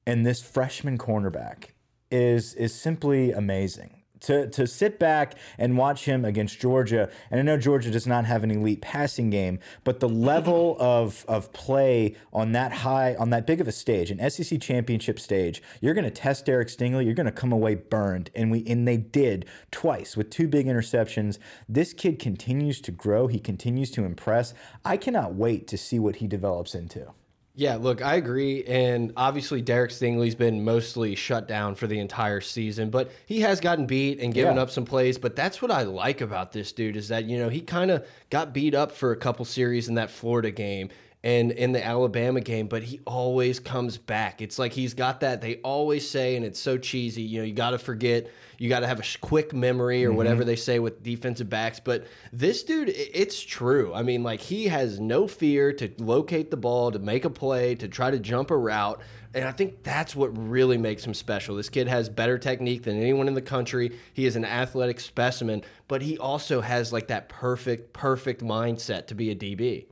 in 0.07 0.23
this 0.23 0.41
freshman 0.41 0.97
cornerback 0.97 1.71
is 2.11 2.53
is 2.55 2.73
simply 2.73 3.31
amazing. 3.31 3.97
To, 4.25 4.47
to 4.51 4.67
sit 4.67 4.99
back 4.99 5.33
and 5.57 5.75
watch 5.79 6.05
him 6.05 6.25
against 6.25 6.59
Georgia, 6.59 7.09
and 7.31 7.39
I 7.39 7.43
know 7.43 7.57
Georgia 7.57 7.89
does 7.89 8.05
not 8.05 8.25
have 8.25 8.43
an 8.43 8.51
elite 8.51 8.79
passing 8.79 9.31
game, 9.31 9.57
but 9.83 9.99
the 9.99 10.07
level 10.07 10.77
of 10.79 11.25
of 11.27 11.51
play 11.53 12.15
on 12.31 12.51
that 12.51 12.71
high, 12.71 13.15
on 13.15 13.31
that 13.31 13.47
big 13.47 13.59
of 13.59 13.67
a 13.67 13.71
stage, 13.71 14.11
an 14.11 14.29
SEC 14.29 14.61
championship 14.61 15.19
stage, 15.19 15.63
you're 15.79 15.95
going 15.95 16.05
to 16.05 16.11
test 16.11 16.45
Derek 16.45 16.67
Stingley. 16.67 17.03
You're 17.03 17.15
going 17.15 17.25
to 17.25 17.31
come 17.31 17.51
away 17.51 17.73
burned, 17.73 18.29
and 18.35 18.51
we 18.51 18.63
and 18.67 18.87
they 18.87 18.97
did 18.97 19.47
twice 19.71 20.15
with 20.15 20.29
two 20.29 20.47
big 20.47 20.67
interceptions. 20.67 21.39
This 21.67 21.91
kid 21.91 22.19
continues 22.19 22.79
to 22.81 22.91
grow. 22.91 23.25
He 23.25 23.39
continues 23.39 23.89
to 23.91 24.05
impress. 24.05 24.53
I 24.85 24.97
cannot 24.97 25.33
wait 25.33 25.67
to 25.69 25.79
see 25.79 25.97
what 25.97 26.17
he 26.17 26.27
develops 26.27 26.75
into. 26.75 27.11
Yeah, 27.53 27.75
look, 27.75 28.01
I 28.01 28.15
agree. 28.15 28.63
And 28.63 29.11
obviously, 29.17 29.61
Derek 29.61 29.91
Stingley's 29.91 30.35
been 30.35 30.63
mostly 30.63 31.15
shut 31.15 31.49
down 31.49 31.75
for 31.75 31.85
the 31.85 31.99
entire 31.99 32.39
season, 32.39 32.89
but 32.89 33.11
he 33.25 33.41
has 33.41 33.59
gotten 33.59 33.85
beat 33.87 34.19
and 34.21 34.33
given 34.33 34.55
Yeah. 34.55 34.61
up 34.61 34.69
some 34.71 34.85
plays. 34.85 35.17
But 35.17 35.35
that's 35.35 35.61
what 35.61 35.69
I 35.69 35.81
like 35.83 36.21
about 36.21 36.53
this 36.53 36.71
dude 36.71 36.95
is 36.95 37.09
that, 37.09 37.25
you 37.25 37.37
know, 37.37 37.49
he 37.49 37.59
kind 37.59 37.91
of 37.91 38.05
got 38.29 38.53
beat 38.53 38.73
up 38.73 38.93
for 38.93 39.11
a 39.11 39.17
couple 39.17 39.43
series 39.43 39.89
in 39.89 39.95
that 39.95 40.09
Florida 40.09 40.49
game 40.49 40.89
and 41.23 41.51
in 41.51 41.71
the 41.71 41.85
Alabama 41.85 42.41
game, 42.41 42.67
but 42.67 42.81
he 42.81 42.99
always 43.05 43.59
comes 43.59 43.97
back. 43.97 44.41
It's 44.41 44.57
like 44.57 44.73
he's 44.73 44.95
got 44.95 45.19
that, 45.19 45.41
they 45.41 45.57
always 45.57 46.09
say, 46.09 46.35
and 46.35 46.43
it's 46.43 46.59
so 46.59 46.77
cheesy, 46.77 47.21
you 47.21 47.39
know, 47.39 47.45
you 47.45 47.53
got 47.53 47.71
to 47.71 47.77
forget, 47.77 48.27
you 48.57 48.69
got 48.69 48.79
to 48.79 48.87
have 48.87 48.99
a 48.99 49.17
quick 49.19 49.53
memory 49.53 50.03
or 50.03 50.09
mm-hmm. 50.09 50.17
whatever 50.17 50.43
they 50.43 50.55
say 50.55 50.79
with 50.79 51.03
defensive 51.03 51.47
backs. 51.47 51.79
But 51.79 52.07
this 52.33 52.63
dude, 52.63 52.89
it's 52.89 53.39
true. 53.39 53.93
I 53.93 54.01
mean, 54.01 54.23
like, 54.23 54.39
he 54.39 54.67
has 54.67 54.99
no 54.99 55.27
fear 55.27 55.71
to 55.73 55.91
locate 55.99 56.49
the 56.49 56.57
ball, 56.57 56.91
to 56.91 56.99
make 56.99 57.23
a 57.23 57.29
play, 57.29 57.75
to 57.75 57.87
try 57.87 58.09
to 58.09 58.19
jump 58.19 58.49
a 58.49 58.57
route. 58.57 58.99
And 59.33 59.45
I 59.45 59.51
think 59.51 59.83
that's 59.83 60.15
what 60.15 60.35
really 60.35 60.77
makes 60.77 61.05
him 61.05 61.13
special. 61.13 61.55
This 61.55 61.69
kid 61.69 61.87
has 61.87 62.09
better 62.09 62.39
technique 62.39 62.83
than 62.83 62.99
anyone 62.99 63.27
in 63.27 63.35
the 63.35 63.41
country. 63.41 63.97
He 64.13 64.25
is 64.25 64.35
an 64.35 64.43
athletic 64.43 64.99
specimen, 64.99 65.63
but 65.87 66.01
he 66.01 66.17
also 66.17 66.61
has 66.61 66.91
like 66.91 67.07
that 67.07 67.29
perfect, 67.29 67.93
perfect 67.93 68.43
mindset 68.43 69.07
to 69.07 69.15
be 69.15 69.29
a 69.29 69.35
DB. 69.35 69.85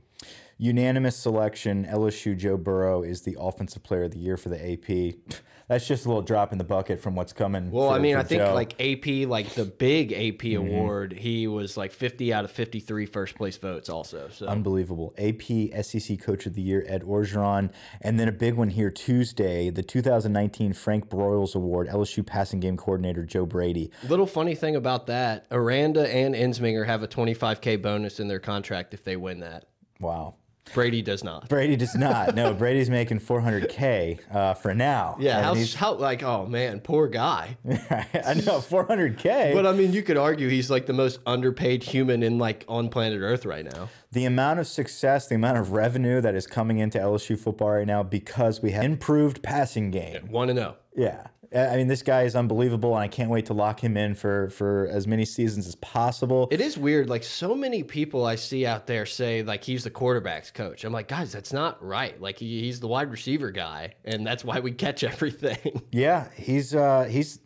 Unanimous 0.60 1.16
selection. 1.16 1.86
LSU 1.86 2.36
Joe 2.36 2.58
Burrow 2.58 3.02
is 3.02 3.22
the 3.22 3.34
offensive 3.40 3.82
player 3.82 4.04
of 4.04 4.10
the 4.10 4.18
year 4.18 4.36
for 4.36 4.50
the 4.50 4.72
AP. 4.72 5.14
That's 5.68 5.86
just 5.86 6.04
a 6.04 6.08
little 6.08 6.22
drop 6.22 6.50
in 6.50 6.58
the 6.58 6.64
bucket 6.64 7.00
from 7.00 7.14
what's 7.14 7.32
coming. 7.32 7.70
Well, 7.70 7.90
for- 7.90 7.94
I 7.94 8.00
mean, 8.00 8.16
I 8.16 8.24
think 8.24 8.42
Joe. 8.42 8.52
like 8.54 8.72
AP, 8.80 9.28
like 9.28 9.54
the 9.54 9.64
big 9.64 10.12
AP 10.12 10.40
Mm-hmm. 10.40 10.56
award, 10.66 11.12
he 11.12 11.46
was 11.46 11.76
like 11.76 11.92
50 11.92 12.32
out 12.34 12.44
of 12.44 12.50
53 12.50 13.06
first 13.06 13.36
place 13.36 13.56
votes 13.56 13.88
also. 13.88 14.28
So 14.32 14.46
Unbelievable. 14.48 15.14
AP 15.16 15.70
SEC 15.84 16.20
Coach 16.20 16.44
of 16.46 16.54
the 16.54 16.60
Year, 16.62 16.84
Ed 16.88 17.04
Orgeron. 17.04 17.70
And 18.02 18.18
then 18.18 18.26
a 18.28 18.32
big 18.32 18.54
one 18.54 18.68
here 18.70 18.90
Tuesday, 18.90 19.70
the 19.70 19.84
2019 19.84 20.72
Frank 20.72 21.08
Broyles 21.08 21.54
Award, 21.54 21.86
LSU 21.88 22.26
Passing 22.26 22.58
Game 22.60 22.76
Coordinator 22.76 23.24
Joe 23.24 23.46
Brady. 23.46 23.92
little 24.08 24.26
funny 24.26 24.56
thing 24.56 24.74
about 24.76 25.06
that, 25.06 25.46
Aranda 25.52 26.12
and 26.12 26.34
Ensminger 26.34 26.84
have 26.84 27.02
a 27.04 27.08
25K 27.08 27.80
bonus 27.80 28.18
in 28.18 28.26
their 28.26 28.40
contract 28.40 28.92
if 28.92 29.04
they 29.04 29.16
win 29.16 29.38
that. 29.40 29.66
Wow. 30.00 30.34
Brady 30.74 31.02
does 31.02 31.24
not. 31.24 31.48
Brady 31.48 31.76
does 31.76 31.94
not. 31.94 32.34
No, 32.34 32.54
Brady's 32.60 32.90
making 32.90 33.20
400K 33.20 34.18
uh, 34.34 34.54
for 34.54 34.74
now. 34.74 35.16
Yeah, 35.18 35.42
how, 35.42 35.54
how 35.76 35.94
like 35.94 36.22
oh 36.22 36.46
man, 36.46 36.80
poor 36.80 37.08
guy. 37.08 37.56
I 37.68 38.34
know, 38.34 38.60
400K. 38.60 39.52
But 39.54 39.66
I 39.66 39.72
mean, 39.72 39.92
you 39.92 40.02
could 40.02 40.16
argue 40.16 40.48
he's 40.48 40.70
like 40.70 40.86
the 40.86 40.92
most 40.92 41.20
underpaid 41.26 41.82
human 41.82 42.22
in 42.22 42.38
like 42.38 42.64
on 42.68 42.88
planet 42.88 43.20
Earth 43.20 43.44
right 43.44 43.64
now. 43.64 43.88
the 44.12 44.24
amount 44.24 44.60
of 44.60 44.66
success, 44.66 45.28
the 45.28 45.34
amount 45.34 45.58
of 45.58 45.72
revenue 45.72 46.20
that 46.20 46.34
is 46.34 46.46
coming 46.46 46.78
into 46.78 46.98
LSU 46.98 47.38
football 47.38 47.70
right 47.70 47.86
now 47.86 48.02
because 48.02 48.60
we 48.62 48.72
have 48.72 48.84
improved 48.84 49.42
passing 49.42 49.90
game. 49.90 50.28
One 50.30 50.48
to 50.48 50.54
know. 50.54 50.76
Yeah. 50.96 51.26
I 51.52 51.76
mean, 51.76 51.88
this 51.88 52.02
guy 52.02 52.22
is 52.22 52.36
unbelievable, 52.36 52.94
and 52.94 53.02
I 53.02 53.08
can't 53.08 53.28
wait 53.28 53.46
to 53.46 53.54
lock 53.54 53.82
him 53.82 53.96
in 53.96 54.14
for, 54.14 54.50
for 54.50 54.86
as 54.90 55.06
many 55.06 55.24
seasons 55.24 55.66
as 55.66 55.74
possible. 55.76 56.46
It 56.50 56.60
is 56.60 56.78
weird. 56.78 57.08
Like 57.08 57.24
so 57.24 57.56
many 57.56 57.82
people 57.82 58.24
I 58.24 58.36
see 58.36 58.64
out 58.64 58.86
there 58.86 59.04
say 59.04 59.42
like 59.42 59.64
he's 59.64 59.82
the 59.82 59.90
quarterbacks 59.90 60.54
coach. 60.54 60.84
I'm 60.84 60.92
like, 60.92 61.08
guys, 61.08 61.32
that's 61.32 61.52
not 61.52 61.82
right. 61.84 62.20
Like 62.20 62.38
he, 62.38 62.60
he's 62.60 62.78
the 62.78 62.86
wide 62.86 63.10
receiver 63.10 63.50
guy, 63.50 63.94
and 64.04 64.24
that's 64.24 64.44
why 64.44 64.60
we 64.60 64.72
catch 64.72 65.02
everything. 65.04 65.82
Yeah, 65.90 66.28
he's 66.36 66.74
uh, 66.74 67.04
he's 67.04 67.40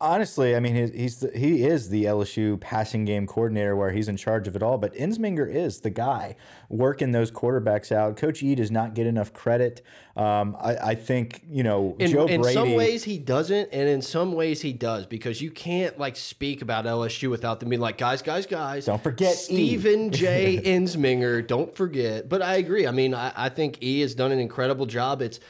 honestly, 0.00 0.56
I 0.56 0.60
mean, 0.60 0.74
he's, 0.74 0.92
he's 0.92 1.16
the, 1.20 1.38
he 1.38 1.64
is 1.64 1.90
the 1.90 2.04
LSU 2.04 2.58
passing 2.60 3.04
game 3.04 3.26
coordinator 3.26 3.76
where 3.76 3.90
he's 3.90 4.08
in 4.08 4.16
charge 4.16 4.48
of 4.48 4.56
it 4.56 4.62
all. 4.62 4.78
But 4.78 4.94
Ensminger 4.94 5.52
is 5.52 5.80
the 5.80 5.90
guy 5.90 6.36
working 6.68 7.12
those 7.12 7.30
quarterbacks 7.30 7.92
out. 7.92 8.16
Coach 8.16 8.42
E 8.42 8.54
does 8.54 8.70
not 8.70 8.94
get 8.94 9.06
enough 9.06 9.32
credit. 9.32 9.82
Um, 10.16 10.56
I, 10.60 10.76
I 10.76 10.94
think 10.94 11.42
you 11.48 11.62
know 11.62 11.96
In, 11.98 12.10
Joe 12.10 12.26
in 12.26 12.42
some 12.44 12.74
ways 12.74 13.04
he 13.04 13.18
doesn't, 13.18 13.70
and 13.72 13.88
in 13.88 14.02
some 14.02 14.32
ways 14.32 14.60
he 14.60 14.72
does 14.72 15.06
because 15.06 15.40
you 15.40 15.50
can't 15.50 15.98
like 15.98 16.16
speak 16.16 16.62
about 16.62 16.84
LSU 16.84 17.30
without 17.30 17.60
them 17.60 17.68
being 17.68 17.80
like, 17.80 17.98
guys, 17.98 18.22
guys, 18.22 18.46
guys. 18.46 18.86
Don't 18.86 19.02
forget 19.02 19.34
E." 19.34 19.76
Stephen 19.78 20.10
J. 20.10 20.60
Ensminger. 20.64 21.46
Don't 21.46 21.74
forget. 21.74 22.28
But 22.28 22.42
I 22.42 22.56
agree. 22.56 22.86
I 22.86 22.90
mean, 22.90 23.14
I, 23.14 23.32
I 23.36 23.48
think 23.48 23.82
E 23.82 24.00
has 24.00 24.14
done 24.14 24.32
an 24.32 24.40
incredible 24.40 24.86
job. 24.86 25.22
It's 25.22 25.40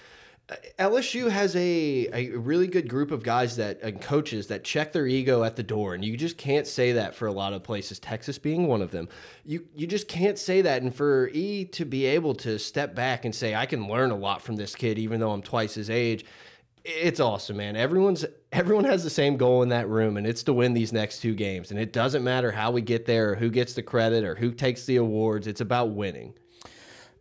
LSU 0.79 1.31
has 1.31 1.55
a, 1.55 2.09
a 2.13 2.37
really 2.37 2.67
good 2.67 2.89
group 2.89 3.11
of 3.11 3.23
guys 3.23 3.57
that 3.57 3.81
and 3.83 4.01
coaches 4.01 4.49
that 4.49 4.65
check 4.65 4.93
their 4.93 5.07
ego 5.07 5.45
at 5.45 5.57
the 5.57 5.63
door, 5.63 5.95
and 5.95 6.05
you 6.05 6.17
just 6.17 6.37
can't 6.39 6.67
say 6.67 6.93
that 6.93 7.15
for 7.15 7.27
a 7.27 7.33
lot 7.33 7.53
of 7.53 7.63
places. 7.63 7.99
Texas 7.99 8.39
being 8.39 8.67
one 8.67 8.83
of 8.83 8.91
them, 8.91 9.09
you 9.45 9.65
you 9.75 9.87
just 9.87 10.09
can't 10.09 10.39
say 10.39 10.63
that. 10.63 10.83
And 10.83 10.95
for 10.95 11.29
E 11.33 11.65
to 11.67 11.85
be 11.85 12.07
able 12.07 12.35
to 12.37 12.59
step 12.59 12.95
back 12.95 13.25
and 13.25 13.35
say, 13.35 13.55
"I 13.55 13.67
can 13.67 13.87
learn 13.87 14.11
a 14.11 14.17
lot 14.17 14.43
from 14.43 14.57
this 14.57 14.75
kid, 14.75 14.99
even 14.99 15.21
though 15.21 15.31
I'm 15.31 15.43
twice 15.43 15.75
his 15.75 15.91
age," 15.91 16.25
It's 16.85 17.21
awesome, 17.21 17.59
man. 17.59 17.77
Everyone's 17.77 18.25
everyone 18.53 18.85
has 18.85 19.05
the 19.05 19.11
same 19.11 19.37
goal 19.37 19.63
in 19.63 19.69
that 19.69 19.89
room, 19.89 20.17
and 20.17 20.27
it's 20.27 20.43
to 20.45 20.53
win 20.53 20.73
these 20.73 20.93
next 20.93 21.21
two 21.21 21.35
games. 21.35 21.71
And 21.71 21.79
it 21.79 21.93
doesn't 21.93 22.25
matter 22.25 22.51
how 22.51 22.71
we 22.71 22.81
get 22.81 23.05
there, 23.05 23.33
or 23.33 23.35
who 23.35 23.51
gets 23.51 23.75
the 23.75 23.83
credit, 23.83 24.25
or 24.25 24.35
who 24.35 24.51
takes 24.51 24.87
the 24.87 24.97
awards. 24.97 25.47
It's 25.47 25.61
about 25.61 25.91
winning. 25.91 26.35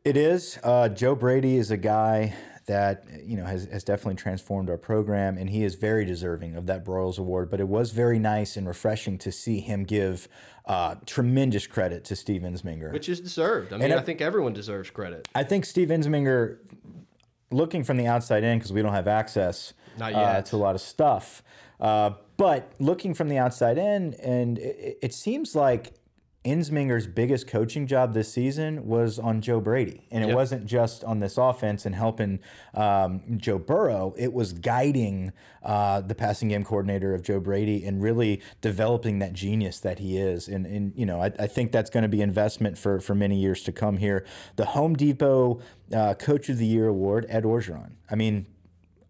It 0.06 0.16
is. 0.16 0.58
Uh, 0.64 0.88
Joe 0.88 1.14
Brady 1.14 1.58
is 1.58 1.72
a 1.72 1.78
guy 1.78 2.36
that 2.70 3.04
you 3.26 3.36
know 3.36 3.46
has, 3.46 3.66
has 3.66 3.84
definitely 3.84 4.16
transformed 4.16 4.70
our 4.70 4.78
program, 4.78 5.38
and 5.38 5.50
he 5.50 5.64
is 5.64 5.74
very 5.74 6.06
deserving 6.06 6.56
of 6.56 6.68
that 6.68 6.86
Broyles 6.86 7.18
Award. 7.18 7.50
But 7.50 7.60
it 7.60 7.68
was 7.68 7.92
very 7.92 8.20
nice 8.20 8.56
and 8.56 8.68
refreshing 8.68 9.18
to 9.18 9.32
see 9.32 9.60
him 9.60 9.84
give 9.84 10.28
uh, 10.66 10.96
tremendous 11.08 11.66
credit 11.66 12.06
to 12.06 12.16
Steve 12.16 12.44
Ensminger, 12.44 12.94
which 12.94 13.10
is 13.10 13.20
deserved. 13.20 13.74
I 13.74 13.78
mean, 13.78 13.92
I, 13.92 13.98
I 13.98 14.02
think 14.02 14.22
everyone 14.22 14.54
deserves 14.54 14.92
credit. 14.92 15.28
I 15.34 15.44
think 15.44 15.66
Steve 15.66 15.90
Ensminger, 15.90 16.60
looking 17.52 17.84
from 17.84 17.98
the 17.98 18.06
outside 18.06 18.44
in, 18.44 18.60
because 18.60 18.72
we 18.72 18.84
don't 18.84 18.94
have 18.94 19.08
access 19.08 19.74
uh, 20.00 20.42
to 20.42 20.56
a 20.56 20.58
lot 20.58 20.76
of 20.76 20.82
stuff. 20.82 21.44
Uh, 21.80 22.12
but 22.38 22.72
looking 22.80 23.14
from 23.16 23.30
the 23.30 23.38
outside 23.38 23.78
in, 23.78 24.14
and 24.16 24.60
it, 24.60 25.00
it 25.02 25.14
seems 25.14 25.56
like 25.56 25.94
Ensminger's 26.46 27.06
biggest 27.06 27.48
coaching 27.48 27.86
job 27.86 28.14
this 28.14 28.32
season 28.32 28.88
was 28.88 29.20
on 29.20 29.42
Joe 29.42 29.60
Brady. 29.60 30.08
And 30.10 30.24
it 30.24 30.28
yep. 30.28 30.36
wasn't 30.36 30.66
just 30.66 31.04
on 31.04 31.20
this 31.20 31.38
offense 31.38 31.86
and 31.86 31.94
helping 31.94 32.40
um, 32.74 33.22
Joe 33.36 33.60
Burrow, 33.60 34.14
it 34.18 34.32
was 34.32 34.54
guiding 34.54 35.34
uh, 35.64 36.00
the 36.00 36.16
passing 36.16 36.48
game 36.48 36.64
coordinator 36.64 37.14
of 37.14 37.24
Joe 37.24 37.42
Brady 37.42 37.86
and 37.86 38.02
really 38.02 38.42
developing 38.62 39.20
that 39.20 39.34
genius 39.34 39.82
that 39.82 40.00
he 40.00 40.18
is. 40.18 40.48
And, 40.48 40.66
and 40.66 40.94
you 40.96 41.06
know, 41.06 41.22
I, 41.22 41.32
I 41.38 41.48
think 41.48 41.74
that's 41.74 41.90
going 41.90 42.04
to 42.04 42.10
be 42.10 42.22
investment 42.22 42.78
for, 42.78 43.02
for 43.02 43.14
many 43.14 43.38
years 43.38 43.62
to 43.64 43.74
come 43.74 43.98
here. 43.98 44.26
The 44.56 44.66
Home 44.66 44.96
Depot 44.96 45.60
uh, 45.94 46.14
Coach 46.14 46.48
of 46.48 46.58
the 46.58 46.66
Year 46.66 46.88
award, 46.88 47.26
Ed 47.28 47.44
Orgeron. 47.44 47.92
I 48.10 48.16
mean, 48.16 48.48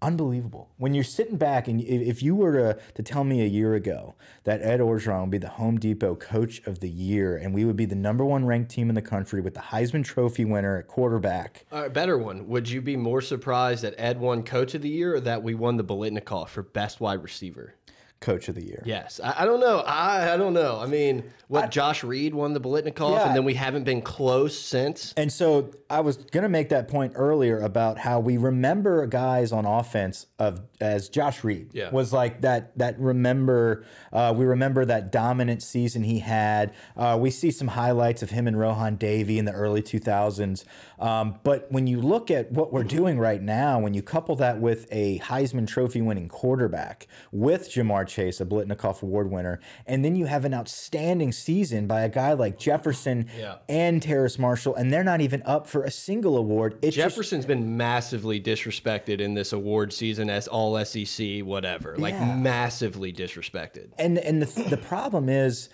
unbelievable. 0.02 0.70
When 0.78 0.94
you're 0.94 1.04
sitting 1.04 1.38
back 1.38 1.68
and 1.68 1.82
if 1.82 2.24
you 2.24 2.36
were 2.36 2.54
to, 2.54 2.80
to 2.96 3.04
tell 3.04 3.24
me 3.24 3.42
a 3.42 3.46
year 3.46 3.76
ago 3.76 4.16
that 4.44 4.62
Ed 4.62 4.80
Orgeron 4.80 5.22
would 5.22 5.32
be 5.32 5.38
the 5.38 5.50
Home 5.50 5.78
Depot 5.80 6.16
Coach 6.16 6.62
of 6.66 6.80
the 6.80 6.90
Year 6.90 7.38
and 7.38 7.54
we 7.54 7.66
would 7.66 7.76
be 7.76 7.86
the 7.86 7.96
number 7.96 8.26
one 8.26 8.46
ranked 8.46 8.72
team 8.72 8.90
in 8.90 8.96
the 8.96 9.02
country 9.02 9.42
with 9.42 9.54
the 9.54 9.60
Heisman 9.60 10.04
Trophy 10.04 10.46
winner 10.46 10.78
at 10.78 10.88
quarterback. 10.88 11.66
A 11.72 11.90
better 11.90 12.18
one. 12.18 12.48
Would 12.48 12.70
you 12.70 12.82
be 12.82 12.96
more 12.96 13.22
surprised 13.22 13.84
that 13.84 13.96
Ed 13.98 14.20
won 14.20 14.44
Coach 14.44 14.74
of 14.74 14.82
the 14.82 14.90
Year 14.90 15.16
or 15.16 15.20
that 15.22 15.44
we 15.44 15.56
won 15.56 15.78
the 15.78 15.84
Biletnikoff 15.84 16.50
for 16.50 16.64
Best 16.64 17.00
Wide 17.00 17.24
Receiver? 17.24 17.76
Coach 18.20 18.50
of 18.50 18.56
the 18.56 18.66
year. 18.66 18.84
Yes, 18.86 19.20
I, 19.24 19.44
I 19.44 19.46
don't 19.46 19.60
know. 19.60 19.80
I, 19.80 20.34
I 20.34 20.38
don't 20.38 20.54
know. 20.54 20.80
I 20.80 20.86
mean, 20.86 21.24
what 21.48 21.66
I, 21.66 21.68
Josh 21.68 22.04
Reed 22.04 22.34
won 22.34 22.54
the 22.54 22.60
Biletnikoff, 22.60 23.12
yeah. 23.12 23.28
and 23.28 23.36
then 23.36 23.44
we 23.44 23.54
haven't 23.54 23.84
been 23.84 24.02
close 24.02 24.58
since. 24.58 25.14
And 25.18 25.32
so 25.32 25.72
I 25.90 26.02
was 26.02 26.18
going 26.18 26.44
to 26.44 26.50
make 26.50 26.70
that 26.70 26.88
point 26.88 27.14
earlier 27.16 27.60
about 27.60 27.98
how 27.98 28.20
we 28.20 28.38
remember 28.38 29.06
guys 29.08 29.52
on 29.52 29.66
offense 29.66 30.28
of 30.38 30.62
as 30.82 31.10
Josh 31.10 31.44
Reed 31.44 31.70
yeah. 31.74 31.92
was 31.92 32.14
like 32.14 32.42
that. 32.42 32.78
That 32.78 33.00
remember 33.00 33.86
uh, 34.12 34.34
we 34.36 34.46
remember 34.46 34.86
that 34.86 35.12
dominant 35.12 35.64
season 35.64 36.04
he 36.04 36.20
had. 36.20 36.74
Uh, 36.98 37.18
we 37.20 37.32
see 37.32 37.52
some 37.52 37.70
highlights 37.70 38.22
of 38.22 38.32
him 38.32 38.48
and 38.48 38.60
Rohan 38.60 38.96
Davey 38.96 39.40
in 39.40 39.46
the 39.46 39.54
early 39.54 39.82
2000s. 39.82 40.66
Um, 41.00 41.40
but 41.44 41.72
when 41.72 41.88
you 41.88 42.02
look 42.02 42.30
at 42.30 42.52
what 42.52 42.74
we're 42.74 42.84
doing 42.84 43.18
right 43.18 43.42
now, 43.42 43.80
when 43.80 43.94
you 43.94 44.02
couple 44.02 44.36
that 44.38 44.60
with 44.60 44.88
a 44.92 45.20
Heisman 45.20 45.68
Trophy 45.68 46.02
winning 46.02 46.28
quarterback 46.28 47.08
with 47.32 47.70
Ja'Marr 47.70 48.09
Chase, 48.10 48.42
a 48.42 48.46
Biletnikoff 48.46 49.02
Award 49.02 49.32
winner, 49.32 49.60
and 49.86 50.04
then 50.04 50.16
you 50.16 50.26
have 50.26 50.46
an 50.46 50.54
outstanding 50.54 51.32
season 51.32 51.88
by 51.88 52.02
a 52.02 52.10
guy 52.10 52.34
like 52.34 52.58
Jefferson 52.60 53.30
yeah. 53.38 53.58
and 53.70 54.02
Terrace 54.02 54.38
Marshall, 54.38 54.76
and 54.76 54.92
they're 54.92 55.04
not 55.04 55.22
even 55.22 55.42
up 55.46 55.68
for 55.68 55.84
a 55.84 55.92
single 55.92 56.38
award. 56.38 56.78
It's 56.82 56.96
Jefferson's 56.96 57.46
just, 57.46 57.48
been 57.48 57.78
massively 57.78 58.42
disrespected 58.42 59.22
in 59.22 59.34
this 59.34 59.54
award 59.54 59.94
season 59.94 60.30
as 60.30 60.48
All 60.48 60.84
SEC, 60.84 61.40
whatever, 61.40 61.96
like 61.98 62.14
yeah. 62.14 62.36
massively 62.36 63.14
disrespected. 63.14 63.92
And 63.98 64.18
and 64.18 64.42
the 64.42 64.70
the 64.70 64.78
problem 64.78 65.30
is 65.30 65.70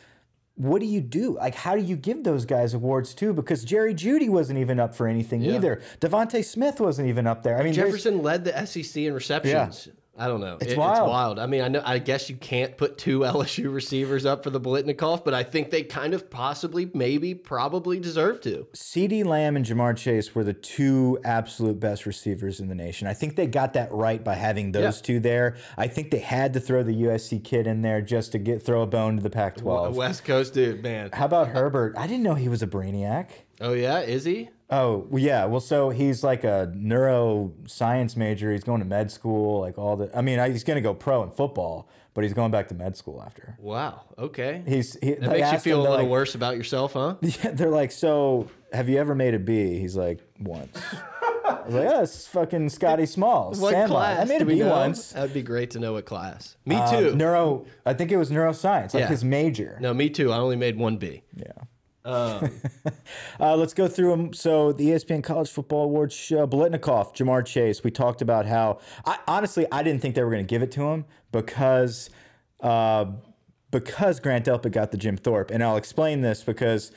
what 0.56 0.80
do 0.80 0.86
you 0.86 1.02
do? 1.02 1.36
Like, 1.36 1.54
how 1.54 1.76
do 1.76 1.82
you 1.82 1.98
give 1.98 2.24
those 2.24 2.46
guys 2.46 2.74
awards 2.74 3.14
too? 3.14 3.34
Because 3.34 3.64
Jerry 3.64 3.94
Jeudy 3.94 4.30
wasn't 4.30 4.60
even 4.60 4.80
up 4.80 4.96
for 4.96 5.08
anything 5.08 5.42
yeah. 5.42 5.56
either. 5.56 5.82
DeVonta 6.00 6.44
Smith 6.44 6.80
wasn't 6.80 7.10
even 7.10 7.28
up 7.28 7.44
there. 7.44 7.58
I 7.58 7.64
mean, 7.64 7.74
Jefferson 7.74 8.22
led 8.22 8.46
the 8.46 8.66
SEC 8.66 9.04
in 9.04 9.14
receptions. 9.14 9.88
Yeah. 9.88 9.94
I 10.18 10.28
don't 10.28 10.40
know. 10.40 10.58
It's 10.62 10.74
it, 10.74 10.78
wild. 10.78 10.98
It's 10.98 11.08
wild. 11.08 11.40
I 11.40 11.46
mean, 11.46 11.62
I 11.62 11.68
know. 11.68 11.82
I 11.84 12.00
guess 12.00 12.30
you 12.30 12.38
can't 12.38 12.78
put 12.78 12.98
two 12.98 13.20
LSU 13.22 13.74
receivers 13.74 14.26
up 14.26 14.44
for 14.44 14.50
the 14.50 14.62
Biletnikoff, 14.62 15.26
but 15.26 15.34
I 15.34 15.44
think 15.44 15.72
they 15.72 15.84
kind 15.84 16.14
of 16.14 16.30
possibly, 16.30 16.90
maybe, 16.94 17.34
probably 17.34 18.00
deserve 18.00 18.42
to. 18.42 18.68
CeeDee 18.74 19.26
Lamb 19.26 19.56
and 19.56 19.66
Ja'Marr 19.66 19.98
Chase 19.98 20.34
were 20.34 20.44
the 20.44 20.54
two 20.54 21.20
absolute 21.26 21.80
best 21.80 22.06
receivers 22.06 22.60
in 22.60 22.70
the 22.70 22.76
nation. 22.76 23.08
I 23.08 23.14
think 23.14 23.36
they 23.36 23.48
got 23.48 23.74
that 23.74 23.92
right 23.92 24.24
by 24.24 24.36
having 24.36 24.72
those 24.72 24.98
yeah. 24.98 25.06
two 25.06 25.20
there. 25.20 25.58
I 25.78 25.88
think 25.88 26.12
they 26.12 26.20
had 26.20 26.54
to 26.54 26.60
throw 26.60 26.84
the 26.84 27.04
USC 27.04 27.44
kid 27.44 27.68
in 27.68 27.82
there 27.82 28.02
just 28.02 28.32
to 28.32 28.38
get 28.38 28.62
throw 28.62 28.84
a 28.84 28.88
bone 28.88 29.18
to 29.18 29.24
the 29.24 29.30
Pac-12. 29.30 29.94
West 29.94 30.24
Coast 30.24 30.54
dude, 30.54 30.82
man. 30.82 31.10
How 31.12 31.26
about 31.26 31.50
Herbert? 31.50 31.96
I 31.98 32.08
didn't 32.08 32.24
know 32.24 32.36
he 32.36 32.48
was 32.48 32.62
a 32.62 32.68
brainiac. 32.68 33.30
Oh 33.62 33.74
yeah, 33.74 34.00
is 34.00 34.26
he? 34.26 34.50
Oh 34.70 35.08
yeah, 35.14 35.46
well, 35.46 35.60
so 35.60 35.92
he's 35.92 36.24
like 36.24 36.44
a 36.44 36.74
neuroscience 36.76 38.18
major. 38.18 38.52
He's 38.52 38.64
going 38.64 38.80
to 38.80 38.86
med 38.86 39.12
school, 39.12 39.62
like 39.62 39.78
all 39.78 39.96
the. 39.96 40.16
I 40.18 40.22
mean, 40.22 40.40
he's 40.52 40.64
going 40.64 40.76
to 40.76 40.82
go 40.82 40.94
pro 40.94 41.22
in 41.22 41.30
football, 41.30 41.88
but 42.16 42.24
he's 42.24 42.34
going 42.34 42.50
back 42.50 42.70
to 42.70 42.74
med 42.74 42.98
school 42.98 43.22
after. 43.24 43.56
Wow. 43.60 44.02
Okay. 44.18 44.64
He's 44.66 44.98
he, 45.04 45.14
that 45.14 45.30
makes 45.30 45.52
you 45.52 45.60
feel 45.60 45.82
a 45.82 45.84
little 45.84 45.98
like, 45.98 46.08
worse 46.08 46.34
about 46.34 46.58
yourself, 46.58 46.94
huh? 46.94 47.16
Yeah. 47.22 47.52
They're 47.52 47.70
like, 47.70 47.92
so 47.92 48.50
have 48.74 48.90
you 48.90 48.98
ever 48.98 49.14
made 49.14 49.36
a 49.36 49.40
B? 49.40 49.78
He's 49.78 49.96
like, 49.96 50.20
once. 50.40 50.82
I 51.46 51.62
was 51.66 51.76
like, 51.76 51.88
oh, 51.88 52.02
it's 52.02 52.28
fucking 52.28 52.70
Scotty 52.70 53.06
Smalls. 53.06 53.60
What 53.60 53.74
Sandlot. 53.74 54.16
class? 54.16 54.22
I 54.22 54.26
made 54.26 54.42
a 54.42 54.46
B 54.46 54.60
know? 54.60 54.70
once. 54.70 55.12
That'd 55.12 55.34
be 55.34 55.44
great 55.44 55.72
to 55.72 55.80
know 55.80 55.94
what 55.94 56.06
class. 56.06 56.58
Me 56.66 56.76
uh, 56.76 56.92
too. 56.92 57.16
neuro. 57.16 57.66
I 57.86 57.94
think 57.94 58.12
it 58.12 58.18
was 58.18 58.32
neuroscience, 58.32 58.94
like 58.96 59.02
yeah. 59.02 59.08
his 59.08 59.24
major. 59.24 59.78
No, 59.80 59.94
me 59.94 60.10
too. 60.10 60.32
I 60.32 60.38
only 60.38 60.56
made 60.56 60.76
one 60.78 60.98
B. 60.98 61.22
Yeah. 61.36 61.52
Um. 62.06 62.52
uh, 63.40 63.56
let's 63.56 63.74
go 63.74 63.88
through 63.88 64.12
them. 64.12 64.34
So 64.34 64.72
the 64.72 64.90
ESPN 64.90 65.24
College 65.24 65.50
Football 65.50 65.86
Awards 65.86 66.14
show, 66.14 66.46
Biletnikoff, 66.48 67.16
Ja'Marr 67.16 67.46
Chase. 67.46 67.84
We 67.84 67.92
talked 67.92 68.22
about 68.22 68.46
how, 68.46 68.80
I, 69.06 69.18
honestly, 69.28 69.66
I 69.72 69.84
didn't 69.84 70.02
think 70.02 70.16
they 70.16 70.24
were 70.24 70.30
going 70.30 70.46
to 70.46 70.50
give 70.50 70.62
it 70.62 70.72
to 70.74 70.84
him 70.84 71.06
because, 71.32 72.12
uh, 72.62 73.06
because 73.72 74.20
Grant 74.20 74.46
Delpit 74.46 74.72
got 74.72 74.92
the 74.92 74.98
Jim 74.98 75.18
Thorpe, 75.18 75.50
and 75.52 75.64
I'll 75.64 75.78
explain 75.78 76.22
this 76.22 76.44
because 76.44 76.92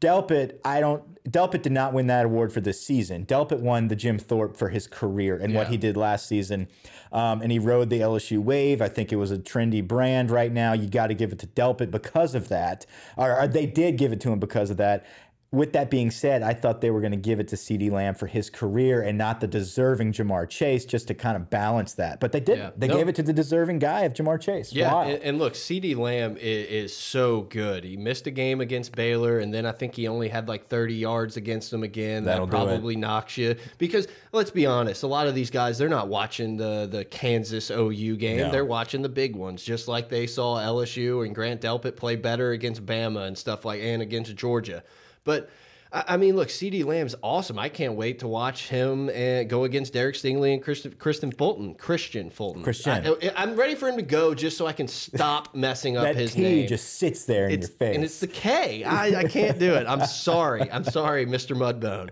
Delpit, 0.00 0.58
I 0.64 0.80
don't. 0.80 1.02
Delpit 1.28 1.62
did 1.62 1.72
not 1.72 1.92
win 1.92 2.06
that 2.06 2.24
award 2.24 2.52
for 2.52 2.60
this 2.60 2.80
season. 2.80 3.26
Delpit 3.26 3.60
won 3.60 3.88
the 3.88 3.96
Jim 3.96 4.18
Thorpe 4.18 4.56
for 4.56 4.70
his 4.70 4.86
career 4.86 5.36
and 5.36 5.52
yeah. 5.52 5.58
what 5.58 5.68
he 5.68 5.76
did 5.76 5.96
last 5.96 6.26
season, 6.26 6.68
um, 7.12 7.42
and 7.42 7.52
he 7.52 7.58
rode 7.58 7.90
the 7.90 8.00
LSU 8.00 8.38
wave. 8.38 8.80
I 8.80 8.88
think 8.88 9.12
it 9.12 9.16
was 9.16 9.30
a 9.30 9.38
trendy 9.38 9.86
brand 9.86 10.30
right 10.30 10.52
now. 10.52 10.72
You 10.72 10.88
got 10.88 11.08
to 11.08 11.14
give 11.14 11.32
it 11.32 11.38
to 11.40 11.46
Delpit 11.46 11.90
because 11.90 12.34
of 12.34 12.48
that, 12.48 12.86
or, 13.16 13.38
or 13.38 13.46
they 13.46 13.66
did 13.66 13.98
give 13.98 14.12
it 14.12 14.20
to 14.22 14.32
him 14.32 14.38
because 14.38 14.70
of 14.70 14.78
that 14.78 15.04
with 15.52 15.72
that 15.72 15.90
being 15.90 16.12
said, 16.12 16.44
I 16.44 16.54
thought 16.54 16.80
they 16.80 16.92
were 16.92 17.00
going 17.00 17.10
to 17.10 17.16
give 17.16 17.40
it 17.40 17.48
to 17.48 17.56
CeeDee 17.56 17.90
Lamb 17.90 18.14
for 18.14 18.28
his 18.28 18.48
career 18.48 19.02
and 19.02 19.18
not 19.18 19.40
the 19.40 19.48
deserving 19.48 20.12
Ja'Marr 20.12 20.48
Chase 20.48 20.84
just 20.84 21.08
to 21.08 21.14
kind 21.14 21.36
of 21.36 21.50
balance 21.50 21.94
that. 21.94 22.20
But 22.20 22.30
they 22.30 22.38
didn't. 22.38 22.60
Yeah. 22.60 22.70
They 22.76 22.86
nope. 22.86 22.98
gave 22.98 23.08
it 23.08 23.16
to 23.16 23.24
the 23.24 23.32
deserving 23.32 23.80
guy 23.80 24.02
of 24.02 24.12
Ja'Marr 24.12 24.40
Chase. 24.40 24.72
Yeah, 24.72 25.02
and, 25.02 25.20
and, 25.24 25.38
look, 25.40 25.54
CeeDee 25.54 25.96
Lamb 25.96 26.36
is, 26.36 26.92
is, 26.92 26.96
so 26.96 27.42
good. 27.42 27.82
He 27.82 27.96
missed 27.96 28.28
a 28.28 28.30
game 28.30 28.60
against 28.60 28.94
Baylor, 28.94 29.40
and 29.40 29.52
then 29.52 29.66
I 29.66 29.72
think 29.72 29.96
he 29.96 30.06
only 30.06 30.28
had 30.28 30.46
like 30.46 30.68
30 30.68 30.94
yards 30.94 31.36
against 31.36 31.72
them 31.72 31.82
again. 31.82 32.22
That'll 32.22 32.46
that 32.46 32.52
probably 32.52 32.94
knocks 32.94 33.36
you. 33.36 33.56
Because 33.78 34.06
let's 34.30 34.52
be 34.52 34.66
honest, 34.66 35.02
a 35.02 35.08
lot 35.08 35.26
of 35.26 35.34
these 35.34 35.50
guys, 35.50 35.78
they're 35.78 35.88
not 35.88 36.06
watching 36.06 36.58
the, 36.58 36.86
the 36.88 37.04
Kansas 37.06 37.72
OU 37.72 38.16
game. 38.18 38.38
No. 38.38 38.50
They're 38.52 38.64
watching 38.64 39.02
the 39.02 39.08
big 39.08 39.34
ones, 39.34 39.64
just 39.64 39.88
like 39.88 40.08
they 40.08 40.28
saw 40.28 40.58
LSU 40.58 41.26
and 41.26 41.34
Grant 41.34 41.60
Delpit 41.60 41.96
play 41.96 42.14
better 42.14 42.52
against 42.52 42.86
Bama 42.86 43.26
and 43.26 43.36
stuff 43.36 43.64
like 43.64 43.80
and 43.80 44.00
against 44.00 44.36
Georgia. 44.36 44.84
But 45.24 45.50
I 45.92 46.16
mean, 46.18 46.36
look, 46.36 46.48
CeeDee 46.48 46.84
Lamb's 46.84 47.16
awesome. 47.20 47.58
I 47.58 47.68
can't 47.68 47.94
wait 47.94 48.20
to 48.20 48.28
watch 48.28 48.68
him 48.68 49.10
and 49.10 49.48
go 49.48 49.64
against 49.64 49.92
Derek 49.92 50.14
Stingley 50.14 50.54
and 50.54 50.62
Kristen, 50.62 50.92
Kristen 50.92 51.32
Fulton. 51.32 51.74
Kristian 51.74 52.32
Fulton. 52.32 52.62
Kristian. 52.62 53.32
I, 53.36 53.42
am 53.42 53.56
ready 53.56 53.74
for 53.74 53.88
him 53.88 53.96
to 53.96 54.02
go 54.02 54.32
just 54.32 54.56
so 54.56 54.68
I 54.68 54.72
can 54.72 54.86
stop 54.86 55.52
messing 55.54 55.96
up 55.96 56.04
that 56.04 56.14
his 56.14 56.34
T 56.34 56.42
name. 56.42 56.68
just 56.68 56.98
sits 56.98 57.24
there 57.24 57.46
in 57.46 57.54
it's, 57.54 57.68
your 57.68 57.76
face. 57.76 57.94
And 57.96 58.04
it's 58.04 58.20
the 58.20 58.28
K. 58.28 58.84
I, 58.84 59.20
I 59.20 59.24
can't 59.24 59.58
do 59.58 59.74
it. 59.74 59.86
I'm 59.88 60.06
sorry. 60.06 60.70
I'm 60.70 60.84
sorry, 60.84 61.26
Mr. 61.26 61.56
Mudbone. 61.56 62.10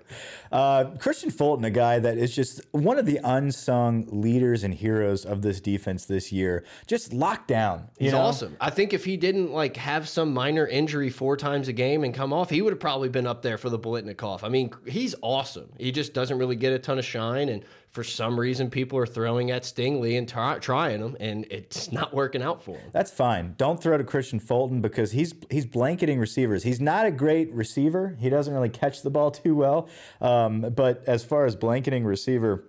Uh, 0.51 0.87
Kristian 0.97 1.33
Fulton, 1.33 1.65
a 1.65 1.71
guy 1.71 1.99
that 1.99 2.19
is 2.19 2.35
just 2.35 2.63
one 2.73 2.99
of 2.99 3.07
the 3.07 3.21
unsung 3.23 4.09
leaders 4.11 4.65
and 4.65 4.75
heroes 4.75 5.25
of 5.25 5.43
this 5.43 5.61
defense 5.61 6.07
this 6.07 6.33
year, 6.33 6.65
just 6.87 7.13
locked 7.13 7.49
down. 7.49 7.89
He's 7.99 8.13
know? 8.13 8.21
awesome. 8.21 8.57
I 8.61 8.71
think 8.71 8.93
if 8.93 9.05
he 9.05 9.17
didn't 9.17 9.53
like 9.53 9.77
have 9.77 10.09
some 10.09 10.33
minor 10.33 10.67
injury 10.67 11.11
four 11.11 11.37
times 11.37 11.69
a 11.69 11.73
game 11.73 12.03
and 12.03 12.15
come 12.15 12.33
off, 12.33 12.51
he 12.51 12.63
would 12.63 12.73
have 12.73 12.81
probably 12.81 13.09
been 13.09 13.27
up 13.27 13.43
there 13.43 13.59
for 13.59 13.68
the 13.69 13.79
Biletnikoff. 13.79 14.43
I 14.43 14.49
mean, 14.49 14.71
he's 14.87 15.15
awesome. 15.23 15.71
He 15.79 15.93
just 15.93 16.15
doesn't 16.15 16.39
really 16.39 16.57
get 16.57 16.73
a 16.73 16.79
ton 16.79 16.99
of 16.99 17.05
shine, 17.05 17.49
and 17.49 17.65
for 17.91 18.05
some 18.05 18.39
reason, 18.39 18.71
people 18.71 18.99
are 18.99 19.07
throwing 19.07 19.51
at 19.51 19.63
Stingley 19.63 20.19
and 20.19 20.29
try, 20.29 20.59
trying 20.59 21.01
him, 21.01 21.17
and 21.21 21.47
it's 21.51 21.91
not 21.91 22.13
working 22.15 22.43
out 22.43 22.63
for 22.63 22.77
him. 22.77 22.91
That's 22.93 23.11
fine. 23.11 23.55
Don't 23.57 23.83
throw 23.83 23.97
to 23.97 24.05
Kristian 24.05 24.41
Fulton 24.41 24.81
because 24.81 25.13
he's 25.13 25.35
he's 25.51 25.67
blanketing 25.67 26.19
receivers. 26.19 26.63
He's 26.63 26.81
not 26.81 27.07
a 27.07 27.11
great 27.11 27.53
receiver. 27.53 28.17
He 28.21 28.29
doesn't 28.29 28.53
really 28.53 28.69
catch 28.69 29.03
the 29.03 29.11
ball 29.11 29.31
too 29.33 29.55
well. 29.55 29.89
Um, 30.21 30.61
but 30.61 31.05
as 31.07 31.25
far 31.25 31.47
as 31.47 31.57
blanketing 31.57 32.05
receiver, 32.05 32.65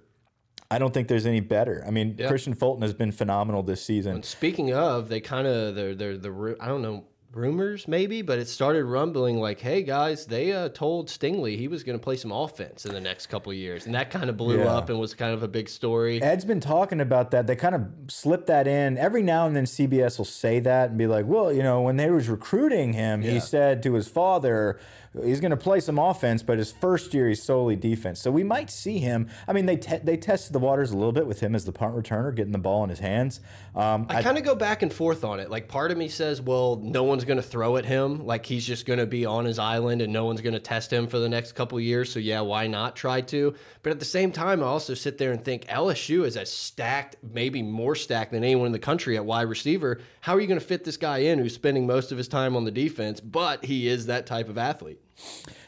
I 0.72 0.78
don't 0.78 0.94
think 0.94 1.08
there's 1.08 1.26
any 1.26 1.40
better. 1.40 1.84
I 1.86 1.92
mean, 1.92 2.16
Kristian 2.16 2.58
Fulton 2.58 2.84
has 2.84 2.94
been 2.94 3.12
phenomenal 3.12 3.64
this 3.64 3.84
season. 3.84 4.24
Speaking 4.24 4.74
of, 4.74 5.10
they 5.10 5.20
kind 5.20 5.48
of 5.48 5.76
they're 5.76 5.96
they're 5.96 6.18
the 6.18 6.56
I 6.60 6.68
don't 6.68 6.82
know 6.82 7.06
rumors 7.32 7.88
maybe, 7.88 8.22
but 8.22 8.40
it 8.40 8.48
started 8.48 8.86
rumbling 8.86 9.38
like, 9.40 9.60
hey 9.60 9.84
guys, 9.84 10.26
they 10.26 10.52
uh, 10.52 10.70
told 10.70 11.08
Stingley 11.10 11.58
he 11.58 11.68
was 11.68 11.84
going 11.84 11.98
to 11.98 12.04
play 12.04 12.16
some 12.16 12.32
offense 12.32 12.86
in 12.86 12.94
the 12.94 13.00
next 13.00 13.28
couple 13.28 13.52
of 13.52 13.58
years, 13.58 13.86
and 13.86 13.94
that 13.96 14.10
kind 14.10 14.30
of 14.30 14.38
blew 14.38 14.60
Yeah. 14.60 14.76
up 14.76 14.90
and 14.90 15.00
was 15.00 15.14
kind 15.14 15.34
of 15.34 15.44
a 15.44 15.48
big 15.48 15.70
story. 15.70 16.22
Ed's 16.22 16.46
been 16.46 16.60
talking 16.60 17.00
about 17.02 17.32
that. 17.32 17.46
They 17.48 17.56
kind 17.56 17.76
of 17.76 17.84
slip 18.08 18.48
that 18.48 18.68
in 18.68 18.98
every 18.98 19.22
now 19.22 19.46
and 19.46 19.56
then. 19.56 19.66
CBS 19.66 20.18
will 20.18 20.26
say 20.26 20.60
that 20.62 20.90
and 20.90 20.98
be 20.98 21.06
like, 21.08 21.26
"Well, 21.28 21.54
you 21.54 21.62
know, 21.64 21.82
when 21.82 21.98
they 21.98 22.10
was 22.10 22.28
recruiting 22.30 22.94
him, 22.94 23.22
he 23.22 23.40
said 23.40 23.84
to 23.84 23.94
his 23.94 24.08
father, 24.08 24.80
he's 25.24 25.40
going 25.40 25.52
to 25.52 25.58
play 25.58 25.80
some 25.80 25.98
offense, 25.98 26.44
but 26.44 26.58
his 26.58 26.72
first 26.72 27.14
year 27.14 27.28
he's 27.28 27.42
solely 27.44 27.76
defense." 27.76 28.20
So 28.20 28.32
we 28.32 28.44
might 28.44 28.70
see 28.70 29.00
him. 29.00 29.30
I 29.48 29.54
mean, 29.54 29.66
they 29.66 29.78
te 29.78 29.98
they 29.98 30.18
tested 30.18 30.54
the 30.54 30.60
waters 30.60 30.92
a 30.92 30.98
little 30.98 31.12
bit 31.12 31.28
with 31.28 31.40
him 31.40 31.56
as 31.56 31.66
the 31.66 31.72
punt 31.72 31.96
returner, 31.96 32.34
getting 32.34 32.52
the 32.52 32.58
ball 32.58 32.84
in 32.84 32.90
his 32.90 33.00
hands. 33.00 33.42
Um, 33.76 34.08
I 34.10 34.22
kind 34.22 34.38
of 34.38 34.44
go 34.44 34.56
back 34.56 34.82
and 34.82 34.92
forth 34.92 35.24
on 35.24 35.40
it. 35.40 35.50
Like 35.50 35.68
part 35.68 35.92
of 35.92 35.98
me 35.98 36.08
says, 36.08 36.42
well, 36.42 36.78
no 36.84 37.04
one's 37.04 37.24
going 37.24 37.38
to 37.38 37.44
throw 37.44 37.78
at 37.78 37.86
him. 37.86 38.26
Like 38.26 38.46
he's 38.46 38.66
just 38.66 38.86
going 38.86 39.00
to 39.00 39.06
be 39.06 39.26
on 39.26 39.46
his 39.46 39.60
island 39.60 40.02
and 40.02 40.12
no 40.12 40.26
one's 40.26 40.42
going 40.42 40.54
to 40.54 40.60
test 40.60 40.92
him 40.92 41.08
for 41.08 41.20
the 41.20 41.30
next 41.30 41.54
couple 41.54 41.80
years. 41.80 42.12
So 42.12 42.20
yeah, 42.20 42.42
why 42.42 42.68
not 42.68 42.96
try 42.96 43.22
to? 43.22 43.56
But 43.84 43.92
at 43.92 44.00
the 44.00 44.06
same 44.06 44.32
time, 44.32 44.62
I 44.62 44.66
also 44.66 44.94
sit 44.94 45.18
there 45.18 45.32
and 45.32 45.44
think 45.44 45.66
LSU 45.66 46.26
is 46.26 46.36
as 46.36 46.52
stacked, 46.52 47.16
maybe 47.24 47.62
more 47.62 47.96
stacked 47.96 48.32
than 48.32 48.44
anyone 48.44 48.68
in 48.68 48.72
the 48.72 48.80
country 48.80 49.16
at 49.18 49.26
wide 49.26 49.44
receiver. 49.44 50.00
How 50.22 50.36
are 50.36 50.42
you 50.42 50.48
going 50.48 50.60
to 50.60 50.66
fit 50.66 50.84
this 50.84 50.98
guy 50.98 51.20
in 51.20 51.40
who's 51.40 51.56
spending 51.56 51.88
most 51.88 52.12
of 52.12 52.18
his 52.18 52.28
time 52.28 52.56
on 52.56 52.66
the 52.66 52.72
defense, 52.72 53.20
but 53.20 53.66
he 53.66 53.88
is 53.88 54.08
that 54.08 54.26
type 54.26 54.50
of 54.50 54.58
athlete? 54.58 55.00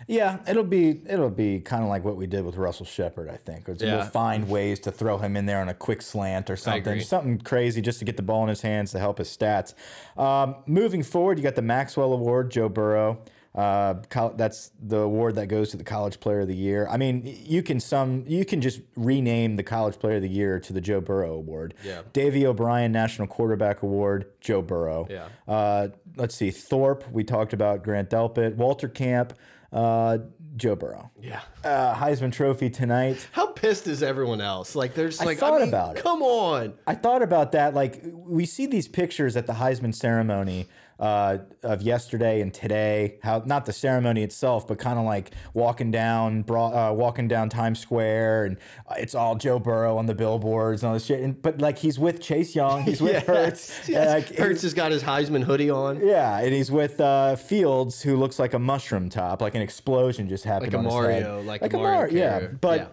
Yeah, 0.07 0.39
it'll 0.47 0.63
be 0.63 0.99
it'll 1.07 1.29
be 1.29 1.59
kind 1.59 1.83
of 1.83 1.89
like 1.89 2.03
what 2.03 2.17
we 2.17 2.25
did 2.27 2.43
with 2.43 2.55
Russell 2.57 2.85
Shepard. 2.85 3.29
I 3.29 3.37
think 3.37 3.69
It's- 3.69 3.81
Yeah. 3.81 3.97
we'll 3.97 4.05
find 4.07 4.49
ways 4.49 4.79
to 4.81 4.91
throw 4.91 5.17
him 5.19 5.37
in 5.37 5.45
there 5.45 5.61
on 5.61 5.69
a 5.69 5.73
quick 5.73 6.01
slant 6.01 6.49
or 6.49 6.55
something, 6.57 6.83
something 7.01 7.37
crazy 7.39 7.81
just 7.81 7.99
to 7.99 8.05
get 8.05 8.17
the 8.17 8.23
ball 8.23 8.43
in 8.43 8.49
his 8.49 8.61
hands 8.61 8.91
to 8.91 8.99
help 8.99 9.19
his 9.19 9.27
stats. 9.35 9.73
Um, 10.17 10.55
moving 10.65 11.03
forward, 11.03 11.37
you 11.37 11.43
got 11.43 11.55
the 11.55 11.61
Maxwell 11.61 12.13
Award, 12.13 12.51
Joe 12.51 12.67
Burrow. 12.67 13.19
Uh, 13.53 13.95
that's 14.35 14.71
the 14.81 14.99
award 14.99 15.35
that 15.35 15.47
goes 15.47 15.71
to 15.71 15.77
the 15.77 15.83
College 15.83 16.21
Player 16.21 16.41
of 16.41 16.47
the 16.47 16.55
Year. 16.55 16.87
I 16.89 16.95
mean, 16.95 17.21
you 17.25 17.61
can 17.61 17.81
some 17.81 18.23
you 18.25 18.45
can 18.45 18.61
just 18.61 18.79
rename 18.95 19.57
the 19.57 19.63
College 19.63 19.99
Player 19.99 20.15
of 20.15 20.21
the 20.21 20.29
Year 20.29 20.59
to 20.61 20.71
the 20.71 20.79
Joe 20.79 21.01
Burrow 21.01 21.33
Award. 21.33 21.73
Yeah. 21.83 22.03
Davy 22.13 22.45
O'Brien 22.45 22.93
National 22.93 23.27
Quarterback 23.27 23.81
Award, 23.81 24.25
Joe 24.39 24.61
Burrow. 24.61 25.05
Yeah. 25.09 25.27
Uh, 25.47 25.89
let's 26.15 26.35
see, 26.35 26.49
Thorpe. 26.49 27.03
We 27.11 27.25
talked 27.25 27.51
about 27.51 27.83
Grant 27.83 28.09
Delpit, 28.09 28.55
Walter 28.55 28.87
Camp, 28.87 29.33
uh, 29.73 30.19
Joe 30.55 30.75
Burrow. 30.75 31.11
Yeah. 31.21 31.41
Uh, 31.63 31.93
Heisman 31.93 32.31
Trophy 32.31 32.69
tonight. 32.69 33.27
How 33.33 33.47
pissed 33.47 33.87
is 33.87 34.01
everyone 34.01 34.39
else? 34.39 34.75
Like, 34.75 34.93
there's 34.93 35.19
like, 35.19 35.39
thought 35.39 35.59
mean, 35.59 35.67
about 35.67 35.97
it. 35.97 36.03
Come 36.03 36.21
on. 36.21 36.73
I 36.87 36.95
thought 36.95 37.21
about 37.21 37.51
that. 37.51 37.73
Like 37.73 38.01
we 38.13 38.45
see 38.45 38.65
these 38.65 38.87
pictures 38.87 39.35
at 39.35 39.45
the 39.45 39.53
Heisman 39.53 39.93
ceremony 39.93 40.67
uh, 41.01 41.39
of 41.63 41.81
yesterday 41.81 42.39
and 42.41 42.53
today. 42.53 43.17
How 43.23 43.41
not 43.45 43.65
the 43.65 43.73
ceremony 43.73 44.23
itself, 44.23 44.67
but 44.67 44.77
kind 44.79 44.97
of 44.99 45.03
like 45.05 45.31
walking 45.53 45.91
down, 45.91 46.45
uh, 46.49 46.93
walking 46.95 47.27
down 47.27 47.49
Times 47.49 47.79
Square, 47.79 48.45
and 48.45 48.57
uh, 48.87 48.93
it's 48.97 49.15
all 49.15 49.35
Joe 49.35 49.57
Burrow 49.59 49.97
on 49.97 50.05
the 50.05 50.13
billboards 50.15 50.83
and 50.83 50.87
all 50.89 50.93
this 50.93 51.05
shit. 51.05 51.19
And, 51.21 51.41
but 51.41 51.59
like 51.59 51.79
he's 51.79 51.97
with 51.99 52.21
Chase 52.21 52.55
Young, 52.55 52.83
he's 52.83 53.01
with 53.01 53.25
Hurts. 53.25 53.71
Yes. 53.89 54.07
like, 54.29 54.37
Hurts 54.37 54.61
has 54.61 54.73
got 54.73 54.91
his 54.91 55.01
Heisman 55.03 55.43
hoodie 55.43 55.69
on. 55.71 56.05
Yeah, 56.05 56.37
and 56.39 56.53
he's 56.53 56.71
with 56.71 57.01
uh, 57.01 57.35
Fields, 57.35 58.01
who 58.01 58.15
looks 58.15 58.37
like 58.39 58.53
a 58.53 58.59
mushroom 58.59 59.09
top, 59.09 59.41
like 59.41 59.55
an 59.55 59.61
explosion 59.61 60.29
just 60.29 60.43
happened 60.45 60.71
Like 60.73 60.79
a 60.79 60.83
Mario, 60.87 61.37
head. 61.39 61.45
like 61.47 61.73
a 61.73 61.77
Mario 61.77 61.91
Mar- 61.97 62.09
yeah. 62.11 62.47
But 62.61 62.79
Yeah. 62.79 62.87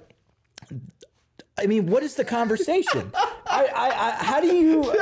I 1.59 1.67
mean, 1.67 1.87
what 1.87 2.03
is 2.03 2.15
the 2.15 2.25
conversation? 2.25 3.11
I, 3.15 3.67
I, 3.75 3.87
I, 3.87 4.11
how 4.25 4.41
do 4.41 4.47
you? 4.47 4.83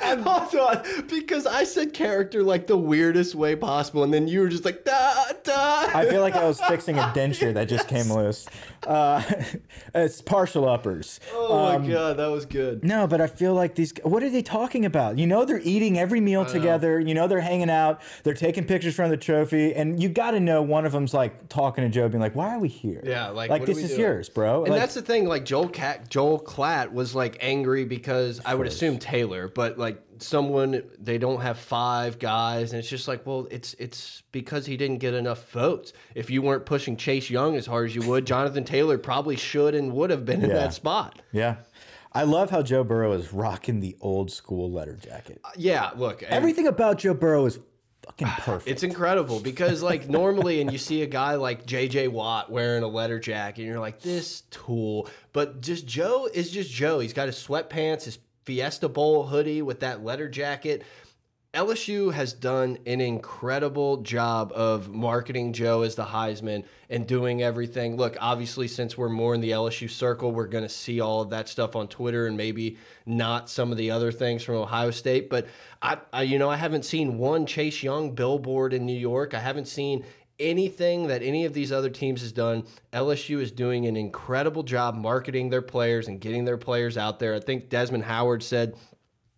Hold 0.00 0.54
on, 0.54 0.82
because 1.08 1.46
I 1.46 1.64
said 1.64 1.92
character 1.92 2.42
like 2.42 2.66
the 2.66 2.76
weirdest 2.76 3.34
way 3.34 3.54
possible, 3.56 4.02
and 4.04 4.12
then 4.12 4.26
you 4.28 4.40
were 4.40 4.48
just 4.48 4.64
like 4.64 4.84
da 4.84 5.12
da. 5.44 5.88
I 5.94 6.06
feel 6.08 6.20
like 6.20 6.34
I 6.34 6.44
was 6.44 6.60
fixing 6.62 6.98
a 6.98 7.02
denture 7.14 7.52
that 7.54 7.68
just 7.68 7.88
came 7.88 8.10
loose. 8.12 8.46
Uh, 8.86 9.22
it's 9.94 10.20
partial 10.22 10.68
uppers. 10.68 11.20
oh 11.32 11.78
my 11.78 11.86
god, 11.86 12.16
that 12.16 12.28
was 12.28 12.46
good. 12.46 12.84
No, 12.84 13.06
but 13.06 13.20
I 13.20 13.26
feel 13.26 13.54
like 13.54 13.74
these. 13.74 13.92
What 14.02 14.22
are 14.22 14.30
they 14.30 14.42
talking 14.42 14.84
about? 14.84 15.18
You 15.18 15.26
know, 15.26 15.44
they're 15.44 15.60
eating 15.62 15.98
every 15.98 16.20
meal 16.20 16.44
together. 16.44 16.98
You 17.00 17.14
know, 17.14 17.26
they're 17.28 17.40
hanging 17.40 17.70
out. 17.70 18.00
They're 18.22 18.34
taking 18.34 18.64
pictures 18.64 18.94
from 18.94 19.10
the 19.10 19.16
trophy, 19.16 19.74
and 19.74 20.02
you 20.02 20.08
got 20.08 20.32
to 20.32 20.40
know 20.40 20.62
one 20.62 20.86
of 20.86 20.92
them's 20.92 21.12
like 21.14 21.48
talking 21.48 21.84
to 21.84 21.90
Joe, 21.90 22.08
being 22.08 22.20
like, 22.20 22.34
"Why 22.34 22.54
are 22.54 22.58
we 22.58 22.68
here? 22.68 23.02
Yeah, 23.04 23.28
like, 23.28 23.50
like 23.50 23.60
what 23.60 23.62
are 23.62 23.66
this 23.66 23.76
we 23.76 23.82
is 23.84 23.88
doing?" 23.90 24.00
yours, 24.00 24.28
bro." 24.28 24.62
And 24.64 24.72
Like, 24.72 24.80
that's 24.80 24.94
the 24.94 25.02
thing, 25.02 25.26
like 25.26 25.44
Joel 25.44 25.68
Cat, 25.98 26.08
Joel 26.08 26.40
Klatt 26.40 26.92
was 26.92 27.14
like 27.14 27.36
angry 27.40 27.84
because 27.84 28.40
I 28.44 28.54
would 28.54 28.66
assume 28.66 28.98
Taylor, 28.98 29.48
but 29.48 29.78
like 29.78 30.00
someone 30.18 30.82
they 30.98 31.18
don't 31.18 31.40
have 31.40 31.58
five 31.58 32.18
guys, 32.18 32.72
and 32.72 32.80
it's 32.80 32.88
just 32.88 33.08
like, 33.08 33.26
well, 33.26 33.46
it's 33.50 33.74
it's 33.74 34.22
because 34.32 34.66
he 34.66 34.76
didn't 34.76 34.98
get 34.98 35.14
enough 35.14 35.50
votes. 35.52 35.92
If 36.14 36.30
you 36.30 36.42
weren't 36.42 36.66
pushing 36.66 36.96
Chase 36.96 37.30
Young 37.30 37.56
as 37.56 37.66
hard 37.66 37.88
as 37.90 37.94
you 37.96 38.02
would, 38.08 38.26
Jonathan 38.26 38.64
Taylor 38.64 38.98
probably 38.98 39.36
should 39.36 39.74
and 39.74 39.92
would 39.92 40.10
have 40.10 40.24
been 40.24 40.42
in 40.42 40.50
Yeah. 40.50 40.56
that 40.56 40.74
spot. 40.74 41.20
yeah. 41.32 41.56
I 42.12 42.24
love 42.24 42.50
how 42.50 42.60
Joe 42.62 42.82
Burrow 42.82 43.12
is 43.12 43.32
rocking 43.32 43.78
the 43.78 43.96
old 44.00 44.32
school 44.32 44.68
letter 44.72 44.96
jacket. 44.96 45.40
Uh, 45.44 45.50
yeah, 45.56 45.90
look, 45.94 46.24
Everything 46.24 46.66
about 46.66 46.98
Joe 46.98 47.14
Burrow 47.14 47.46
is 47.46 47.60
fucking 48.10 48.28
perfect. 48.44 48.68
It's 48.68 48.82
incredible 48.82 49.40
because 49.50 49.82
like 49.82 50.08
normally 50.08 50.60
and 50.60 50.72
you 50.72 50.78
see 50.78 51.02
a 51.02 51.06
guy 51.06 51.34
like 51.34 51.66
JJ 51.66 52.08
Watt 52.08 52.50
wearing 52.50 52.82
a 52.82 52.88
letter 52.88 53.18
jacket 53.18 53.62
and 53.62 53.68
you're 53.70 53.80
like 53.80 54.00
this 54.00 54.42
tool. 54.50 55.08
But 55.32 55.60
just 55.60 55.86
Joe 55.86 56.28
is 56.32 56.50
just 56.50 56.70
Joe. 56.70 57.00
He's 57.00 57.12
got 57.12 57.26
his 57.26 57.36
sweatpants 57.36 58.04
his 58.04 58.18
Fiesta 58.44 58.88
Bowl 58.88 59.26
hoodie 59.26 59.62
with 59.62 59.80
that 59.80 60.02
letter 60.02 60.28
jacket 60.28 60.82
LSU 61.52 62.12
has 62.12 62.32
done 62.32 62.78
an 62.86 63.00
incredible 63.00 63.96
job 64.02 64.52
of 64.54 64.88
marketing 64.88 65.52
Joe 65.52 65.82
as 65.82 65.96
the 65.96 66.04
Heisman 66.04 66.62
and 66.88 67.08
doing 67.08 67.42
everything. 67.42 67.96
Look, 67.96 68.16
obviously, 68.20 68.68
since 68.68 68.96
we're 68.96 69.08
more 69.08 69.34
in 69.34 69.40
the 69.40 69.50
LSU 69.50 69.90
circle, 69.90 70.30
we're 70.30 70.46
going 70.46 70.62
to 70.62 70.68
see 70.68 71.00
all 71.00 71.22
of 71.22 71.30
that 71.30 71.48
stuff 71.48 71.74
on 71.74 71.88
Twitter 71.88 72.28
and 72.28 72.36
maybe 72.36 72.78
not 73.04 73.50
some 73.50 73.72
of 73.72 73.78
the 73.78 73.90
other 73.90 74.12
things 74.12 74.44
from 74.44 74.54
Ohio 74.56 74.92
State. 74.92 75.28
But 75.28 75.48
I, 75.82 75.98
I 76.12 76.22
you 76.22 76.38
know, 76.38 76.48
I 76.48 76.54
haven't 76.54 76.84
seen 76.84 77.18
one 77.18 77.46
Chase 77.46 77.82
Young 77.82 78.14
billboard 78.14 78.72
in 78.72 78.86
New 78.86 78.96
York. 78.96 79.34
I 79.34 79.40
haven't 79.40 79.66
seen 79.66 80.04
anything 80.38 81.08
that 81.08 81.22
any 81.22 81.44
of 81.46 81.52
these 81.52 81.72
other 81.72 81.90
teams 81.90 82.22
has 82.22 82.30
done. 82.30 82.64
LSU 82.92 83.40
is 83.40 83.50
doing 83.50 83.86
an 83.86 83.96
incredible 83.96 84.62
job 84.62 84.94
marketing 84.94 85.50
their 85.50 85.62
players 85.62 86.06
and 86.06 86.20
getting 86.20 86.44
their 86.44 86.56
players 86.56 86.96
out 86.96 87.18
there. 87.18 87.34
I 87.34 87.40
think 87.40 87.68
Desmond 87.68 88.04
Howard 88.04 88.42
said 88.44 88.74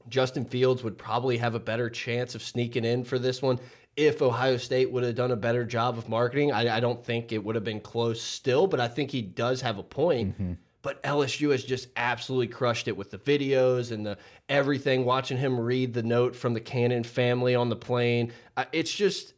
Justin 0.09 0.45
Fields 0.45 0.83
would 0.83 0.99
probably 0.99 1.37
have 1.39 1.55
a 1.55 1.61
better 1.61 1.89
chance 1.91 2.35
of 2.35 2.43
sneaking 2.43 2.85
in 2.85 3.05
for 3.05 3.19
this 3.19 3.43
one 3.43 3.59
if 3.97 4.23
Ohio 4.23 4.57
State 4.57 4.91
would 4.91 5.05
have 5.05 5.15
done 5.15 5.33
a 5.33 5.37
better 5.37 5.65
job 5.65 5.99
of 5.99 6.09
marketing. 6.09 6.51
I, 6.53 6.77
I 6.77 6.81
don't 6.81 7.05
think 7.05 7.33
it 7.33 7.45
would 7.45 7.55
have 7.55 7.65
been 7.65 7.81
close 7.81 8.23
still, 8.23 8.67
but 8.67 8.81
I 8.81 8.89
think 8.89 9.11
he 9.11 9.23
does 9.23 9.61
have 9.61 9.79
a 9.79 9.83
point. 9.83 10.35
But 10.81 11.01
LSU 11.05 11.53
has 11.53 11.63
just 11.63 11.89
absolutely 11.97 12.49
crushed 12.49 12.89
it 12.89 12.97
with 12.97 13.11
the 13.11 13.19
videos 13.19 13.93
and 13.93 14.05
the 14.05 14.19
everything. 14.49 15.05
Watching 15.05 15.37
him 15.37 15.61
read 15.61 15.95
the 15.95 16.03
note 16.03 16.35
from 16.35 16.55
the 16.55 16.61
Cannon 16.61 17.05
family 17.05 17.55
on 17.55 17.69
the 17.69 17.77
plane, 17.77 18.33
uh, 18.57 18.65
it's 18.73 18.93
just 18.93 19.35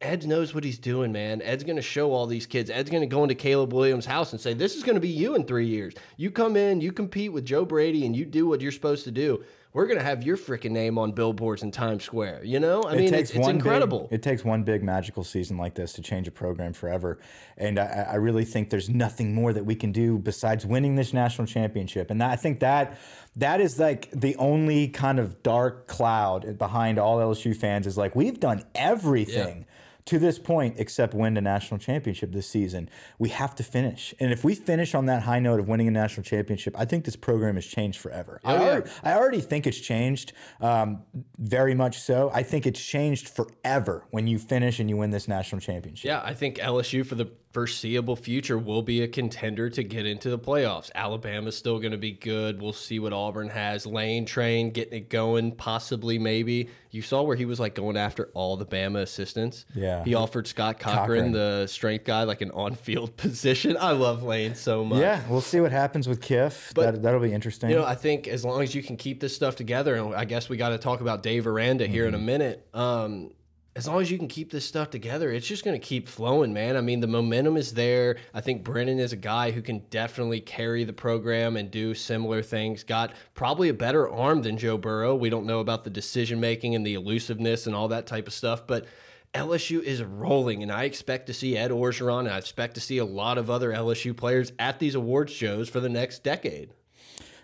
Ed 0.00 0.26
knows 0.26 0.52
what 0.52 0.64
he's 0.64 0.78
doing, 0.78 1.12
man. 1.12 1.40
Ed's 1.42 1.62
going 1.62 1.76
to 1.76 1.82
show 1.82 2.12
all 2.12 2.26
these 2.26 2.46
kids. 2.46 2.68
Ed's 2.68 2.90
going 2.90 3.02
to 3.02 3.06
go 3.06 3.22
into 3.22 3.36
Caleb 3.36 3.72
Williams' 3.72 4.06
house 4.06 4.32
and 4.32 4.40
say, 4.40 4.54
"This 4.54 4.74
is 4.74 4.82
going 4.82 4.96
to 4.96 5.00
be 5.00 5.08
you 5.08 5.36
in 5.36 5.44
three 5.44 5.66
years. 5.66 5.94
You 6.16 6.32
come 6.32 6.56
in, 6.56 6.80
you 6.80 6.90
compete 6.90 7.32
with 7.32 7.44
Joe 7.44 7.64
Brady, 7.64 8.04
and 8.04 8.16
you 8.16 8.24
do 8.24 8.48
what 8.48 8.60
you're 8.60 8.72
supposed 8.72 9.04
to 9.04 9.12
do. 9.12 9.44
We're 9.72 9.86
going 9.86 9.98
to 9.98 10.04
have 10.04 10.22
your 10.22 10.36
freaking 10.36 10.72
name 10.72 10.98
on 10.98 11.12
billboards 11.12 11.62
in 11.62 11.70
Times 11.70 12.04
Square." 12.04 12.44
You 12.44 12.60
know, 12.60 12.82
I 12.82 12.96
mean, 12.96 13.14
it's, 13.14 13.30
it's 13.30 13.48
incredible. 13.48 14.08
Big, 14.10 14.18
it 14.18 14.22
takes 14.22 14.44
one 14.44 14.62
big 14.62 14.82
magical 14.82 15.24
season 15.24 15.56
like 15.56 15.74
this 15.74 15.92
to 15.94 16.02
change 16.02 16.28
a 16.28 16.30
program 16.30 16.72
forever, 16.72 17.18
and 17.56 17.78
I, 17.78 18.06
I 18.12 18.14
really 18.16 18.44
think 18.44 18.70
there's 18.70 18.88
nothing 18.88 19.34
more 19.34 19.52
that 19.52 19.64
we 19.64 19.74
can 19.74 19.92
do 19.92 20.18
besides 20.18 20.66
winning 20.66 20.96
this 20.96 21.12
national 21.12 21.46
championship. 21.46 22.10
And 22.10 22.22
I 22.22 22.36
think 22.36 22.60
that 22.60 22.98
that 23.36 23.60
is 23.60 23.78
like 23.78 24.10
the 24.10 24.36
only 24.36 24.88
kind 24.88 25.18
of 25.18 25.42
dark 25.42 25.86
cloud 25.86 26.58
behind 26.58 26.98
all 26.98 27.18
LSU 27.18 27.56
fans 27.56 27.86
is 27.86 27.96
like 27.96 28.14
we've 28.14 28.38
done 28.38 28.64
everything. 28.74 29.66
To 30.06 30.18
this 30.18 30.38
point, 30.38 30.76
except 30.78 31.14
win 31.14 31.34
the 31.34 31.40
national 31.40 31.78
championship 31.78 32.32
this 32.32 32.48
season, 32.48 32.90
we 33.18 33.28
have 33.28 33.54
to 33.56 33.62
finish. 33.62 34.12
And 34.18 34.32
if 34.32 34.42
we 34.42 34.54
finish 34.54 34.94
on 34.94 35.06
that 35.06 35.22
high 35.22 35.38
note 35.38 35.60
of 35.60 35.68
winning 35.68 35.88
a 35.88 35.92
national 35.92 36.24
championship, 36.24 36.74
I 36.78 36.84
think 36.84 37.04
this 37.04 37.14
program 37.14 37.54
has 37.54 37.64
changed 37.64 38.00
forever. 38.00 38.40
I, 38.44 38.54
yeah. 38.54 38.60
already, 38.60 38.90
I 39.04 39.14
already 39.14 39.40
think 39.40 39.66
it's 39.66 39.78
changed, 39.78 40.32
um, 40.60 41.02
very 41.38 41.74
much 41.74 42.00
so. 42.00 42.30
I 42.34 42.42
think 42.42 42.66
it's 42.66 42.82
changed 42.82 43.28
forever 43.28 44.04
when 44.10 44.26
you 44.26 44.38
finish 44.38 44.80
and 44.80 44.90
you 44.90 44.96
win 44.96 45.10
this 45.10 45.28
national 45.28 45.60
championship. 45.60 46.08
Yeah, 46.08 46.20
I 46.24 46.34
think 46.34 46.58
LSU 46.58 47.06
for 47.06 47.14
the 47.14 47.30
foreseeable 47.52 48.16
future 48.16 48.58
will 48.58 48.82
be 48.82 49.02
a 49.02 49.08
contender 49.08 49.68
to 49.70 49.82
get 49.82 50.06
into 50.06 50.30
the 50.30 50.38
playoffs. 50.38 50.90
Alabama's 50.94 51.56
still 51.56 51.78
going 51.78 51.92
to 51.92 51.98
be 51.98 52.12
good. 52.12 52.60
We'll 52.60 52.72
see 52.72 52.98
what 52.98 53.12
Auburn 53.12 53.48
has. 53.50 53.86
Lane 53.86 54.24
train 54.24 54.70
getting 54.70 54.94
it 54.94 55.10
going, 55.10 55.52
possibly, 55.52 56.18
maybe. 56.18 56.70
You 56.90 57.02
saw 57.02 57.22
where 57.22 57.36
he 57.36 57.44
was 57.44 57.60
like 57.60 57.74
going 57.74 57.96
after 57.96 58.30
all 58.34 58.56
the 58.56 58.66
Bama 58.66 59.02
assistants. 59.02 59.66
Yeah. 59.74 60.02
He 60.04 60.14
offered 60.14 60.46
Scott 60.46 60.78
Cochran, 60.78 61.06
Cochran. 61.06 61.32
the 61.32 61.66
strength 61.66 62.04
guy, 62.04 62.24
like 62.24 62.40
an 62.40 62.50
on 62.52 62.74
field 62.74 63.16
position. 63.16 63.76
I 63.78 63.92
love 63.92 64.22
Lane 64.22 64.54
so 64.54 64.84
much. 64.84 65.00
Yeah, 65.00 65.20
we'll 65.28 65.40
see 65.40 65.60
what 65.60 65.72
happens 65.72 66.08
with 66.08 66.20
Kiff. 66.20 66.72
that, 66.74 67.02
that'll 67.02 67.20
be 67.20 67.32
interesting. 67.32 67.70
You 67.70 67.76
know, 67.76 67.84
I 67.84 67.94
think 67.94 68.28
as 68.28 68.44
long 68.44 68.62
as 68.62 68.74
you 68.74 68.82
can 68.82 68.96
keep 68.96 69.20
this 69.20 69.34
stuff 69.34 69.56
together, 69.56 69.94
and 69.94 70.14
I 70.14 70.24
guess 70.24 70.48
we 70.48 70.56
got 70.56 70.70
to 70.70 70.78
talk 70.78 71.00
about 71.00 71.22
Dave 71.22 71.46
Aranda 71.46 71.86
here 71.86 72.06
in 72.06 72.14
a 72.14 72.18
minute. 72.18 72.66
Um, 72.72 73.32
as 73.74 73.88
long 73.88 74.02
as 74.02 74.10
you 74.10 74.18
can 74.18 74.28
keep 74.28 74.50
this 74.50 74.66
stuff 74.66 74.90
together, 74.90 75.30
it's 75.32 75.46
just 75.46 75.64
going 75.64 75.78
to 75.80 75.84
keep 75.86 76.06
flowing, 76.06 76.52
man. 76.52 76.76
I 76.76 76.82
mean, 76.82 77.00
the 77.00 77.06
momentum 77.06 77.56
is 77.56 77.72
there. 77.72 78.16
I 78.34 78.42
think 78.42 78.64
Brennan 78.64 78.98
is 78.98 79.14
a 79.14 79.16
guy 79.16 79.50
who 79.50 79.62
can 79.62 79.78
definitely 79.88 80.40
carry 80.40 80.84
the 80.84 80.92
program 80.92 81.56
and 81.56 81.70
do 81.70 81.94
similar 81.94 82.42
things. 82.42 82.84
Got 82.84 83.14
probably 83.34 83.70
a 83.70 83.74
better 83.74 84.08
arm 84.10 84.42
than 84.42 84.58
Joe 84.58 84.76
Burrow. 84.76 85.14
We 85.14 85.30
don't 85.30 85.46
know 85.46 85.60
about 85.60 85.84
the 85.84 85.90
decision 85.90 86.38
making 86.38 86.74
and 86.74 86.86
the 86.86 86.94
elusiveness 86.94 87.66
and 87.66 87.74
all 87.74 87.88
that 87.88 88.06
type 88.06 88.26
of 88.26 88.34
stuff, 88.34 88.66
but 88.66 88.84
LSU 89.32 89.82
is 89.82 90.02
rolling, 90.02 90.62
and 90.62 90.70
I 90.70 90.84
expect 90.84 91.28
to 91.28 91.32
see 91.32 91.56
Ed 91.56 91.70
Orgeron, 91.70 92.20
and 92.20 92.28
I 92.28 92.36
expect 92.36 92.74
to 92.74 92.80
see 92.82 92.98
a 92.98 93.04
lot 93.06 93.38
of 93.38 93.48
other 93.48 93.72
LSU 93.72 94.14
players 94.14 94.52
at 94.58 94.78
these 94.78 94.94
awards 94.94 95.32
shows 95.32 95.70
for 95.70 95.80
the 95.80 95.88
next 95.88 96.22
decade. 96.22 96.74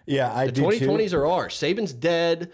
yeah, 0.05 0.31
I 0.35 0.47
The 0.47 0.53
do 0.53 0.71
too. 0.73 0.87
2020s 0.87 1.15
are 1.15 1.27
ours. 1.27 1.55
Saban's 1.55 1.95
dead. 1.95 2.53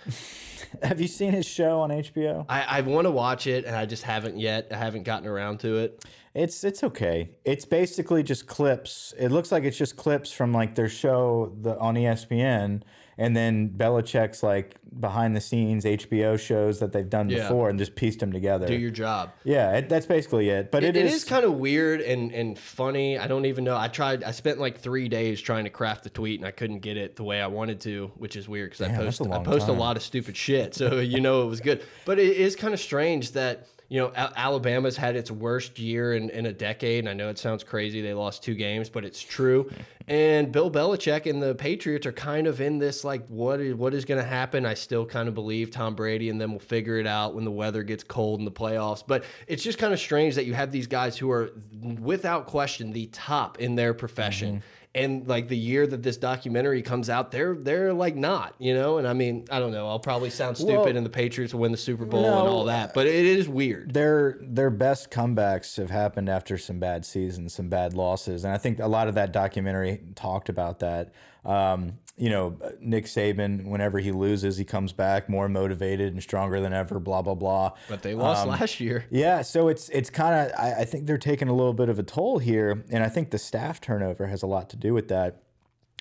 Have 0.82 1.00
you 1.00 1.08
seen 1.08 1.32
his 1.32 1.46
show 1.46 1.80
on 1.80 1.90
HBO? 1.90 2.46
I, 2.48 2.62
I 2.62 2.80
want 2.82 3.06
to 3.06 3.10
watch 3.10 3.46
it, 3.46 3.64
and 3.64 3.74
I 3.74 3.87
just 3.87 4.02
haven't 4.02 4.38
yet. 4.38 4.68
I 4.70 4.76
haven't 4.76 5.04
gotten 5.04 5.28
around 5.28 5.60
to 5.60 5.78
it. 5.78 6.04
It's 6.34 6.64
it's 6.64 6.82
okay. 6.82 7.30
It's 7.44 7.64
basically 7.64 8.22
just 8.22 8.46
clips. 8.46 9.14
It 9.18 9.28
looks 9.28 9.52
like 9.52 9.64
it's 9.64 9.76
just 9.76 9.96
clips 9.96 10.32
from 10.32 10.52
like 10.52 10.74
their 10.74 10.88
show 10.88 11.54
the 11.62 11.78
on 11.78 11.94
ESPN, 11.94 12.82
and 13.18 13.37
then 13.37 13.70
Belichick's 13.70 14.42
like 14.42 14.77
behind 15.00 15.35
the 15.35 15.40
scenes 15.40 15.85
HBO 15.85 16.38
shows 16.38 16.79
that 16.81 16.92
they've 16.92 17.09
done 17.09 17.29
Yeah. 17.29 17.42
before, 17.42 17.68
and 17.68 17.79
just 17.79 17.94
pieced 17.94 18.20
them 18.20 18.33
together. 18.33 18.66
Do 18.66 18.74
your 18.74 18.90
job. 18.90 19.31
yeah, 19.44 19.77
it, 19.77 19.88
that's 19.88 20.07
basically 20.07 20.48
it. 20.50 20.70
But 20.70 20.85
it 20.85 20.96
it 20.96 21.07
is, 21.07 21.14
is, 21.14 21.24
kind 21.24 21.44
of 21.44 21.55
weird 21.55 22.00
and, 22.00 22.33
and 22.33 22.59
funny. 22.59 23.18
I 23.18 23.27
don't 23.27 23.46
even 23.46 23.64
know. 23.64 23.77
I 23.77 23.88
tried. 23.88 24.22
I 24.24 24.31
spent 24.31 24.59
like 24.59 24.79
three 24.79 25.09
days 25.09 25.40
trying 25.40 25.64
to 25.64 25.70
craft 25.70 26.05
the 26.05 26.11
tweet, 26.11 26.40
and 26.40 26.46
I 26.46 26.50
couldn't 26.50 26.81
get 26.81 26.96
it 26.96 27.16
the 27.16 27.24
way 27.24 27.40
I 27.40 27.46
wanted 27.46 27.81
to, 27.83 28.12
which 28.16 28.37
is 28.37 28.48
weird 28.48 28.70
because 28.70 28.87
I 28.88 28.94
post 28.94 29.20
I 29.20 29.42
post 29.42 29.68
a 29.68 29.72
lot 29.72 29.96
of 29.96 30.03
stupid 30.03 30.37
shit, 30.37 30.74
so 30.74 30.98
you 31.00 31.20
know 31.20 31.42
it 31.42 31.46
was 31.46 31.61
good. 31.61 31.83
But 32.05 32.18
it 32.18 32.37
is 32.37 32.57
kind 32.57 32.74
of 32.74 32.81
strange 32.81 33.33
that 33.33 33.66
you 33.94 34.00
know 34.00 34.11
Al 34.16 34.33
Alabama's 34.35 34.96
had 34.96 35.14
its 35.14 35.30
worst 35.30 35.78
year 35.78 36.14
in, 36.14 36.28
in 36.30 36.46
a 36.46 36.52
decade. 36.52 36.98
And 36.98 37.09
I 37.09 37.12
know 37.12 37.28
it 37.28 37.38
sounds 37.38 37.62
crazy; 37.62 38.02
they 38.02 38.12
lost 38.12 38.42
two 38.42 38.57
games, 38.57 38.90
but 38.90 39.04
it's 39.04 39.22
true. 39.22 39.70
And 40.09 40.50
Bill 40.50 40.68
Belichick 40.68 41.30
and 41.30 41.40
the 41.40 41.54
Patriots 41.54 42.04
are 42.04 42.12
kind 42.12 42.48
of 42.48 42.61
in 42.61 42.78
this 42.78 43.04
like, 43.04 43.24
what 43.28 43.61
is 43.61 43.76
what 43.76 43.94
is 43.94 44.04
going 44.04 44.20
to 44.20 44.26
happen? 44.26 44.66
I 44.66 44.74
still 44.74 45.07
kind 45.07 45.28
of 45.28 45.35
believe 45.37 45.70
Tom 45.70 45.94
Brady 45.94 46.28
and 46.28 46.40
them 46.40 46.50
will 46.50 46.59
figure 46.59 46.98
it 46.98 47.07
out 47.07 47.37
when 47.37 47.44
the 47.44 47.52
weather 47.52 47.85
gets 47.85 48.02
cold 48.02 48.40
in 48.40 48.44
the 48.44 48.50
playoffs. 48.50 49.04
But 49.07 49.22
it's 49.46 49.62
just 49.62 49.78
kind 49.78 49.92
of 49.92 50.00
strange 50.00 50.35
that 50.35 50.44
you 50.44 50.54
have 50.54 50.72
these 50.72 50.88
guys 50.88 51.16
who 51.16 51.30
are, 51.30 51.52
without 52.00 52.48
question, 52.48 52.90
the 52.90 53.07
top 53.12 53.61
in 53.61 53.76
their 53.76 53.94
profession. 53.94 54.57
Mm-hmm. 54.57 54.83
And 54.96 55.26
like 55.26 55.48
the 55.48 55.57
year 55.57 55.87
that 55.88 56.04
this 56.04 56.16
documentary 56.16 56.80
comes 56.80 57.11
out, 57.11 57.33
they're 57.33 57.57
they're 57.57 57.92
like 57.92 58.14
not, 58.14 58.54
you 58.61 58.74
know. 58.74 58.98
And 58.98 59.09
I 59.09 59.12
mean, 59.12 59.44
I 59.50 59.59
don't 59.59 59.72
know. 59.72 59.88
I'll 59.88 59.98
probably 59.98 60.30
sound 60.30 60.57
stupid, 60.57 60.76
Well, 60.76 60.96
and 60.96 61.04
the 61.04 61.11
Patriots 61.11 61.52
will 61.52 61.62
win 61.62 61.72
the 61.72 61.78
Super 61.78 62.04
Bowl 62.04 62.24
and 62.24 62.48
all 62.48 62.64
that. 62.66 62.94
But 62.94 63.07
it 63.09 63.26
is 63.26 63.48
weird. 63.48 63.92
their 63.92 64.38
their 64.40 64.70
best 64.70 65.11
comebacks 65.11 65.76
have 65.78 65.90
happened 65.90 66.28
after 66.28 66.57
some 66.59 66.78
bad 66.78 67.04
seasons, 67.04 67.54
some 67.54 67.68
bad 67.68 67.94
losses, 67.94 68.44
and 68.44 68.54
I 68.54 68.59
think 68.59 68.78
a 68.78 68.87
lot 68.87 69.09
of 69.09 69.16
that 69.16 69.33
documentary 69.33 70.00
talked 70.14 70.48
about 70.48 70.78
that. 70.78 71.12
Um, 71.44 71.98
you 72.16 72.31
know, 72.31 72.57
Nick 72.81 73.07
Saban, 73.07 73.64
whenever 73.64 73.98
he 73.98 74.12
loses, 74.12 74.57
he 74.57 74.64
comes 74.64 74.92
back 74.92 75.29
more 75.29 75.48
motivated 75.48 76.12
and 76.12 76.22
stronger 76.22 76.61
than 76.61 76.72
ever. 76.72 77.00
Blah 77.00 77.22
blah 77.22 77.35
blah. 77.35 77.72
But 77.88 78.03
they 78.03 78.14
lost 78.14 78.44
Um, 78.44 78.50
last 78.50 78.79
year. 78.79 79.05
Yeah, 79.11 79.42
so 79.42 79.68
it's 79.68 79.88
it's 79.88 80.11
kind 80.11 80.35
of 80.35 80.59
I, 80.59 80.83
I 80.83 80.85
think 80.85 81.07
they're 81.07 81.18
taking 81.18 81.48
a 81.48 81.55
little 81.55 81.74
bit 81.74 81.88
of 81.88 81.98
a 81.98 82.05
toll 82.05 82.38
here, 82.38 82.85
and 82.90 83.03
I 83.03 83.09
think 83.09 83.31
the 83.31 83.38
staff 83.38 83.81
turnover 83.81 84.27
has 84.29 84.42
a 84.42 84.46
lot 84.46 84.70
to 84.70 84.77
do 84.77 84.94
with 84.94 85.09
that. 85.09 85.40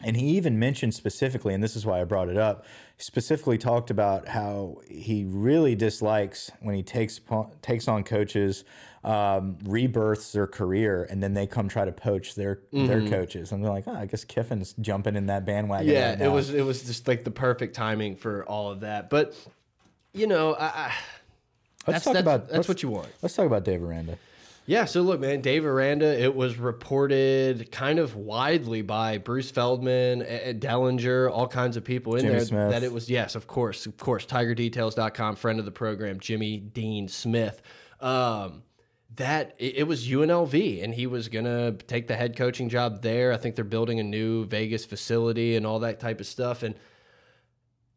And 0.04 0.18
he 0.18 0.26
even 0.38 0.58
mentioned 0.60 0.94
specifically, 0.96 1.54
and 1.54 1.64
this 1.64 1.76
is 1.76 1.86
why 1.86 2.02
I 2.02 2.04
brought 2.04 2.28
it 2.28 2.36
up, 2.36 2.66
specifically 2.98 3.58
talked 3.60 3.92
about 3.92 4.28
how 4.28 4.82
he 4.90 5.24
really 5.24 5.76
dislikes 5.76 6.52
when 6.62 6.76
he 6.76 6.84
takes 6.84 7.22
takes 7.62 7.88
on 7.88 8.04
coaches, 8.04 8.66
um, 9.04 9.58
rebirths 9.66 10.32
their 10.32 10.48
career, 10.48 11.08
and 11.10 11.22
then 11.22 11.34
they 11.34 11.48
come 11.48 11.68
try 11.68 11.86
to 11.86 11.92
poach 11.92 12.36
their 12.36 12.60
their 12.72 13.08
coaches. 13.08 13.52
And 13.52 13.64
they're 13.64 13.72
like, 13.72 13.88
oh, 13.88 13.96
I 13.96 14.06
guess 14.06 14.24
Kiffin's 14.24 14.74
jumping 14.80 15.16
in 15.16 15.28
that 15.28 15.46
bandwagon. 15.46 15.88
Yeah, 15.88 16.12
right 16.12 16.22
it 16.22 16.30
was 16.30 16.54
it 16.54 16.66
was 16.66 16.84
just 16.84 17.08
like 17.08 17.24
the 17.24 17.32
perfect 17.32 17.76
timing 17.76 18.16
for 18.16 18.46
all 18.46 18.72
of 18.72 18.82
that. 18.82 19.10
But 19.10 19.36
you 20.14 20.28
know, 20.28 20.54
I, 20.54 20.66
I, 20.66 20.94
Let's 21.86 22.06
that's 22.06 22.06
talk 22.06 22.14
that's, 22.14 22.22
about 22.22 22.50
that's 22.50 22.68
what 22.68 22.82
you 22.82 22.90
want. 22.90 23.10
Let's 23.22 23.36
talk 23.36 23.46
about 23.46 23.66
Dave 23.66 23.84
Aranda. 23.84 24.18
Yeah, 24.66 24.86
so 24.86 25.02
look, 25.02 25.20
man, 25.20 25.42
Dave 25.42 25.66
Aranda, 25.66 26.18
it 26.18 26.34
was 26.34 26.58
reported 26.58 27.70
kind 27.70 28.00
of 28.00 28.16
widely 28.16 28.82
by 28.82 29.18
Bruce 29.18 29.52
Feldman, 29.52 30.22
Ed 30.22 30.62
Dellenger, 30.62 31.30
all 31.30 31.50
kinds 31.50 31.76
of 31.76 31.84
people 31.84 32.16
in 32.16 32.22
Jimmy 32.22 32.34
there 32.36 32.46
Smith. 32.46 32.72
that 32.72 32.82
it 32.82 32.94
was, 32.94 33.10
yes, 33.10 33.36
of 33.36 33.46
course, 33.46 33.86
of 33.86 33.98
course, 33.98 34.26
TigerDetails.com, 34.26 35.36
friend 35.36 35.60
of 35.60 35.66
the 35.66 35.72
program, 35.72 36.18
Jimmy 36.22 36.60
Dean 36.60 37.10
Smith. 37.10 37.62
Um, 38.00 38.64
that 39.16 39.56
it, 39.58 39.88
was 39.88 40.08
UNLV, 40.08 40.84
and 40.84 40.94
he 40.94 41.08
was 41.08 41.30
gonna 41.30 41.74
take 41.74 42.08
the 42.08 42.16
head 42.16 42.36
coaching 42.36 42.70
job 42.70 43.02
there. 43.02 43.32
I 43.32 43.38
think 43.38 43.56
they're 43.56 43.64
building 43.64 44.00
a 44.00 44.04
new 44.04 44.46
Vegas 44.46 44.86
facility 44.86 45.56
and 45.56 45.66
all 45.66 45.80
that 45.80 46.00
type 46.00 46.20
of 46.20 46.26
stuff. 46.26 46.64
And 46.64 46.76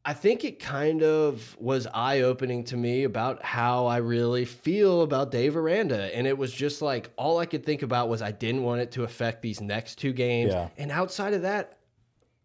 I 0.04 0.12
think 0.12 0.44
it 0.44 0.60
kind 0.60 1.02
of 1.02 1.56
was 1.58 1.86
eye 1.92 2.20
opening 2.20 2.64
to 2.64 2.76
me 2.76 3.04
about 3.04 3.44
how 3.44 3.86
I 3.86 3.96
really 3.96 4.44
feel 4.44 5.02
about 5.02 5.32
Dave 5.32 5.56
Aranda. 5.56 6.14
And 6.16 6.26
it 6.26 6.38
was 6.38 6.52
just 6.52 6.80
like 6.80 7.10
all 7.16 7.38
I 7.38 7.46
could 7.46 7.64
think 7.64 7.82
about 7.82 8.08
was 8.08 8.22
I 8.22 8.30
didn't 8.30 8.62
want 8.62 8.82
it 8.82 8.92
to 8.92 9.02
affect 9.02 9.42
these 9.42 9.60
next 9.60 9.96
two 9.96 10.12
games. 10.12 10.52
Yeah. 10.52 10.68
And 10.76 10.92
outside 10.92 11.34
of 11.34 11.42
that, 11.42 11.78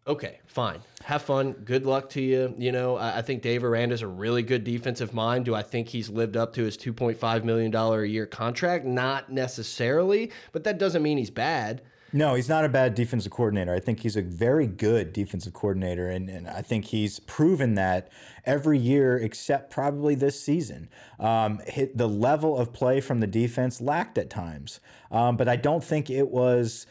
okay, 0.06 0.40
fine. 0.46 0.80
Have 1.04 1.22
fun. 1.22 1.52
Good 1.52 1.86
luck 1.86 2.10
to 2.10 2.20
you. 2.20 2.54
You 2.58 2.72
know, 2.72 2.96
I, 2.96 3.18
I 3.18 3.22
think 3.22 3.42
Dave 3.42 3.64
Aranda's 3.64 4.02
a 4.02 4.06
really 4.06 4.42
good 4.42 4.64
defensive 4.64 5.12
mind. 5.14 5.44
Do 5.44 5.54
I 5.54 5.62
think 5.62 5.88
he's 5.88 6.08
lived 6.08 6.36
up 6.36 6.52
to 6.54 6.64
his 6.64 6.76
$2.5 6.76 7.44
million 7.44 7.74
a 7.74 8.04
year 8.04 8.26
contract? 8.26 8.84
Not 8.84 9.32
necessarily, 9.32 10.30
but 10.52 10.64
that 10.64 10.78
doesn't 10.78 11.02
mean 11.02 11.18
he's 11.18 11.30
bad. 11.30 11.82
No, 12.14 12.34
he's 12.34 12.48
not 12.48 12.66
a 12.66 12.68
bad 12.68 12.94
defensive 12.94 13.32
coordinator. 13.32 13.72
I 13.72 13.80
think 13.80 14.00
he's 14.00 14.16
a 14.16 14.22
very 14.22 14.66
good 14.66 15.14
defensive 15.14 15.54
coordinator, 15.54 16.10
and, 16.10 16.28
and 16.28 16.46
I 16.46 16.60
think 16.60 16.84
he's 16.84 17.18
proven 17.20 17.74
that 17.76 18.10
every 18.44 18.78
year 18.78 19.16
except 19.16 19.70
probably 19.70 20.14
this 20.14 20.38
season. 20.38 20.90
Um, 21.18 21.60
hit 21.66 21.96
the 21.96 22.08
level 22.08 22.58
of 22.58 22.70
play 22.70 23.00
from 23.00 23.20
the 23.20 23.26
defense 23.26 23.80
lacked 23.80 24.18
at 24.18 24.28
times, 24.28 24.78
um, 25.10 25.38
but 25.38 25.48
I 25.48 25.56
don't 25.56 25.82
think 25.82 26.10
it 26.10 26.28
was 26.28 26.86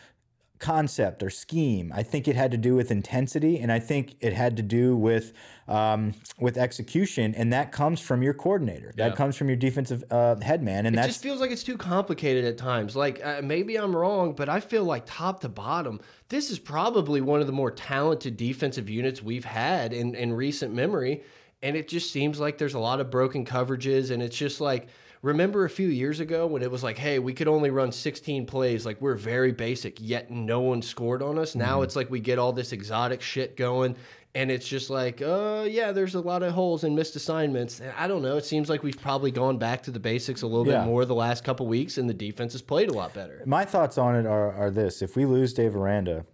concept 0.61 1.23
or 1.23 1.29
scheme. 1.29 1.91
I 1.93 2.03
think 2.03 2.27
it 2.27 2.35
had 2.35 2.51
to 2.51 2.57
do 2.57 2.75
with 2.75 2.91
intensity, 2.91 3.59
and 3.59 3.71
I 3.71 3.79
think 3.79 4.15
it 4.21 4.31
had 4.31 4.55
to 4.57 4.63
do 4.63 4.95
with 4.95 5.33
um, 5.67 6.13
with 6.39 6.57
execution, 6.57 7.33
and 7.35 7.51
that 7.51 7.71
comes 7.71 7.99
from 7.99 8.23
your 8.23 8.33
coordinator. 8.33 8.93
That 8.95 9.15
comes 9.15 9.35
from 9.35 9.47
your 9.47 9.57
defensive 9.57 10.03
uh, 10.09 10.35
head 10.39 10.63
man, 10.63 10.85
and 10.85 10.97
that 10.97 11.07
just 11.07 11.21
feels 11.21 11.41
like 11.41 11.51
it's 11.51 11.63
too 11.63 11.77
complicated 11.77 12.45
at 12.45 12.57
times. 12.57 12.95
Like 12.95 13.19
uh, 13.25 13.41
maybe 13.43 13.75
I'm 13.75 13.95
wrong, 13.95 14.33
but 14.33 14.47
I 14.47 14.59
feel 14.59 14.83
like 14.83 15.03
top 15.05 15.41
to 15.41 15.49
bottom, 15.49 15.99
this 16.29 16.51
is 16.51 16.59
probably 16.59 17.19
one 17.19 17.41
of 17.41 17.47
the 17.47 17.53
more 17.53 17.71
talented 17.71 18.37
defensive 18.37 18.89
units 18.89 19.21
we've 19.21 19.45
had 19.45 19.91
in 19.91 20.15
in 20.15 20.31
recent 20.31 20.73
memory. 20.73 21.23
And 21.63 21.75
it 21.75 21.87
just 21.87 22.11
seems 22.11 22.39
like 22.39 22.57
there's 22.57 22.73
a 22.73 22.79
lot 22.79 22.99
of 22.99 23.11
broken 23.11 23.45
coverages, 23.45 24.09
and 24.09 24.23
it's 24.23 24.37
just 24.37 24.61
like 24.61 24.87
remember 25.21 25.65
a 25.65 25.69
few 25.69 25.87
years 25.87 26.19
ago 26.19 26.47
when 26.47 26.61
it 26.61 26.71
was 26.71 26.83
like, 26.83 26.97
hey, 26.97 27.19
we 27.19 27.33
could 27.33 27.47
only 27.47 27.69
run 27.69 27.91
16 27.91 28.45
plays, 28.45 28.85
like 28.85 28.99
we're 29.01 29.15
very 29.15 29.51
basic, 29.51 29.97
yet 29.99 30.31
no 30.31 30.59
one 30.61 30.81
scored 30.81 31.21
on 31.21 31.37
us. 31.37 31.55
Now 31.55 31.81
it's 31.83 31.95
like 31.95 32.09
we 32.09 32.19
get 32.19 32.39
all 32.39 32.53
this 32.53 32.71
exotic 32.71 33.21
shit 33.21 33.55
going. 33.57 33.95
And 34.33 34.49
it's 34.49 34.65
just 34.65 34.89
like, 34.89 35.21
uh, 35.21 35.65
yeah, 35.69 35.91
there's 35.91 36.15
a 36.15 36.21
lot 36.21 36.41
of 36.41 36.53
holes 36.53 36.85
and 36.85 36.95
missed 36.95 37.17
assignments. 37.17 37.81
And 37.81 37.91
I 37.97 38.07
don't 38.07 38.21
know. 38.21 38.37
It 38.37 38.45
seems 38.45 38.69
like 38.69 38.81
we've 38.81 38.97
probably 39.01 39.29
gone 39.29 39.57
back 39.57 39.83
to 39.83 39.91
the 39.91 39.99
basics 39.99 40.41
a 40.41 40.47
little 40.47 40.65
Yeah. 40.65 40.79
bit 40.79 40.85
more 40.87 41.03
the 41.03 41.13
last 41.13 41.43
couple 41.43 41.67
weeks, 41.67 41.97
and 41.97 42.09
the 42.09 42.13
defense 42.13 42.53
has 42.53 42.61
played 42.61 42.87
a 42.89 42.93
lot 42.93 43.13
better. 43.13 43.43
My 43.45 43.65
thoughts 43.65 43.97
on 43.97 44.15
it 44.15 44.25
are, 44.25 44.53
are 44.53 44.71
this: 44.71 45.01
if 45.01 45.17
we 45.17 45.25
lose 45.25 45.53
Dave 45.53 45.75
Aranda, 45.75 46.25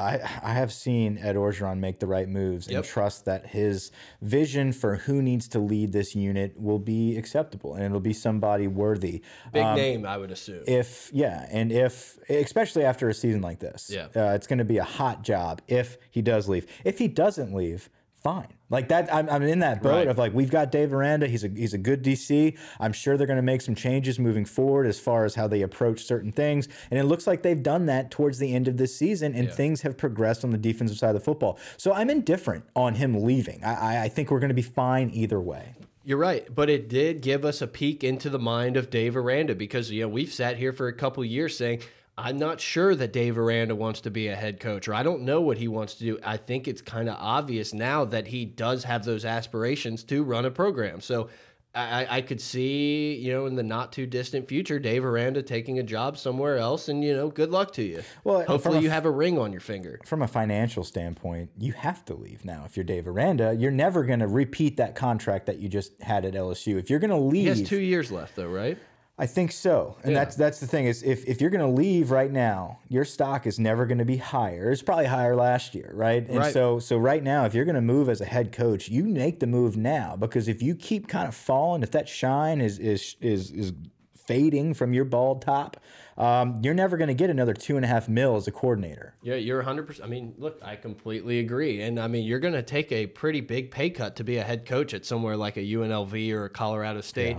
I 0.00 0.14
I 0.42 0.52
have 0.54 0.72
seen 0.72 1.18
Ed 1.18 1.36
Orgeron 1.36 1.78
make 1.78 2.00
the 2.00 2.06
right 2.06 2.28
moves 2.28 2.66
and 2.68 2.84
trust 2.84 3.26
that 3.26 3.46
his 3.46 3.92
vision 4.22 4.72
for 4.72 4.96
who 4.96 5.20
needs 5.22 5.46
to 5.48 5.58
lead 5.58 5.92
this 5.92 6.14
unit 6.14 6.58
will 6.58 6.78
be 6.78 7.16
acceptable 7.16 7.74
and 7.74 7.84
it'll 7.84 8.00
be 8.00 8.12
somebody 8.12 8.66
worthy. 8.66 9.22
Big 9.52 9.64
name, 9.76 10.06
I 10.06 10.16
would 10.16 10.30
assume. 10.30 10.64
If 10.66 11.10
yeah, 11.12 11.46
and 11.50 11.70
if 11.70 12.18
especially 12.28 12.84
after 12.84 13.08
a 13.08 13.14
season 13.14 13.42
like 13.42 13.60
this, 13.60 13.90
Yeah. 13.92 14.06
uh, 14.16 14.34
it's 14.34 14.46
going 14.46 14.58
to 14.58 14.64
be 14.64 14.78
a 14.78 14.84
hot 14.84 15.22
job 15.22 15.60
if 15.68 15.98
he 16.10 16.22
does 16.22 16.48
leave. 16.48 16.66
If 16.84 16.98
he 16.98 17.08
doesn't 17.08 17.54
leave. 17.54 17.90
Fine. 18.22 18.48
Like 18.68 18.88
that, 18.88 19.12
I'm, 19.12 19.28
I'm 19.28 19.42
in 19.42 19.58
that 19.60 19.82
boat 19.82 19.90
Right. 19.90 20.06
of 20.08 20.16
like 20.18 20.32
we've 20.32 20.50
got 20.50 20.70
Dave 20.70 20.92
Aranda. 20.92 21.26
He's 21.26 21.42
a 21.42 21.48
he's 21.48 21.74
a 21.74 21.78
good 21.78 22.04
DC. 22.04 22.56
I'm 22.78 22.92
sure 22.92 23.16
they're 23.16 23.26
going 23.26 23.36
to 23.38 23.42
make 23.42 23.60
some 23.62 23.74
changes 23.74 24.18
moving 24.18 24.44
forward 24.44 24.86
as 24.86 25.00
far 25.00 25.24
as 25.24 25.34
how 25.34 25.48
they 25.48 25.62
approach 25.62 26.04
certain 26.04 26.30
things. 26.30 26.68
And 26.90 26.98
it 27.00 27.04
looks 27.04 27.26
like 27.26 27.42
they've 27.42 27.62
done 27.62 27.86
that 27.86 28.10
towards 28.10 28.38
the 28.38 28.54
end 28.54 28.68
of 28.68 28.76
this 28.76 28.94
season, 28.96 29.34
and 29.34 29.50
things 29.52 29.82
have 29.82 29.96
progressed 29.96 30.44
on 30.44 30.50
the 30.50 30.58
defensive 30.58 30.98
side 30.98 31.08
of 31.08 31.14
the 31.14 31.20
football. 31.20 31.58
So 31.76 31.92
I'm 31.92 32.10
indifferent 32.10 32.64
on 32.76 32.94
him 32.94 33.22
leaving. 33.24 33.64
I, 33.64 33.74
I, 33.96 34.02
I 34.04 34.08
think 34.08 34.30
we're 34.30 34.40
going 34.40 34.48
to 34.48 34.54
be 34.54 34.62
fine 34.62 35.10
either 35.12 35.40
way. 35.40 35.74
You're 36.02 36.18
right, 36.18 36.46
but 36.52 36.70
it 36.70 36.88
did 36.88 37.20
give 37.20 37.44
us 37.44 37.60
a 37.60 37.66
peek 37.66 38.02
into 38.02 38.30
the 38.30 38.38
mind 38.38 38.76
of 38.78 38.88
Dave 38.88 39.16
Aranda 39.16 39.54
because 39.54 39.90
you 39.90 40.02
know 40.02 40.08
we've 40.08 40.32
sat 40.32 40.56
here 40.56 40.72
for 40.72 40.88
a 40.88 40.94
couple 40.94 41.22
years 41.24 41.56
saying 41.56 41.80
I'm 42.22 42.38
not 42.38 42.60
sure 42.60 42.94
that 42.94 43.12
Dave 43.12 43.38
Aranda 43.38 43.74
wants 43.74 44.00
to 44.02 44.10
be 44.10 44.28
a 44.28 44.36
head 44.36 44.60
coach 44.60 44.88
or 44.88 44.94
I 44.94 45.02
don't 45.02 45.22
know 45.22 45.40
what 45.40 45.58
he 45.58 45.68
wants 45.68 45.94
to 45.96 46.04
do. 46.04 46.18
I 46.24 46.36
think 46.36 46.68
it's 46.68 46.82
kind 46.82 47.08
of 47.08 47.16
obvious 47.18 47.72
now 47.74 48.04
that 48.06 48.26
he 48.28 48.44
does 48.44 48.84
have 48.84 49.04
those 49.04 49.24
aspirations 49.24 50.04
to 50.04 50.22
run 50.22 50.44
a 50.44 50.50
program. 50.50 51.00
So 51.00 51.28
I, 51.72 52.16
I 52.16 52.20
could 52.22 52.40
see 52.40 53.14
you 53.14 53.32
know 53.32 53.46
in 53.46 53.54
the 53.54 53.62
not 53.62 53.92
too 53.92 54.04
distant 54.04 54.48
future 54.48 54.80
Dave 54.80 55.04
Aranda 55.04 55.40
taking 55.40 55.78
a 55.78 55.84
job 55.84 56.18
somewhere 56.18 56.58
else, 56.58 56.88
and 56.88 57.04
you 57.04 57.14
know 57.14 57.28
good 57.28 57.50
luck 57.52 57.72
to 57.74 57.82
you. 57.84 58.02
Well, 58.24 58.42
hopefully 58.44 58.78
a- 58.78 58.80
you 58.80 58.90
have 58.90 59.06
a 59.06 59.10
ring 59.10 59.38
on 59.38 59.52
your 59.52 59.60
finger. 59.60 60.00
From 60.04 60.20
a 60.22 60.26
financial 60.26 60.82
standpoint, 60.82 61.50
you 61.58 61.72
have 61.74 62.04
to 62.06 62.14
leave 62.14 62.44
now. 62.44 62.64
If 62.66 62.76
you're 62.76 62.82
Dave 62.82 63.06
Aranda, 63.06 63.54
you're 63.56 63.70
never 63.70 64.02
going 64.02 64.18
to 64.18 64.26
repeat 64.26 64.78
that 64.78 64.96
contract 64.96 65.46
that 65.46 65.60
you 65.60 65.68
just 65.68 65.92
had 66.02 66.24
at 66.24 66.34
LSU. 66.34 66.76
If 66.76 66.90
you're 66.90 66.98
going 66.98 67.10
to 67.10 67.16
leave, 67.16 67.42
He 67.44 67.60
has 67.60 67.62
two 67.62 67.78
years 67.78 68.10
left 68.10 68.34
though, 68.34 68.48
right? 68.48 68.76
I 69.20 69.26
think 69.26 69.52
so, 69.52 69.98
and 70.02 70.16
that's 70.16 70.34
that's 70.34 70.60
the 70.60 70.66
thing 70.66 70.86
is 70.86 71.02
if, 71.02 71.26
if 71.26 71.42
you're 71.42 71.50
going 71.50 71.60
to 71.60 71.80
leave 71.80 72.10
right 72.10 72.32
now, 72.32 72.78
your 72.88 73.04
stock 73.04 73.46
is 73.46 73.58
never 73.58 73.84
going 73.84 73.98
to 73.98 74.06
be 74.06 74.16
higher. 74.16 74.70
It's 74.70 74.80
probably 74.80 75.04
higher 75.04 75.36
last 75.36 75.74
year, 75.74 75.90
right? 75.92 76.26
And 76.26 76.38
Right. 76.38 76.54
so 76.54 76.78
so 76.78 76.96
right 76.96 77.22
now, 77.22 77.44
if 77.44 77.52
you're 77.52 77.66
going 77.66 77.74
to 77.74 77.82
move 77.82 78.08
as 78.08 78.22
a 78.22 78.24
head 78.24 78.50
coach, 78.50 78.88
you 78.88 79.04
make 79.04 79.38
the 79.38 79.46
move 79.46 79.76
now 79.76 80.16
because 80.16 80.48
if 80.48 80.62
you 80.62 80.74
keep 80.74 81.06
kind 81.06 81.28
of 81.28 81.34
falling, 81.34 81.82
if 81.82 81.90
that 81.90 82.08
shine 82.08 82.62
is 82.62 82.78
is 82.78 83.16
is 83.20 83.50
is 83.50 83.74
fading 84.16 84.72
from 84.72 84.94
your 84.94 85.04
bald 85.04 85.42
top, 85.42 85.76
um, 86.16 86.60
you're 86.62 86.72
never 86.72 86.96
going 86.96 87.08
to 87.08 87.14
get 87.14 87.28
another 87.28 87.52
two 87.52 87.76
and 87.76 87.84
a 87.84 87.88
half 87.88 88.08
mil 88.08 88.36
as 88.36 88.46
a 88.46 88.52
coordinator. 88.52 89.14
Yeah, 89.22 89.34
you're 89.34 89.62
100%. 89.62 90.02
I 90.02 90.06
mean, 90.06 90.34
look, 90.38 90.58
I 90.62 90.76
completely 90.76 91.40
agree. 91.40 91.82
And 91.82 91.98
I 91.98 92.06
mean, 92.06 92.24
you're 92.24 92.38
going 92.38 92.54
to 92.54 92.62
take 92.62 92.90
a 92.92 93.06
pretty 93.06 93.40
big 93.40 93.70
pay 93.70 93.90
cut 93.90 94.16
to 94.16 94.24
be 94.24 94.36
a 94.38 94.42
head 94.44 94.64
coach 94.64 94.94
at 94.94 95.04
somewhere 95.04 95.36
like 95.36 95.56
a 95.56 95.60
UNLV 95.60 96.32
or 96.32 96.44
a 96.44 96.48
Colorado 96.48 97.00
State. 97.00 97.36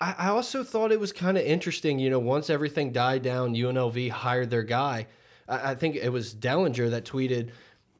I, 0.00 0.14
I 0.18 0.28
also 0.28 0.64
thought 0.64 0.92
it 0.92 1.00
was 1.00 1.12
kind 1.12 1.36
of 1.36 1.44
interesting, 1.44 1.98
you 1.98 2.10
know, 2.10 2.18
once 2.18 2.50
everything 2.50 2.92
died 2.92 3.22
down, 3.22 3.54
UNLV 3.54 4.10
hired 4.10 4.50
their 4.50 4.62
guy. 4.62 5.06
I, 5.48 5.72
I 5.72 5.74
think 5.74 5.96
it 5.96 6.10
was 6.10 6.34
Dellenger 6.34 6.90
that 6.90 7.04
tweeted, 7.04 7.50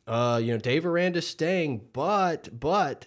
uh, 0.07 0.41
you 0.43 0.53
know, 0.53 0.59
Dave 0.59 0.85
Aranda's 0.85 1.27
staying, 1.27 1.83
but, 1.93 2.49
but, 2.59 3.07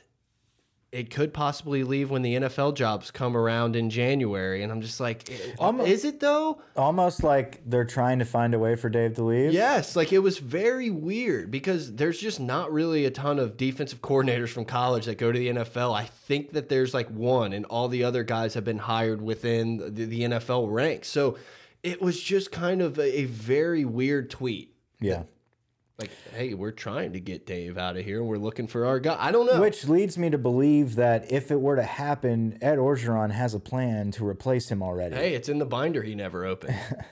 it 0.96 1.10
could 1.10 1.34
possibly 1.34 1.84
leave 1.84 2.10
when 2.10 2.22
the 2.22 2.36
NFL 2.36 2.76
jobs 2.76 3.12
come 3.12 3.36
around 3.36 3.76
in 3.76 3.90
January. 3.90 4.64
And 4.64 4.72
I'm 4.72 4.82
just 4.82 5.02
like, 5.02 5.30
is 5.30 6.06
it 6.06 6.22
though? 6.22 6.62
Almost 6.78 7.22
like 7.22 7.62
they're 7.66 7.84
trying 7.84 8.20
to 8.20 8.26
find 8.26 8.54
a 8.54 8.60
way 8.60 8.76
for 8.76 8.88
Dave 8.88 9.16
to 9.16 9.24
leave. 9.24 9.52
Yes, 9.52 9.96
like 9.98 10.14
it 10.14 10.20
was 10.20 10.38
very 10.38 10.90
weird 10.90 11.52
because 11.52 11.94
there's 11.96 12.18
just 12.18 12.40
not 12.40 12.72
really 12.72 13.06
a 13.06 13.12
ton 13.12 13.40
of 13.40 13.58
defensive 13.58 14.02
coordinators 14.02 14.50
from 14.50 14.64
college 14.64 15.06
that 15.06 15.18
go 15.18 15.32
to 15.32 15.38
the 15.38 15.50
NFL. 15.50 15.94
I 15.94 16.06
think 16.06 16.54
that 16.54 16.70
there's 16.70 16.94
like 16.94 17.10
one, 17.10 17.52
and 17.52 17.66
all 17.66 17.90
the 17.90 18.06
other 18.06 18.24
guys 18.24 18.54
have 18.54 18.64
been 18.64 18.78
hired 18.80 19.22
within 19.22 19.78
the, 19.78 20.06
the 20.06 20.22
NFL 20.22 20.72
ranks. 20.72 21.10
So 21.10 21.38
it 21.84 22.02
was 22.02 22.20
just 22.22 22.52
kind 22.54 22.82
of 22.82 22.98
a, 22.98 23.20
a 23.20 23.26
very 23.26 23.84
weird 23.84 24.30
tweet. 24.30 24.74
yeah. 25.02 25.24
Like, 25.98 26.12
hey, 26.34 26.54
we're 26.54 26.72
trying 26.72 27.14
to 27.14 27.22
get 27.22 27.46
Dave 27.46 27.78
out 27.78 27.96
of 27.96 28.04
here, 28.04 28.20
and 28.20 28.28
we're 28.28 28.36
looking 28.38 28.68
for 28.68 28.86
our 28.86 29.00
guy. 29.00 29.16
I 29.18 29.32
don't 29.32 29.46
know. 29.46 29.62
Which 29.62 29.88
leads 29.88 30.18
me 30.18 30.30
to 30.30 30.38
believe 30.38 30.96
that 30.96 31.32
if 31.32 31.52
it 31.52 31.60
were 31.62 31.78
to 31.78 31.84
happen, 31.84 32.58
Ed 32.62 32.80
Orgeron 32.80 33.32
has 33.32 33.54
a 33.54 33.62
plan 33.62 34.12
to 34.12 34.28
replace 34.28 34.70
him 34.70 34.84
already. 34.84 35.16
hey, 35.16 35.34
it's 35.36 35.48
in 35.48 35.58
the 35.58 35.66
binder 35.66 36.04
he 36.04 36.14
never 36.16 36.46
opened. 36.46 36.76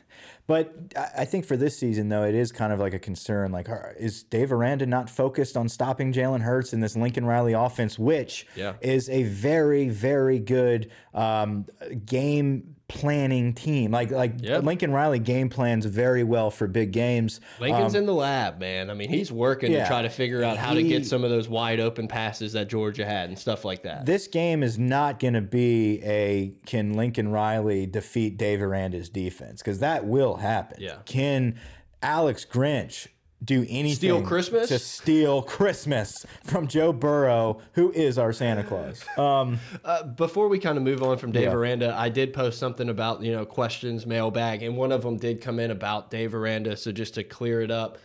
But 0.46 0.76
I 0.98 1.10
I 1.20 1.26
think 1.26 1.46
for 1.46 1.56
this 1.56 1.80
season, 1.80 2.10
though, 2.10 2.24
it 2.24 2.36
is 2.36 2.52
kind 2.52 2.74
of 2.74 2.80
like 2.80 2.94
a 2.94 3.00
concern. 3.00 3.54
Like, 3.54 3.70
is 3.98 4.24
Dave 4.24 4.52
Aranda 4.52 4.86
not 4.86 5.10
focused 5.10 5.56
on 5.56 5.70
stopping 5.70 6.12
Jalen 6.12 6.42
Hurts 6.42 6.74
in 6.74 6.82
this 6.82 6.98
Lincoln 6.98 7.24
Riley 7.26 7.54
offense, 7.54 7.98
which 7.98 8.46
Yeah. 8.54 8.74
is 8.82 9.08
a 9.10 9.24
very, 9.24 9.88
very 9.88 10.40
good 10.40 10.92
um, 11.14 11.66
game 12.06 12.76
planning 12.94 13.54
team? 13.54 13.91
Like, 13.91 14.12
like 14.12 14.34
Yep. 14.41 14.64
Lincoln 14.64 14.91
Riley 14.91 15.20
game 15.20 15.50
plans 15.50 15.86
very 15.86 16.24
well 16.24 16.50
for 16.52 16.68
big 16.68 16.91
games. 16.91 17.41
Lincoln's 17.60 17.96
in 17.96 18.06
the 18.06 18.14
lab, 18.14 18.60
man. 18.60 18.89
I 18.89 18.94
mean, 18.94 19.10
he's 19.10 19.32
working 19.32 19.70
Um, 19.70 19.74
yeah. 19.76 19.84
to 19.84 19.88
try 19.89 20.02
to 20.04 20.10
figure 20.10 20.44
out 20.44 20.58
how 20.58 20.74
to 20.74 20.84
get 20.84 21.06
some 21.06 21.24
of 21.24 21.30
those 21.30 21.50
wide 21.50 21.80
open 21.80 22.08
passes 22.08 22.54
that 22.54 22.70
Georgia 22.70 23.06
had 23.06 23.30
and 23.30 23.38
stuff 23.38 23.66
like 23.66 23.84
that. 23.84 24.06
This 24.06 24.28
game 24.28 24.64
is 24.64 24.78
not 24.80 25.20
going 25.20 25.34
to 25.34 25.41
be 25.41 26.02
a 26.04 26.54
can 26.66 26.94
Lincoln 26.94 27.30
Riley 27.30 27.86
defeat 27.86 28.38
Dave 28.38 28.62
Aranda's 28.62 29.10
defense 29.10 29.62
because 29.62 29.80
that 29.80 30.06
will 30.06 30.36
happen. 30.36 30.78
Yeah. 30.80 30.98
Can 31.06 31.60
Alex 32.02 32.46
Grinch 32.50 33.08
do 33.44 33.62
anything 33.70 33.96
Steal 33.96 34.22
Christmas? 34.22 34.70
to 34.70 34.80
steal 34.80 35.41
Christmas 35.41 36.26
from 36.44 36.68
Joe 36.68 36.94
Burrow, 36.94 37.60
who 37.74 37.91
is 37.91 38.18
our 38.18 38.32
Santa 38.34 38.64
Claus? 38.70 39.04
Um, 39.18 39.60
Uh, 39.84 40.04
before 40.04 40.48
we 40.48 40.60
kind 40.60 40.78
of 40.78 40.84
move 40.84 41.04
on 41.04 41.18
from 41.18 41.32
Dave 41.32 41.44
Yeah. 41.44 41.54
Aranda, 41.54 41.96
I 41.98 42.10
did 42.10 42.34
post 42.34 42.60
something 42.60 42.89
about 42.89 43.22
you 43.22 43.32
know 43.32 43.46
questions 43.46 44.06
mailbag, 44.06 44.64
and 44.64 44.78
one 44.78 44.91
of 44.91 45.02
them 45.02 45.18
did 45.18 45.41
come 45.41 45.60
in 45.60 45.72
about 45.72 46.10
Dave 46.12 46.34
Aranda. 46.36 46.78
So 46.78 46.91
just 46.91 47.16
to 47.16 47.24
clear 47.24 47.62
it 47.62 47.72
up, 47.72 47.98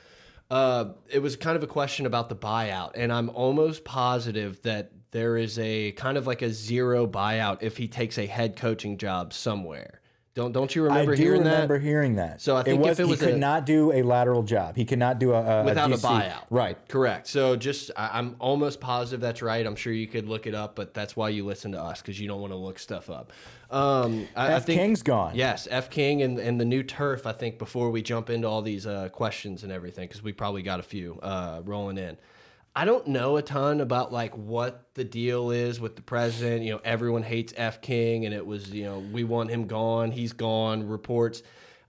uh, 0.51 0.87
it 1.11 1.21
was 1.21 1.37
kind 1.37 1.57
of 1.57 1.63
a 1.63 1.67
question 1.67 2.07
about 2.07 2.29
the 2.29 2.37
buyout, 2.37 2.93
and 2.95 3.13
I'm 3.13 3.29
almost 3.31 3.85
positive 3.85 4.61
that 4.63 4.93
there 5.11 5.37
is 5.37 5.59
a 5.59 5.93
kind 5.93 6.19
of 6.19 6.27
like 6.27 6.43
a 6.43 6.51
zero 6.51 7.07
buyout 7.07 7.63
if 7.63 7.77
he 7.79 7.89
takes 7.89 8.19
a 8.19 8.27
head 8.27 8.57
coaching 8.57 8.99
job 8.99 9.33
somewhere. 9.33 9.98
Don't 10.39 10.53
don't 10.53 10.73
you 10.77 10.85
I 10.85 10.87
remember 10.87 11.17
do 11.17 11.23
hearing 11.25 11.41
remember 11.41 11.79
that? 11.81 11.85
hearing 11.85 12.15
that. 12.15 12.41
So 12.41 12.57
I 12.57 12.63
think 12.63 12.87
if 12.87 13.01
it 13.01 13.09
was 13.09 13.19
he 13.19 13.27
could 13.27 13.35
a- 13.35 13.39
not 13.39 13.67
do 13.67 13.91
a 13.93 14.03
lateral 14.03 14.45
job. 14.45 14.77
He 14.77 14.85
could 14.85 15.01
not 15.01 15.19
do 15.19 15.33
a, 15.33 15.43
a 15.63 15.65
Without 15.65 15.91
a 15.91 15.97
DC. 15.97 16.01
buyout. 16.09 16.45
Right. 16.49 16.79
Correct. 16.87 17.27
So 17.27 17.57
just 17.57 17.91
I, 17.97 18.11
I'm 18.21 18.37
almost 18.39 18.81
positive 18.81 19.21
that's 19.21 19.43
right. 19.43 19.67
I'm 19.67 19.75
sure 19.75 19.93
you 19.93 20.07
could 20.07 20.29
look 20.29 20.47
it 20.47 20.55
up, 20.55 20.77
but 20.77 20.95
that's 20.95 21.17
why 21.17 21.31
you 21.31 21.45
listen 21.45 21.73
to 21.73 21.83
us 21.83 22.01
because 22.01 22.21
you 22.21 22.29
don't 22.29 22.41
want 22.41 22.53
to 22.53 22.57
look 22.57 22.79
stuff 22.79 23.11
up. 23.11 23.33
Um, 23.73 24.29
I, 24.37 24.47
I 24.47 24.53
F. 24.53 24.65
think 24.67 24.81
King's 24.81 25.03
gone. 25.03 25.35
Yes, 25.35 25.67
F 25.73 25.91
King 25.91 26.23
and, 26.23 26.39
and 26.39 26.61
the 26.61 26.65
new 26.65 26.85
turf. 26.85 27.27
I 27.27 27.33
think 27.33 27.59
before 27.59 27.91
we 27.91 28.01
jump 28.01 28.31
into 28.31 28.47
all 28.47 28.63
these 28.63 28.87
uh, 28.87 29.09
questions 29.09 29.65
and 29.65 29.73
everything, 29.73 30.07
because 30.07 30.23
we 30.23 30.33
probably 30.33 30.63
got 30.63 30.79
a 30.79 30.85
few 30.85 31.19
uh, 31.21 31.63
rolling 31.65 31.99
in. 31.99 32.17
I 32.79 32.85
don't 32.85 33.09
know 33.09 33.37
a 33.39 33.43
ton 33.43 33.81
about 33.81 34.13
like 34.13 34.37
what 34.37 34.95
the 34.95 35.03
deal 35.03 35.51
is 35.51 35.81
with 35.81 35.97
the 35.97 36.03
president. 36.03 36.63
You 36.63 36.75
know, 36.75 36.81
everyone 36.85 37.25
hates 37.25 37.53
F 37.57 37.81
King, 37.81 38.25
and 38.25 38.33
it 38.33 38.47
was 38.47 38.71
you 38.71 38.85
know 38.85 39.01
we 39.01 39.25
want 39.25 39.51
him 39.51 39.67
gone. 39.67 40.13
He's 40.13 40.33
gone. 40.33 40.87
Reports. 40.87 41.43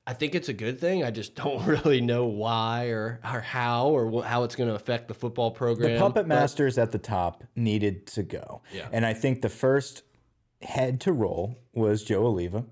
I 0.08 0.14
think 0.14 0.34
it's 0.34 0.50
a 0.50 0.54
good 0.54 0.80
thing. 0.80 1.04
I 1.04 1.12
just 1.12 1.36
don't 1.44 1.64
really 1.64 2.02
know 2.02 2.26
why 2.26 2.86
or 2.86 3.20
or 3.24 3.40
how 3.40 3.90
or 3.90 4.24
how 4.24 4.46
it's 4.46 4.56
going 4.56 4.68
to 4.68 4.74
affect 4.74 5.08
the 5.08 5.14
football 5.14 5.52
program. 5.52 5.94
The 5.94 6.00
puppet 6.00 6.28
but- 6.28 6.28
masters 6.28 6.80
at 6.80 6.92
the 6.92 6.98
top 6.98 7.44
needed 7.56 8.08
to 8.08 8.24
go. 8.24 8.64
Yeah. 8.74 8.88
And 8.92 9.06
I 9.06 9.14
think 9.14 9.44
the 9.44 9.50
first 9.50 10.02
head 10.64 11.02
to 11.02 11.14
roll 11.14 11.56
was 11.72 12.04
Joe 12.04 12.24
Alleva. 12.24 12.66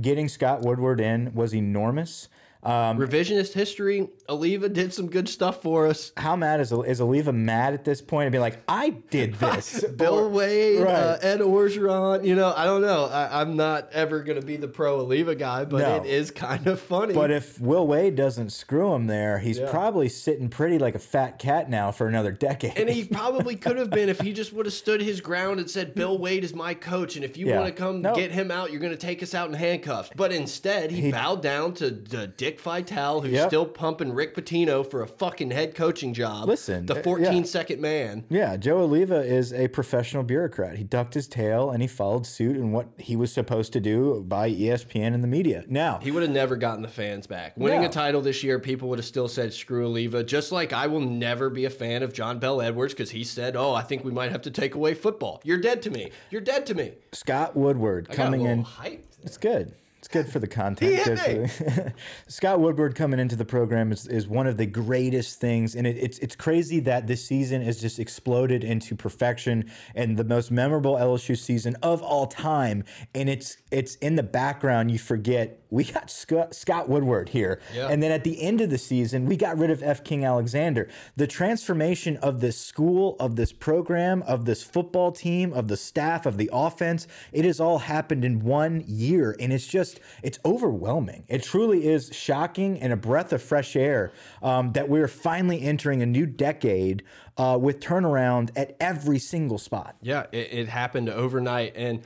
Getting 0.00 0.26
Scott 0.28 0.62
Woodward 0.62 1.00
in 1.00 1.32
was 1.32 1.54
enormous. 1.54 2.28
Um, 2.64 2.96
Revisionist 2.96 3.54
history. 3.54 4.08
Alleva 4.28 4.72
did 4.72 4.94
some 4.94 5.08
good 5.08 5.28
stuff 5.28 5.62
for 5.62 5.88
us. 5.88 6.12
how 6.16 6.36
mad 6.36 6.60
is 6.60 6.70
is 6.70 7.00
Alleva 7.00 7.34
mad 7.34 7.74
at 7.74 7.84
this 7.84 8.00
point 8.00 8.26
and 8.26 8.32
be 8.32 8.38
like, 8.38 8.60
I 8.68 8.90
did 9.10 9.34
this? 9.40 9.84
Bill 9.84 10.14
Or- 10.14 10.28
Wade, 10.28 10.80
uh, 10.86 11.18
Ed 11.20 11.40
Orgeron. 11.40 12.24
You 12.24 12.36
know, 12.36 12.52
I 12.56 12.64
don't 12.64 12.82
know. 12.82 13.06
I, 13.06 13.40
I'm 13.40 13.56
not 13.56 13.88
ever 13.92 14.22
going 14.22 14.40
to 14.40 14.46
be 14.46 14.56
the 14.56 14.68
pro 14.68 15.04
Alleva 15.04 15.36
guy, 15.36 15.64
but 15.64 15.78
No. 15.78 15.96
it 15.96 16.06
is 16.06 16.30
kind 16.30 16.66
of 16.68 16.80
funny. 16.80 17.14
But 17.14 17.30
if 17.32 17.60
Will 17.60 17.86
Wade 17.86 18.14
doesn't 18.14 18.50
screw 18.50 18.94
him 18.94 19.06
there, 19.08 19.38
he's 19.40 19.58
probably 19.58 20.08
sitting 20.08 20.48
pretty 20.48 20.78
like 20.78 20.94
a 20.94 21.00
fat 21.00 21.38
cat 21.40 21.68
now 21.68 21.90
for 21.90 22.06
another 22.06 22.30
decade. 22.30 22.78
and 22.78 22.88
he 22.88 23.04
probably 23.12 23.56
could 23.56 23.76
have 23.76 23.90
been 23.90 24.08
if 24.08 24.20
he 24.20 24.32
just 24.32 24.52
would 24.52 24.66
have 24.66 24.72
stood 24.72 25.00
his 25.02 25.20
ground 25.20 25.58
and 25.58 25.68
said, 25.68 25.94
Bill 25.94 26.16
Wade 26.16 26.44
is 26.44 26.54
my 26.54 26.74
coach. 26.74 27.16
And 27.16 27.24
if 27.24 27.36
you 27.36 27.48
Yeah. 27.48 27.58
want 27.60 27.74
to 27.74 27.82
come 27.82 28.02
get 28.02 28.30
him 28.30 28.50
out, 28.52 28.70
you're 28.70 28.80
going 28.80 28.92
to 28.92 28.96
take 28.98 29.20
us 29.22 29.34
out 29.34 29.48
in 29.48 29.54
handcuffs. 29.54 30.10
But 30.14 30.32
instead, 30.32 30.90
he, 30.92 31.10
bowed 31.10 31.42
down 31.42 31.74
to, 31.74 31.90
to 31.90 32.28
Dick 32.28 32.51
Vitale, 32.60 33.20
who's 33.20 33.32
Yep. 33.32 33.48
still 33.48 33.66
pumping 33.66 34.12
Rick 34.12 34.34
Pitino 34.36 34.88
for 34.88 35.02
a 35.02 35.06
fucking 35.06 35.50
head 35.50 35.74
coaching 35.74 36.12
job. 36.14 36.48
Listen, 36.48 36.86
the 36.86 36.96
uh, 36.98 37.02
14 37.02 37.32
yeah. 37.32 37.42
second 37.44 37.80
man. 37.80 38.24
Yeah, 38.28 38.56
Joe 38.56 38.86
Alleva 38.86 39.24
is 39.24 39.52
a 39.52 39.68
professional 39.68 40.22
bureaucrat. 40.22 40.76
He 40.76 40.84
ducked 40.84 41.14
his 41.14 41.28
tail 41.28 41.70
and 41.70 41.80
he 41.82 41.88
followed 41.88 42.26
suit 42.26 42.56
in 42.56 42.72
what 42.72 42.88
he 42.98 43.16
was 43.16 43.32
supposed 43.32 43.72
to 43.74 43.80
do 43.80 44.22
by 44.26 44.50
ESPN 44.50 45.14
and 45.14 45.22
the 45.22 45.28
media. 45.28 45.64
Now, 45.68 45.98
He 46.02 46.10
would 46.10 46.22
have 46.22 46.32
never 46.32 46.56
gotten 46.56 46.82
the 46.82 46.88
fans 46.88 47.26
back. 47.26 47.56
Winning 47.56 47.82
No. 47.82 47.88
a 47.88 47.90
title 47.90 48.20
this 48.20 48.42
year, 48.42 48.58
people 48.58 48.88
would 48.88 48.98
have 48.98 49.06
still 49.06 49.28
said 49.28 49.52
screw 49.52 49.88
Alleva. 49.88 50.24
Just 50.24 50.52
like 50.52 50.72
I 50.72 50.86
will 50.86 51.00
never 51.00 51.50
be 51.50 51.64
a 51.64 51.70
fan 51.70 52.02
of 52.02 52.12
John 52.12 52.38
Bel 52.38 52.60
Edwards 52.60 52.92
because 52.94 53.10
he 53.10 53.24
said, 53.24 53.56
"Oh, 53.56 53.74
I 53.74 53.82
think 53.82 54.04
we 54.04 54.10
might 54.12 54.30
have 54.30 54.42
to 54.42 54.50
take 54.50 54.74
away 54.74 54.94
football." 54.94 55.40
You're 55.44 55.58
dead 55.58 55.82
to 55.82 55.90
me. 55.90 56.10
You're 56.30 56.40
dead 56.40 56.66
to 56.66 56.74
me. 56.74 56.92
Scott 57.12 57.56
Woodward 57.56 58.06
I 58.10 58.14
coming 58.14 58.42
in. 58.42 58.64
hyped. 58.64 59.00
It's 59.22 59.36
good. 59.36 59.72
It's 60.02 60.08
good 60.08 60.26
for 60.26 60.40
the 60.40 60.48
content. 60.48 60.98
He 60.98 61.04
good 61.04 61.20
for 61.20 61.32
the- 61.62 61.92
Scott 62.26 62.58
Woodward 62.58 62.96
coming 62.96 63.20
into 63.20 63.36
the 63.36 63.44
program 63.44 63.92
is, 63.92 64.08
is 64.08 64.26
one 64.26 64.48
of 64.48 64.56
the 64.56 64.66
greatest 64.66 65.40
things, 65.40 65.76
and 65.76 65.86
it, 65.86 65.96
it's 65.96 66.18
it's 66.18 66.34
crazy 66.34 66.80
that 66.80 67.06
this 67.06 67.24
season 67.24 67.62
has 67.62 67.80
just 67.80 68.00
exploded 68.00 68.64
into 68.64 68.96
perfection 68.96 69.70
and 69.94 70.16
the 70.16 70.24
most 70.24 70.50
memorable 70.50 70.96
LSU 70.96 71.38
season 71.38 71.76
of 71.84 72.02
all 72.02 72.26
time. 72.26 72.82
And 73.14 73.30
it's 73.30 73.58
it's 73.70 73.94
in 73.96 74.16
the 74.16 74.24
background. 74.24 74.90
You 74.90 74.98
forget 74.98 75.61
we 75.72 75.84
got 75.84 76.10
Scott, 76.10 76.54
Scott 76.54 76.88
Woodward 76.88 77.30
here, 77.30 77.58
Yeah. 77.74 77.88
and 77.88 78.02
then 78.02 78.12
at 78.12 78.24
the 78.24 78.42
end 78.42 78.60
of 78.60 78.68
the 78.68 78.76
season 78.76 79.24
we 79.24 79.36
got 79.36 79.56
rid 79.56 79.70
of 79.70 79.82
F. 79.82 80.04
King 80.04 80.22
Alexander. 80.24 80.86
The 81.16 81.26
transformation 81.26 82.18
of 82.18 82.40
this 82.40 82.58
school, 82.58 83.16
of 83.18 83.36
this 83.36 83.52
program, 83.52 84.22
of 84.24 84.44
this 84.44 84.62
football 84.62 85.12
team, 85.12 85.52
of 85.54 85.68
the 85.68 85.78
staff, 85.78 86.26
of 86.26 86.36
the 86.36 86.50
offense, 86.52 87.08
it 87.32 87.46
has 87.46 87.58
all 87.58 87.78
happened 87.78 88.22
in 88.22 88.40
one 88.44 88.84
year, 88.86 89.34
and 89.40 89.50
it's 89.50 89.66
just 89.66 89.98
it's 90.22 90.38
overwhelming. 90.44 91.24
It 91.28 91.42
truly 91.42 91.86
is 91.86 92.10
shocking 92.12 92.78
and 92.78 92.92
a 92.92 92.96
breath 92.96 93.32
of 93.32 93.42
fresh 93.42 93.74
air 93.74 94.12
um, 94.42 94.72
that 94.72 94.90
we're 94.90 95.08
finally 95.08 95.62
entering 95.62 96.02
a 96.02 96.06
new 96.06 96.26
decade 96.26 97.02
uh, 97.38 97.56
with 97.58 97.80
turnaround 97.80 98.50
at 98.54 98.76
every 98.78 99.18
single 99.18 99.56
spot. 99.56 99.96
Yeah, 100.02 100.26
it, 100.32 100.52
it 100.52 100.68
happened 100.68 101.08
overnight. 101.08 101.72
And 101.76 102.02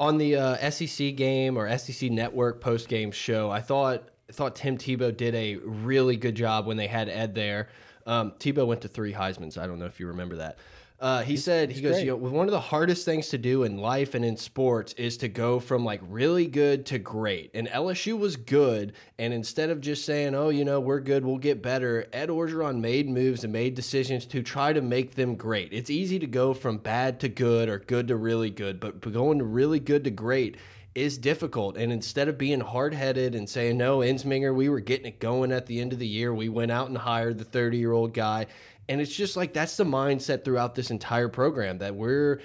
on 0.00 0.16
the 0.16 0.34
uh, 0.34 0.70
SEC 0.70 1.14
game 1.14 1.56
or 1.58 1.76
SEC 1.78 2.10
Network 2.10 2.60
post 2.60 2.88
game 2.88 3.12
show, 3.12 3.50
I 3.50 3.60
thought 3.60 4.08
thought 4.32 4.56
Tim 4.56 4.78
Tebow 4.78 5.14
did 5.14 5.34
a 5.34 5.56
really 5.56 6.16
good 6.16 6.34
job 6.34 6.66
when 6.66 6.76
they 6.76 6.86
had 6.86 7.08
Ed 7.08 7.34
there. 7.34 7.68
Um, 8.06 8.32
Tebow 8.38 8.66
went 8.66 8.80
to 8.82 8.88
three 8.88 9.12
Heisman's. 9.12 9.58
I 9.58 9.66
don't 9.66 9.78
know 9.78 9.86
if 9.86 10.00
you 10.00 10.06
remember 10.06 10.36
that. 10.36 10.58
Uh, 11.00 11.22
he 11.22 11.34
said 11.34 11.70
he 11.70 11.80
goes, 11.80 11.92
great. 11.92 12.04
you 12.04 12.10
know, 12.10 12.16
one 12.16 12.46
of 12.46 12.52
the 12.52 12.60
hardest 12.60 13.06
things 13.06 13.28
to 13.28 13.38
do 13.38 13.62
in 13.62 13.78
life 13.78 14.14
and 14.14 14.22
in 14.22 14.36
sports 14.36 14.92
is 14.98 15.16
to 15.16 15.28
go 15.28 15.58
from 15.58 15.82
like 15.82 16.00
really 16.06 16.46
good 16.46 16.84
to 16.84 16.98
great. 16.98 17.50
And 17.54 17.68
LSU 17.68 18.18
was 18.18 18.36
good, 18.36 18.92
and 19.18 19.32
instead 19.32 19.70
of 19.70 19.80
just 19.80 20.04
saying, 20.04 20.34
"Oh, 20.34 20.50
you 20.50 20.62
know, 20.62 20.78
we're 20.78 21.00
good, 21.00 21.24
we'll 21.24 21.38
get 21.38 21.62
better," 21.62 22.06
Ed 22.12 22.28
Orgeron 22.28 22.80
made 22.80 23.08
moves 23.08 23.44
and 23.44 23.52
made 23.52 23.74
decisions 23.74 24.26
to 24.26 24.42
try 24.42 24.74
to 24.74 24.82
make 24.82 25.14
them 25.14 25.36
great. 25.36 25.72
It's 25.72 25.88
easy 25.88 26.18
to 26.18 26.26
go 26.26 26.52
from 26.52 26.76
bad 26.76 27.18
to 27.20 27.30
good 27.30 27.70
or 27.70 27.78
good 27.78 28.08
to 28.08 28.16
really 28.16 28.50
good, 28.50 28.78
but 28.78 29.00
but 29.00 29.14
going 29.14 29.38
to 29.38 29.44
really 29.44 29.80
good 29.80 30.04
to 30.04 30.10
great 30.10 30.58
is 30.94 31.18
difficult. 31.18 31.76
And 31.76 31.92
instead 31.92 32.28
of 32.28 32.36
being 32.36 32.60
hard 32.60 32.94
headed 32.94 33.34
and 33.34 33.48
saying, 33.48 33.76
no, 33.76 33.98
Ensminger, 33.98 34.54
we 34.54 34.68
were 34.68 34.80
getting 34.80 35.06
it 35.06 35.20
going 35.20 35.52
at 35.52 35.66
the 35.66 35.80
end 35.80 35.92
of 35.92 35.98
the 35.98 36.06
year, 36.06 36.34
we 36.34 36.48
went 36.48 36.72
out 36.72 36.88
and 36.88 36.98
hired 36.98 37.38
the 37.38 37.44
30 37.44 37.78
year 37.78 37.92
old 37.92 38.12
guy. 38.12 38.46
And 38.88 39.00
it's 39.00 39.14
just 39.14 39.36
like 39.36 39.52
that's 39.52 39.76
the 39.76 39.84
mindset 39.84 40.44
throughout 40.44 40.74
this 40.74 40.90
entire 40.90 41.28
program 41.28 41.78
that 41.78 41.94
we're 41.94 42.40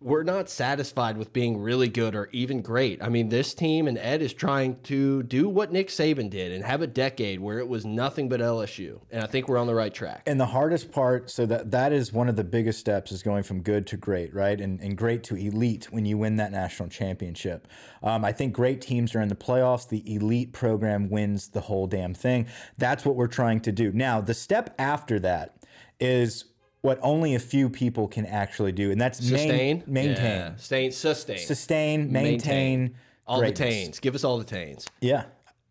we're 0.00 0.22
not 0.22 0.48
satisfied 0.48 1.16
with 1.16 1.32
being 1.32 1.58
really 1.58 1.88
good 1.88 2.14
or 2.14 2.28
even 2.32 2.62
great. 2.62 3.02
I 3.02 3.08
mean, 3.08 3.28
this 3.28 3.54
team 3.54 3.88
and 3.88 3.98
Ed 3.98 4.22
is 4.22 4.32
trying 4.32 4.76
to 4.82 5.22
do 5.24 5.48
what 5.48 5.72
Nick 5.72 5.88
Saban 5.88 6.30
did 6.30 6.52
and 6.52 6.64
have 6.64 6.82
a 6.82 6.86
decade 6.86 7.40
where 7.40 7.58
it 7.58 7.68
was 7.68 7.84
nothing 7.84 8.28
but 8.28 8.40
LSU. 8.40 9.00
And 9.10 9.22
I 9.22 9.26
think 9.26 9.48
we're 9.48 9.58
on 9.58 9.66
the 9.66 9.74
right 9.74 9.92
track. 9.92 10.22
And 10.26 10.40
the 10.40 10.46
hardest 10.46 10.92
part, 10.92 11.30
so 11.30 11.46
that 11.46 11.70
that 11.70 11.92
is 11.92 12.12
one 12.12 12.28
of 12.28 12.36
the 12.36 12.44
biggest 12.44 12.78
steps, 12.80 13.12
is 13.12 13.22
going 13.22 13.42
from 13.42 13.62
good 13.62 13.86
to 13.88 13.96
great, 13.96 14.34
right? 14.34 14.60
And 14.60 14.80
and 14.80 14.96
great 14.96 15.22
to 15.24 15.36
elite 15.36 15.88
when 15.90 16.04
you 16.06 16.18
win 16.18 16.36
that 16.36 16.52
national 16.52 16.88
championship. 16.88 17.68
Um, 18.02 18.24
I 18.24 18.32
think 18.32 18.52
great 18.52 18.80
teams 18.80 19.14
are 19.14 19.20
in 19.20 19.28
the 19.28 19.34
playoffs. 19.34 19.88
The 19.88 20.02
elite 20.14 20.52
program 20.52 21.10
wins 21.10 21.48
the 21.48 21.62
whole 21.62 21.86
damn 21.86 22.14
thing. 22.14 22.46
That's 22.78 23.04
what 23.04 23.16
we're 23.16 23.26
trying 23.26 23.60
to 23.60 23.72
do. 23.72 23.92
Now, 23.92 24.20
the 24.20 24.34
step 24.34 24.74
after 24.78 25.18
that 25.20 25.56
is 25.98 26.44
what 26.86 27.00
only 27.02 27.34
a 27.34 27.38
few 27.40 27.68
people 27.68 28.06
can 28.06 28.24
actually 28.24 28.70
do, 28.70 28.92
and 28.92 29.00
that's 29.00 29.20
main- 29.20 29.38
Sustain, 29.48 29.82
maintain, 29.88 30.24
Yeah. 30.24 30.56
sustain, 30.56 30.92
sustain, 30.92 31.38
sustain, 31.38 32.12
maintain, 32.12 32.94
all 33.26 33.40
greatness. 33.40 33.58
the 33.58 33.64
tains. 33.98 34.00
Give 34.00 34.14
us 34.14 34.22
all 34.22 34.38
the 34.38 34.44
tains. 34.44 34.86
Yeah, 35.00 35.24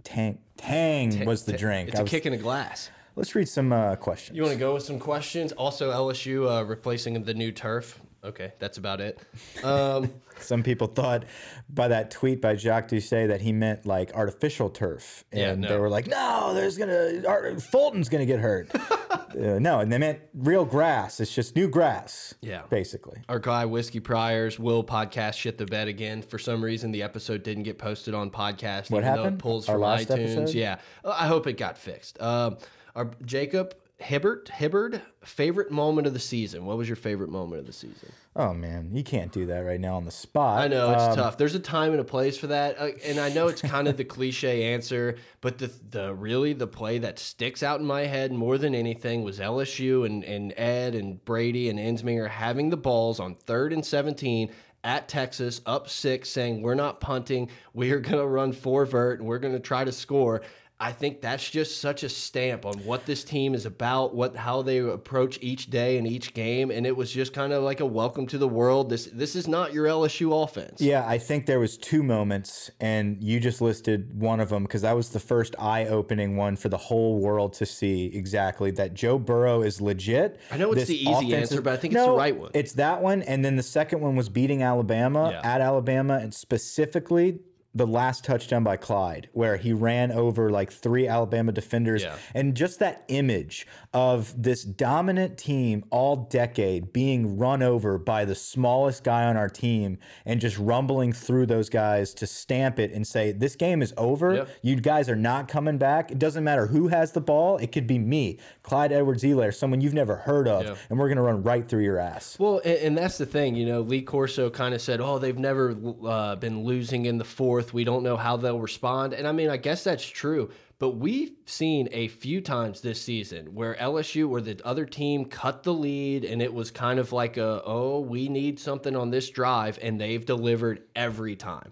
tang, 0.04 0.40
tang 0.58 1.24
was 1.26 1.46
the 1.46 1.54
drink. 1.54 1.88
It's 1.88 1.98
I 1.98 2.02
a 2.02 2.04
was- 2.04 2.12
kick 2.12 2.26
in 2.26 2.34
a 2.34 2.38
glass. 2.38 2.90
Let's 3.16 3.34
read 3.34 3.48
some 3.48 3.72
uh, 3.72 3.96
questions. 3.96 4.36
You 4.36 4.44
want 4.44 4.56
to 4.56 4.60
go 4.60 4.74
with 4.74 4.84
some 4.84 5.00
questions? 5.00 5.54
Also, 5.54 5.90
LSU 5.90 6.50
uh, 6.52 6.64
replacing 6.66 7.24
the 7.24 7.34
new 7.34 7.50
turf. 7.54 8.02
Okay, 8.26 8.52
that's 8.60 8.78
about 8.78 9.02
it. 9.02 9.20
Um, 9.64 10.12
Some 10.40 10.64
people 10.64 10.88
thought 10.88 11.24
by 11.70 11.88
that 11.88 12.12
tweet 12.12 12.42
by 12.42 12.56
Jacques 12.56 12.90
Doucet 12.90 13.30
that 13.30 13.42
he 13.42 13.54
meant 13.54 13.86
like 13.86 14.14
artificial 14.14 14.70
turf, 14.70 15.24
Yeah, 15.32 15.52
and 15.52 15.62
no. 15.62 15.70
they 15.70 15.78
were 15.78 15.90
like, 15.90 16.08
"No, 16.08 16.54
there's 16.54 16.78
gonna 16.78 17.24
Art, 17.28 17.62
Fulton's 17.62 18.10
gonna 18.10 18.26
get 18.26 18.40
hurt." 18.40 18.70
uh, 19.12 19.60
no, 19.60 19.80
and 19.80 19.92
they 19.92 19.98
meant 19.98 20.20
real 20.34 20.66
grass. 20.66 21.20
It's 21.20 21.34
just 21.34 21.56
new 21.56 21.68
grass. 21.70 22.34
Yeah. 22.42 22.64
basically. 22.70 23.22
our 23.30 23.40
guy 23.40 23.66
Whiskey 23.66 24.00
Priors 24.02 24.60
will 24.60 24.84
podcast 24.84 25.36
shit 25.36 25.58
the 25.58 25.66
bed 25.66 25.88
again. 25.88 26.22
For 26.22 26.38
some 26.38 26.64
reason, 26.64 26.92
the 26.92 27.02
episode 27.04 27.44
didn't 27.44 27.64
get 27.64 27.78
posted 27.78 28.14
on 28.14 28.30
podcast. 28.30 28.90
What 28.92 29.00
even 29.00 29.14
though 29.16 29.24
happened? 29.24 29.40
it 29.40 29.40
pulls 29.42 29.70
Our 29.70 29.76
from 29.76 29.82
last 29.84 30.10
iTunes. 30.10 30.38
episode? 30.38 30.50
Yeah, 30.56 30.78
I 31.06 31.28
hope 31.28 31.48
it 31.48 31.54
got 31.58 31.78
fixed. 31.78 32.22
Um, 32.22 32.58
our 32.96 33.10
Jacob 33.26 33.74
Hibbert 33.98 34.50
Hibbard 34.50 35.02
favorite 35.24 35.72
moment 35.72 36.06
of 36.06 36.14
the 36.14 36.20
season. 36.20 36.66
What 36.66 36.78
was 36.78 36.90
your 36.90 36.98
favorite 36.98 37.30
moment 37.30 37.62
of 37.62 37.66
the 37.66 37.72
season? 37.74 38.12
Oh 38.36 38.54
man, 38.54 38.90
you 38.94 39.04
can't 39.04 39.32
do 39.32 39.46
that 39.46 39.60
right 39.60 39.80
now 39.80 39.96
on 39.96 40.04
the 40.04 40.12
spot. 40.12 40.60
I 40.62 40.68
know 40.68 40.92
it's 40.92 41.04
Um, 41.04 41.16
tough. 41.16 41.38
There's 41.38 41.56
a 41.56 41.60
time 41.60 41.92
and 41.92 42.02
a 42.02 42.04
place 42.04 42.38
for 42.38 42.48
that, 42.48 42.76
uh, 42.78 42.90
and 43.06 43.20
I 43.20 43.30
know 43.30 43.48
it's 43.48 43.62
kind 43.62 43.88
of 43.88 43.96
the 43.96 44.04
cliche 44.16 44.74
answer, 44.74 45.16
but 45.40 45.58
the 45.60 45.72
the 45.92 46.14
really 46.14 46.52
the 46.52 46.68
play 46.68 46.98
that 47.00 47.20
sticks 47.20 47.64
out 47.64 47.80
in 47.80 47.86
my 47.86 48.02
head 48.06 48.34
more 48.34 48.58
than 48.58 48.76
anything 48.76 49.24
was 49.24 49.40
LSU 49.40 50.06
and 50.06 50.26
and 50.26 50.54
Ed 50.58 50.94
and 50.94 51.24
Brady 51.24 51.70
and 51.70 51.80
Ensminger 51.80 52.28
having 52.30 52.70
the 52.72 52.78
balls 52.78 53.22
on 53.22 53.36
third 53.36 53.72
and 53.72 53.86
seventeen 53.86 54.52
at 54.84 55.08
Texas, 55.08 55.62
up 55.66 55.90
six, 55.90 56.30
saying 56.30 56.62
we're 56.62 56.76
not 56.76 57.00
punting, 57.00 57.50
we 57.74 57.92
are 57.92 58.00
going 58.00 58.20
to 58.20 58.28
run 58.28 58.52
four 58.52 58.86
vert, 58.86 59.20
and 59.20 59.28
we're 59.28 59.40
going 59.40 59.54
to 59.56 59.60
try 59.60 59.84
to 59.84 59.92
score. 59.92 60.44
I 60.78 60.92
think 60.92 61.22
that's 61.22 61.50
just 61.50 61.80
such 61.80 62.04
a 62.04 62.10
stamp 62.10 62.66
on 62.66 62.80
what 62.80 63.06
this 63.06 63.24
team 63.24 63.54
is 63.54 63.66
about, 63.66 64.14
what 64.14 64.36
how 64.36 64.62
they 64.62 64.80
approach 64.80 65.40
each 65.42 65.70
day 65.70 65.98
and 65.98 66.06
each 66.06 66.34
game, 66.34 66.70
and 66.70 66.86
it 66.86 66.98
was 66.98 67.10
just 67.14 67.34
kind 67.34 67.54
of 67.54 67.64
like 67.64 67.80
a 67.80 67.86
welcome 67.86 68.28
to 68.28 68.38
the 68.38 68.48
world. 68.48 68.90
This 68.90 69.06
this 69.06 69.38
is 69.38 69.48
not 69.48 69.74
your 69.74 69.86
LSU 69.86 70.44
offense. 70.44 70.82
Yeah, 70.82 71.08
I 71.08 71.18
think 71.18 71.46
there 71.46 71.62
was 71.62 71.78
two 71.78 72.04
moments, 72.04 72.70
and 72.82 73.24
you 73.24 73.40
just 73.40 73.62
listed 73.62 74.20
one 74.20 74.42
of 74.42 74.50
them 74.50 74.64
because 74.64 74.82
that 74.82 74.98
was 74.98 75.12
the 75.12 75.20
first 75.20 75.56
eye-opening 75.58 76.36
one 76.36 76.58
for 76.58 76.68
the 76.68 76.78
whole 76.78 77.20
world 77.20 77.54
to 77.54 77.66
see 77.66 78.08
exactly 78.14 78.72
that 78.72 78.94
Joe 78.94 79.18
Burrow 79.18 79.62
is 79.62 79.80
legit. 79.80 80.42
I 80.52 80.58
know 80.58 80.74
it's 80.74 80.82
This 80.82 80.90
the 80.90 81.10
easy 81.10 81.34
answer, 81.36 81.62
but 81.62 81.72
I 81.72 81.78
think 81.78 81.94
it's 81.94 82.04
the 82.06 82.12
right 82.12 82.36
one. 82.38 82.52
It's 82.54 82.74
that 82.74 83.02
one, 83.02 83.22
and 83.22 83.46
then 83.46 83.56
the 83.56 83.64
second 83.64 84.02
one 84.02 84.18
was 84.18 84.28
beating 84.28 84.62
Alabama 84.62 85.30
Yeah. 85.32 85.54
at 85.54 85.62
Alabama, 85.62 86.20
and 86.22 86.34
specifically 86.34 87.40
the 87.76 87.86
last 87.86 88.24
touchdown 88.24 88.64
by 88.64 88.78
Clyde, 88.78 89.28
where 89.34 89.58
he 89.58 89.74
ran 89.74 90.12
over 90.12 90.50
like 90.50 90.72
three 90.72 91.08
Alabama 91.08 91.52
defenders, 91.52 92.04
Yeah. 92.04 92.16
and 92.34 92.56
just 92.56 92.80
that 92.80 93.04
image 93.10 93.68
of 93.94 94.34
this 94.42 94.64
dominant 94.64 95.38
team 95.38 95.84
all 95.90 96.16
decade 96.16 96.94
being 96.94 97.38
run 97.38 97.62
over 97.62 97.98
by 97.98 98.24
the 98.26 98.34
smallest 98.36 99.04
guy 99.04 99.26
on 99.26 99.36
our 99.36 99.50
team 99.50 99.98
and 100.26 100.40
just 100.40 100.58
rumbling 100.58 101.12
through 101.12 101.46
those 101.48 101.70
guys 101.70 102.14
to 102.16 102.26
stamp 102.26 102.80
it 102.80 102.92
and 102.94 103.06
say, 103.06 103.34
This 103.34 103.56
game 103.58 103.82
is 103.82 103.94
over. 103.98 104.36
Yep. 104.36 104.50
You 104.62 104.76
guys 104.78 105.10
are 105.10 105.16
not 105.16 105.48
coming 105.50 105.78
back. 105.78 106.12
It 106.12 106.20
doesn't 106.20 106.44
matter 106.46 106.68
who 106.68 106.88
has 106.88 107.12
the 107.12 107.22
ball. 107.22 107.58
It 107.58 107.72
could 107.74 107.88
be 107.88 108.00
me, 108.00 108.40
Clyde 108.64 108.94
Edwards-Helaire, 108.94 109.54
someone 109.54 109.82
you've 109.82 109.94
never 109.94 110.16
heard 110.16 110.48
of, 110.48 110.64
Yeah. 110.64 110.76
and 110.90 110.98
we're 110.98 111.08
going 111.08 111.18
to 111.18 111.22
run 111.24 111.44
right 111.44 111.68
through 111.68 111.84
your 111.84 112.00
ass. 112.00 112.38
Well, 112.40 112.62
and, 112.64 112.78
and 112.80 112.98
that's 112.98 113.18
the 113.18 113.26
thing, 113.26 113.56
you 113.56 113.66
know. 113.66 113.82
Lee 113.82 114.02
Corso 114.02 114.50
kind 114.50 114.74
of 114.74 114.82
said, 114.82 115.02
"Oh, 115.02 115.20
they've 115.20 115.38
never 115.38 115.76
uh, 116.06 116.36
been 116.38 116.64
losing 116.64 117.06
in 117.06 117.18
the 117.18 117.24
fourth. 117.26 117.65
We 117.74 117.84
don't 117.84 118.04
know 118.04 118.18
how 118.18 118.38
they'll 118.38 118.60
respond." 118.60 119.14
And 119.14 119.28
I 119.28 119.32
mean, 119.32 119.50
I 119.50 119.58
guess 119.58 119.84
that's 119.84 120.06
true. 120.06 120.52
But 120.78 120.92
we've 120.98 121.32
seen 121.46 121.88
a 121.94 122.10
few 122.10 122.42
times 122.42 122.82
this 122.82 123.02
season 123.02 123.56
where 123.56 123.76
LSU, 123.76 124.30
or 124.30 124.42
the 124.42 124.60
other 124.66 124.86
team 124.86 125.24
cut 125.26 125.64
the 125.64 125.74
lead, 125.74 126.26
and 126.26 126.42
it 126.42 126.54
was 126.54 126.70
kind 126.70 127.00
of 127.00 127.14
like 127.14 127.38
a, 127.38 127.62
"Oh, 127.66 128.02
we 128.02 128.28
need 128.28 128.60
something 128.60 128.96
on 128.96 129.10
this 129.10 129.30
drive," 129.30 129.80
and 129.82 130.02
they've 130.02 130.26
delivered 130.26 130.84
every 130.96 131.38
time. 131.38 131.72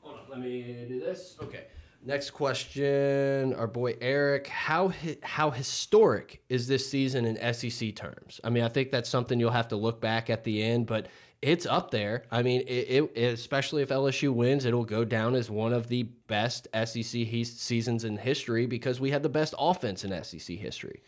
Hold 0.00 0.16
on, 0.16 0.22
let 0.28 0.40
me 0.40 0.86
do 0.88 0.98
this. 0.98 1.36
Okay. 1.40 1.66
Next 2.04 2.30
question, 2.30 3.52
our 3.54 3.66
boy 3.66 3.96
Eric. 4.00 4.46
How 4.46 4.90
hi- 4.90 5.18
how 5.22 5.50
historic 5.50 6.40
is 6.48 6.68
this 6.68 6.88
season 6.88 7.24
in 7.24 7.36
SEC 7.36 7.90
terms? 7.90 8.40
I 8.44 8.50
mean, 8.50 8.62
I 8.62 8.68
think 8.68 8.92
that's 8.92 9.08
something 9.08 9.40
you'll 9.40 9.50
have 9.50 9.68
to 9.68 9.76
look 9.76 10.00
back 10.00 10.30
at 10.30 10.44
the 10.44 10.62
end, 10.62 10.86
but 10.86 11.08
it's 11.46 11.64
up 11.64 11.92
there. 11.92 12.24
I 12.32 12.42
mean, 12.42 12.62
it, 12.66 13.08
it 13.14 13.22
especially 13.22 13.82
if 13.82 13.90
LSU 13.90 14.34
wins, 14.34 14.64
it'll 14.64 14.84
go 14.84 15.04
down 15.04 15.36
as 15.36 15.48
one 15.48 15.72
of 15.72 15.86
the 15.86 16.02
best 16.02 16.66
SEC 16.74 17.04
seasons 17.04 18.02
in 18.02 18.16
history 18.16 18.66
because 18.66 18.98
we 18.98 19.12
had 19.12 19.22
the 19.22 19.28
best 19.28 19.54
offense 19.56 20.02
in 20.02 20.24
SEC 20.24 20.56
history. 20.56 21.02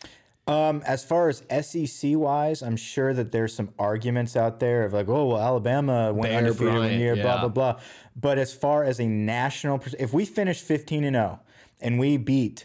Um, 0.47 0.81
as 0.87 1.05
far 1.05 1.29
as 1.29 1.43
SEC 1.67 2.13
wise, 2.15 2.63
I'm 2.63 2.77
sure 2.77 3.13
that 3.15 3.33
there's 3.33 3.53
some 3.53 3.71
arguments 3.81 4.37
out 4.37 4.61
there 4.61 4.85
of 4.85 4.93
like, 4.93 5.09
oh, 5.09 5.27
well, 5.27 5.41
Alabama 5.41 6.13
went 6.13 6.31
Bear 6.31 6.39
undefeated 6.39 6.75
one 6.75 6.93
year, 6.93 7.17
blah 7.17 7.35
yeah. 7.35 7.41
blah 7.41 7.49
blah. 7.49 7.81
But 8.15 8.39
as 8.39 8.55
far 8.55 8.85
as 8.85 9.01
a 9.01 9.09
national, 9.09 9.83
if 9.99 10.13
we 10.13 10.25
finish 10.25 10.61
15 10.61 11.03
and 11.03 11.17
0 11.17 11.41
and 11.81 11.99
we 11.99 12.17
beat 12.17 12.65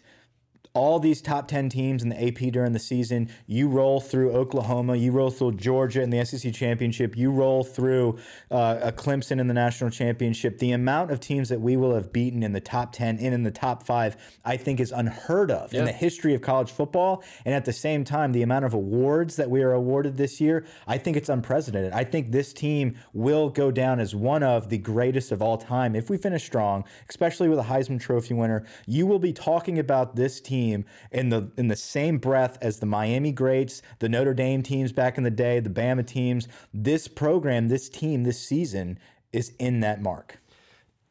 all 0.76 0.99
these 0.99 1.21
top 1.21 1.47
10 1.47 1.69
teams 1.69 2.01
in 2.01 2.09
the 2.09 2.28
AP 2.28 2.51
during 2.51 2.74
the 2.74 2.80
season. 2.80 3.30
You 3.45 3.67
roll 3.67 4.01
through 4.01 4.32
Oklahoma, 4.32 4.95
you 4.95 5.11
roll 5.11 5.30
through 5.30 5.53
Georgia 5.53 6.01
in 6.01 6.09
the 6.09 6.26
SEC 6.26 6.51
championship, 6.51 7.15
you 7.15 7.30
roll 7.30 7.63
through 7.63 8.17
uh, 8.49 8.80
a 8.82 8.91
Clemson 8.91 9.39
in 9.39 9.47
the 9.47 9.53
national 9.53 9.91
championship. 9.91 10.57
The 10.57 10.71
amount 10.71 11.11
of 11.11 11.19
teams 11.19 11.49
that 11.49 11.61
we 11.61 11.78
will 11.78 11.93
have 11.93 12.11
beaten 12.11 12.41
in 12.41 12.53
the 12.53 12.59
top 12.59 12.91
10 12.91 13.19
and 13.19 13.36
in 13.36 13.43
the 13.43 13.51
top 13.51 13.84
five, 13.84 14.17
I 14.43 14.57
think, 14.57 14.80
is 14.80 14.91
unheard 14.91 15.51
of 15.51 15.76
in 15.76 15.86
the 15.86 15.91
history 15.91 16.34
of 16.34 16.41
college 16.41 16.71
football. 16.71 17.24
And 17.45 17.53
at 17.53 17.65
the 17.65 17.74
same 17.74 18.03
time, 18.03 18.32
the 18.32 18.41
amount 18.41 18.65
of 18.65 18.74
awards 18.74 19.36
that 19.36 19.51
we 19.51 19.61
are 19.61 19.74
awarded 19.74 20.17
this 20.17 20.41
year, 20.41 20.65
I 20.88 20.97
think 20.97 21.17
it's 21.17 21.30
unprecedented. 21.30 21.93
I 21.93 22.03
think 22.03 22.32
this 22.32 22.51
team 22.51 22.97
will 23.13 23.49
go 23.51 23.69
down 23.69 23.99
as 23.99 24.15
one 24.15 24.41
of 24.41 24.69
the 24.69 24.80
greatest 24.80 25.32
of 25.32 25.39
all 25.39 25.59
time 25.59 25.95
if 25.95 26.09
we 26.09 26.17
finish 26.17 26.43
strong, 26.43 26.84
especially 27.09 27.47
with 27.47 27.59
a 27.59 27.63
Heisman 27.63 28.01
Trophy 28.01 28.34
winner. 28.34 28.65
You 28.88 29.05
will 29.05 29.19
be 29.19 29.34
talking 29.34 29.78
about 29.78 30.15
this 30.15 30.41
team 30.41 30.62
in 30.72 31.30
the 31.30 31.51
in 31.57 31.68
the 31.68 31.76
same 31.76 32.18
breath 32.18 32.57
as 32.61 32.80
the 32.80 32.86
Miami 32.86 33.32
greats, 33.32 33.82
the 33.99 34.09
Notre 34.09 34.34
Dame 34.34 34.64
teams 34.64 34.91
back 34.91 35.18
in 35.18 35.24
the 35.24 35.32
day, 35.32 35.59
the 35.59 35.70
Bama 35.70 36.05
teams. 36.05 36.47
This 36.74 37.07
program, 37.07 37.68
this 37.68 37.89
team, 37.89 38.24
this 38.24 38.39
season 38.39 38.97
is 39.32 39.53
in 39.59 39.80
that 39.82 40.01
mark. 40.01 40.39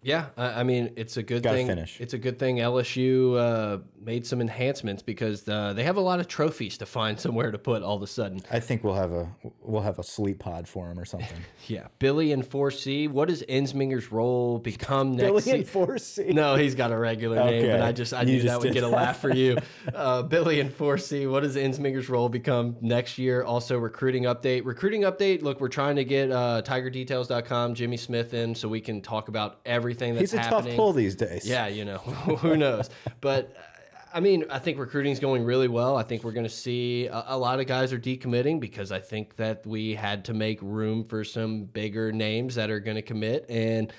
Yeah, 0.02 0.26
I 0.36 0.60
I 0.60 0.62
mean 0.64 0.92
it's 0.96 1.16
a 1.16 1.22
good 1.22 1.42
Gotta 1.42 1.56
thing. 1.56 1.66
finish. 1.66 2.00
It's 2.00 2.12
a 2.14 2.18
good 2.18 2.38
thing 2.38 2.56
LSU 2.56 3.36
uh, 3.38 3.78
made 4.00 4.26
some 4.26 4.40
enhancements 4.40 5.00
because 5.02 5.48
uh, 5.48 5.72
they 5.74 5.84
have 5.84 5.96
a 5.96 6.00
lot 6.00 6.18
of 6.18 6.26
trophies 6.28 6.76
to 6.78 6.86
find 6.86 7.18
somewhere 7.26 7.50
to 7.52 7.58
put 7.58 7.82
all 7.82 7.96
of 7.96 8.02
a 8.02 8.06
sudden. 8.06 8.40
I 8.50 8.58
think 8.60 8.82
we'll 8.82 8.94
have 8.94 9.12
a 9.12 9.28
we'll 9.60 9.82
have 9.82 9.98
a 9.98 10.02
sleep 10.02 10.40
pod 10.40 10.66
for 10.66 10.90
him 10.90 10.98
or 10.98 11.04
something. 11.04 11.28
Yeah, 11.68 11.86
Billy 12.00 12.32
and 12.32 12.42
4C. 12.42 13.08
What 13.08 13.28
does 13.28 13.42
Ensminger's 13.44 14.10
role 14.10 14.58
become 14.58 15.12
next? 15.16 15.44
Billy 15.44 15.58
and 15.60 15.68
four 15.68 15.96
C. 15.96 16.24
No, 16.32 16.56
he's 16.56 16.74
got 16.74 16.90
a 16.90 16.98
regular 16.98 17.36
name, 17.36 17.70
but 17.70 17.80
I 17.82 17.92
just 17.92 18.12
I 18.12 18.22
You 18.22 18.26
knew 18.26 18.42
just 18.42 18.46
that 18.48 18.60
would 18.60 18.74
get 18.74 18.82
a 18.82 18.88
laugh 18.88 19.20
for 19.20 19.32
you. 19.32 19.56
Uh, 19.94 20.22
Billy 20.22 20.58
and 20.58 20.76
4C, 20.76 21.30
what 21.30 21.44
does 21.44 21.54
Ensminger's 21.54 22.08
role 22.08 22.28
become 22.28 22.76
next 22.80 23.16
year? 23.16 23.44
Also, 23.44 23.78
recruiting 23.78 24.24
update. 24.24 24.64
Recruiting 24.64 25.02
update. 25.02 25.42
Look, 25.42 25.60
we're 25.60 25.68
trying 25.68 25.94
to 25.96 26.04
get 26.04 26.32
uh, 26.32 26.62
TigerDetails.com, 26.64 27.74
Jimmy 27.74 27.96
Smith 27.96 28.34
in, 28.34 28.54
so 28.56 28.68
we 28.68 28.80
can 28.80 29.00
talk 29.00 29.28
about 29.28 29.60
everything 29.64 29.91
that's 29.98 30.20
He's 30.20 30.34
a 30.34 30.42
happening. 30.42 30.72
tough 30.72 30.76
pull 30.76 30.92
these 30.92 31.14
days. 31.14 31.46
Yeah, 31.46 31.66
you 31.68 31.84
know, 31.84 31.98
who 31.98 32.56
knows? 32.56 32.90
But 33.20 33.56
I 34.14 34.20
mean, 34.20 34.44
I 34.50 34.58
think 34.58 34.78
recruiting's 34.78 35.18
going 35.18 35.44
really 35.44 35.68
well. 35.68 35.96
I 35.96 36.02
think 36.02 36.22
we're 36.22 36.32
going 36.32 36.44
to 36.44 36.50
see 36.50 37.06
a, 37.06 37.24
a 37.28 37.38
lot 37.38 37.60
of 37.60 37.66
guys 37.66 37.92
are 37.92 37.98
decommitting 37.98 38.60
because 38.60 38.92
I 38.92 38.98
think 38.98 39.36
that 39.36 39.66
we 39.66 39.94
had 39.94 40.24
to 40.26 40.34
make 40.34 40.58
room 40.60 41.04
for 41.04 41.24
some 41.24 41.64
bigger 41.64 42.12
names 42.12 42.54
that 42.56 42.70
are 42.70 42.80
going 42.80 42.96
to 42.96 43.02
commit. 43.02 43.46
And, 43.48 43.92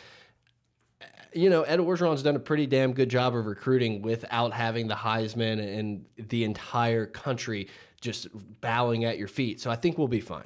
you 1.34 1.50
know, 1.50 1.64
Ed 1.64 1.80
Orgeron's 1.80 2.22
done 2.22 2.36
a 2.36 2.40
pretty 2.40 2.68
damn 2.68 2.94
good 2.94 3.10
job 3.10 3.36
of 3.36 3.46
recruiting 3.48 4.02
without 4.04 4.54
having 4.54 4.88
the 4.88 4.96
Heisman 4.96 5.80
and 5.80 6.06
the 6.30 6.44
entire 6.44 7.08
country 7.08 7.70
just 8.00 8.28
bowing 8.62 9.06
at 9.06 9.18
your 9.18 9.28
feet. 9.28 9.62
So 9.62 9.72
I 9.72 9.76
think 9.76 9.98
we'll 9.98 10.08
be 10.08 10.22
fine. 10.22 10.46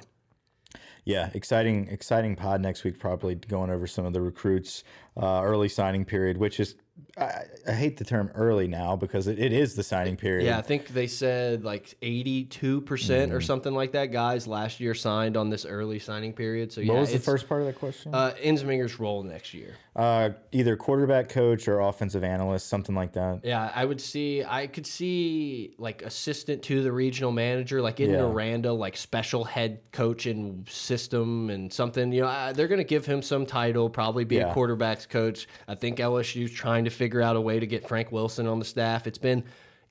Yeah, 1.08 1.30
exciting, 1.32 1.88
exciting 1.88 2.36
pod 2.36 2.60
next 2.60 2.84
week. 2.84 2.98
Probably 2.98 3.34
going 3.34 3.70
over 3.70 3.86
some 3.86 4.04
of 4.04 4.12
the 4.12 4.20
recruits, 4.20 4.84
uh, 5.16 5.40
early 5.42 5.70
signing 5.70 6.04
period, 6.04 6.36
which 6.36 6.60
is 6.60 6.74
I, 7.20 7.44
I 7.66 7.72
hate 7.72 7.96
the 7.96 8.04
term 8.04 8.30
early 8.34 8.68
now 8.68 8.96
because 8.96 9.26
it, 9.26 9.38
it 9.38 9.52
is 9.52 9.74
the 9.74 9.82
signing 9.82 10.16
period. 10.16 10.46
Yeah, 10.46 10.58
I 10.58 10.62
think 10.62 10.88
they 10.88 11.06
said 11.06 11.64
like 11.64 11.94
82% 12.02 12.48
Mm-hmm. 12.48 13.32
or 13.32 13.40
something 13.40 13.74
like 13.74 13.92
that. 13.92 14.06
Guys 14.06 14.46
last 14.46 14.80
year 14.80 14.94
signed 14.94 15.36
on 15.36 15.50
this 15.50 15.64
early 15.64 15.98
signing 15.98 16.32
period. 16.32 16.72
So, 16.72 16.80
What 16.82 16.86
yeah, 16.94 17.00
was 17.00 17.12
the 17.12 17.18
first 17.18 17.48
part 17.48 17.60
of 17.62 17.66
that 17.66 17.78
question? 17.78 18.14
Uh, 18.14 18.34
Ensminger's 18.42 18.98
role 19.00 19.22
next 19.22 19.54
year. 19.54 19.74
Uh, 19.96 20.30
either 20.52 20.76
quarterback 20.76 21.28
coach 21.28 21.66
or 21.66 21.80
offensive 21.80 22.22
analyst, 22.22 22.68
something 22.68 22.94
like 22.94 23.12
that. 23.14 23.40
Yeah, 23.42 23.72
I 23.74 23.84
would 23.84 24.00
see. 24.00 24.44
I 24.44 24.68
could 24.68 24.86
see 24.86 25.74
like 25.78 26.02
assistant 26.02 26.62
to 26.64 26.82
the 26.82 26.92
regional 26.92 27.32
manager, 27.32 27.82
like 27.82 27.98
in 27.98 28.10
Yeah. 28.10 28.22
Miranda, 28.22 28.72
like 28.72 28.96
special 28.96 29.42
head 29.42 29.80
coach 29.90 30.26
and 30.26 30.68
system 30.68 31.50
and 31.50 31.72
something. 31.72 32.12
You 32.12 32.22
know, 32.22 32.28
I, 32.28 32.52
they're 32.52 32.68
going 32.68 32.78
to 32.78 32.84
give 32.84 33.06
him 33.06 33.22
some 33.22 33.44
title, 33.46 33.90
probably 33.90 34.24
be 34.24 34.36
Yeah. 34.36 34.52
a 34.52 34.54
quarterbacks 34.54 35.08
coach. 35.08 35.48
I 35.66 35.74
think 35.74 35.98
LSU's 35.98 36.52
trying 36.52 36.84
to 36.84 36.90
figure 36.90 37.07
out 37.14 37.36
a 37.36 37.40
way 37.40 37.58
to 37.58 37.66
get 37.66 37.88
Frank 37.88 38.12
Wilson 38.12 38.46
on 38.46 38.58
the 38.58 38.64
staff. 38.64 39.06
It's 39.06 39.18
been 39.18 39.44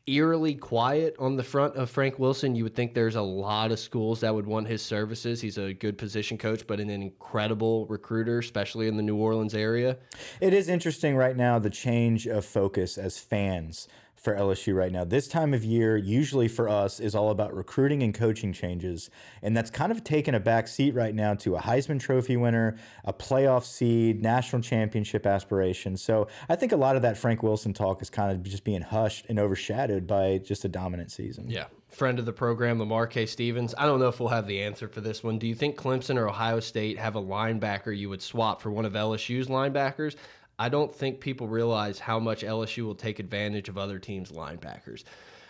eerily 0.08 0.56
quiet 0.56 1.16
on 1.20 1.36
the 1.36 1.44
front 1.44 1.76
of 1.76 1.90
Frank 1.90 2.18
Wilson. 2.18 2.56
You 2.56 2.64
would 2.64 2.76
think 2.76 2.94
there's 2.94 3.16
a 3.16 3.22
lot 3.22 3.72
of 3.72 3.80
schools 3.80 4.22
that 4.22 4.34
would 4.34 4.48
want 4.48 4.68
his 4.68 4.82
services. 4.82 5.42
He's 5.42 5.58
a 5.58 5.74
good 5.74 5.98
position 5.98 6.38
coach, 6.38 6.66
but 6.66 6.80
an 6.80 6.90
incredible 6.90 7.86
recruiter, 7.88 8.40
especially 8.40 8.88
in 8.88 8.96
the 8.96 9.04
New 9.04 9.18
Orleans 9.18 9.54
area. 9.54 9.98
It 10.40 10.54
is 10.54 10.70
interesting 10.70 11.16
right 11.16 11.36
now 11.36 11.60
the 11.60 11.70
change 11.70 12.26
of 12.26 12.46
focus 12.46 12.98
as 12.98 13.20
fans 13.20 13.88
for 14.28 14.36
LSU 14.36 14.76
right 14.76 14.92
now. 14.92 15.06
This 15.06 15.26
time 15.26 15.54
of 15.54 15.64
year, 15.64 15.96
usually 15.96 16.50
for 16.50 16.68
us, 16.68 17.00
is 17.00 17.16
all 17.16 17.30
about 17.30 17.56
recruiting 17.56 18.04
and 18.04 18.14
coaching 18.14 18.52
changes. 18.52 19.10
And 19.42 19.56
that's 19.56 19.72
kind 19.72 19.90
of 19.90 20.04
taken 20.04 20.36
a 20.36 20.40
back 20.42 20.68
seat 20.68 20.94
right 20.94 21.16
now 21.16 21.34
to 21.36 21.56
a 21.56 21.62
Heisman 21.62 21.98
Trophy 21.98 22.36
winner, 22.36 22.76
a 23.06 23.14
playoff 23.14 23.64
seed, 23.64 24.22
national 24.22 24.62
championship 24.62 25.26
aspirations. 25.26 26.02
So 26.02 26.28
I 26.50 26.58
think 26.58 26.74
a 26.74 26.76
lot 26.76 26.98
of 26.98 27.04
that 27.04 27.18
Frank 27.18 27.42
Wilson 27.42 27.72
talk 27.72 28.02
is 28.02 28.10
kind 28.10 28.30
of 28.30 28.44
just 28.44 28.66
being 28.66 28.82
hushed 28.82 29.28
and 29.30 29.40
overshadowed 29.40 30.08
by 30.08 30.40
just 30.40 30.66
a 30.66 30.68
dominant 30.68 31.10
season. 31.10 31.50
Yeah. 31.50 31.68
Friend 31.88 32.20
of 32.20 32.26
the 32.26 32.34
program, 32.34 32.80
Lamar 32.80 33.08
K. 33.08 33.26
Stevens. 33.26 33.74
I 33.78 33.86
don't 33.86 34.02
know 34.02 34.10
if 34.10 34.20
we'll 34.20 34.28
have 34.28 34.46
the 34.46 34.62
answer 34.62 34.90
for 34.90 35.00
this 35.00 35.24
one. 35.24 35.40
Do 35.40 35.48
you 35.48 35.56
think 35.56 35.78
Clemson 35.78 36.18
or 36.18 36.28
Ohio 36.28 36.60
State 36.60 37.00
have 37.00 37.16
a 37.16 37.22
linebacker 37.22 37.98
you 37.98 38.10
would 38.10 38.22
swap 38.22 38.62
for 38.62 38.72
one 38.72 38.84
of 38.84 38.92
LSU's 38.92 39.48
linebackers? 39.48 40.18
I 40.60 40.70
don't 40.70 40.94
think 40.94 41.20
people 41.20 41.48
realize 41.48 42.00
how 42.00 42.20
much 42.20 42.44
LSU 42.44 42.84
will 42.86 42.96
take 42.96 43.20
advantage 43.20 43.70
of 43.70 43.78
other 43.78 44.00
teams' 44.00 44.32
linebackers. 44.32 45.04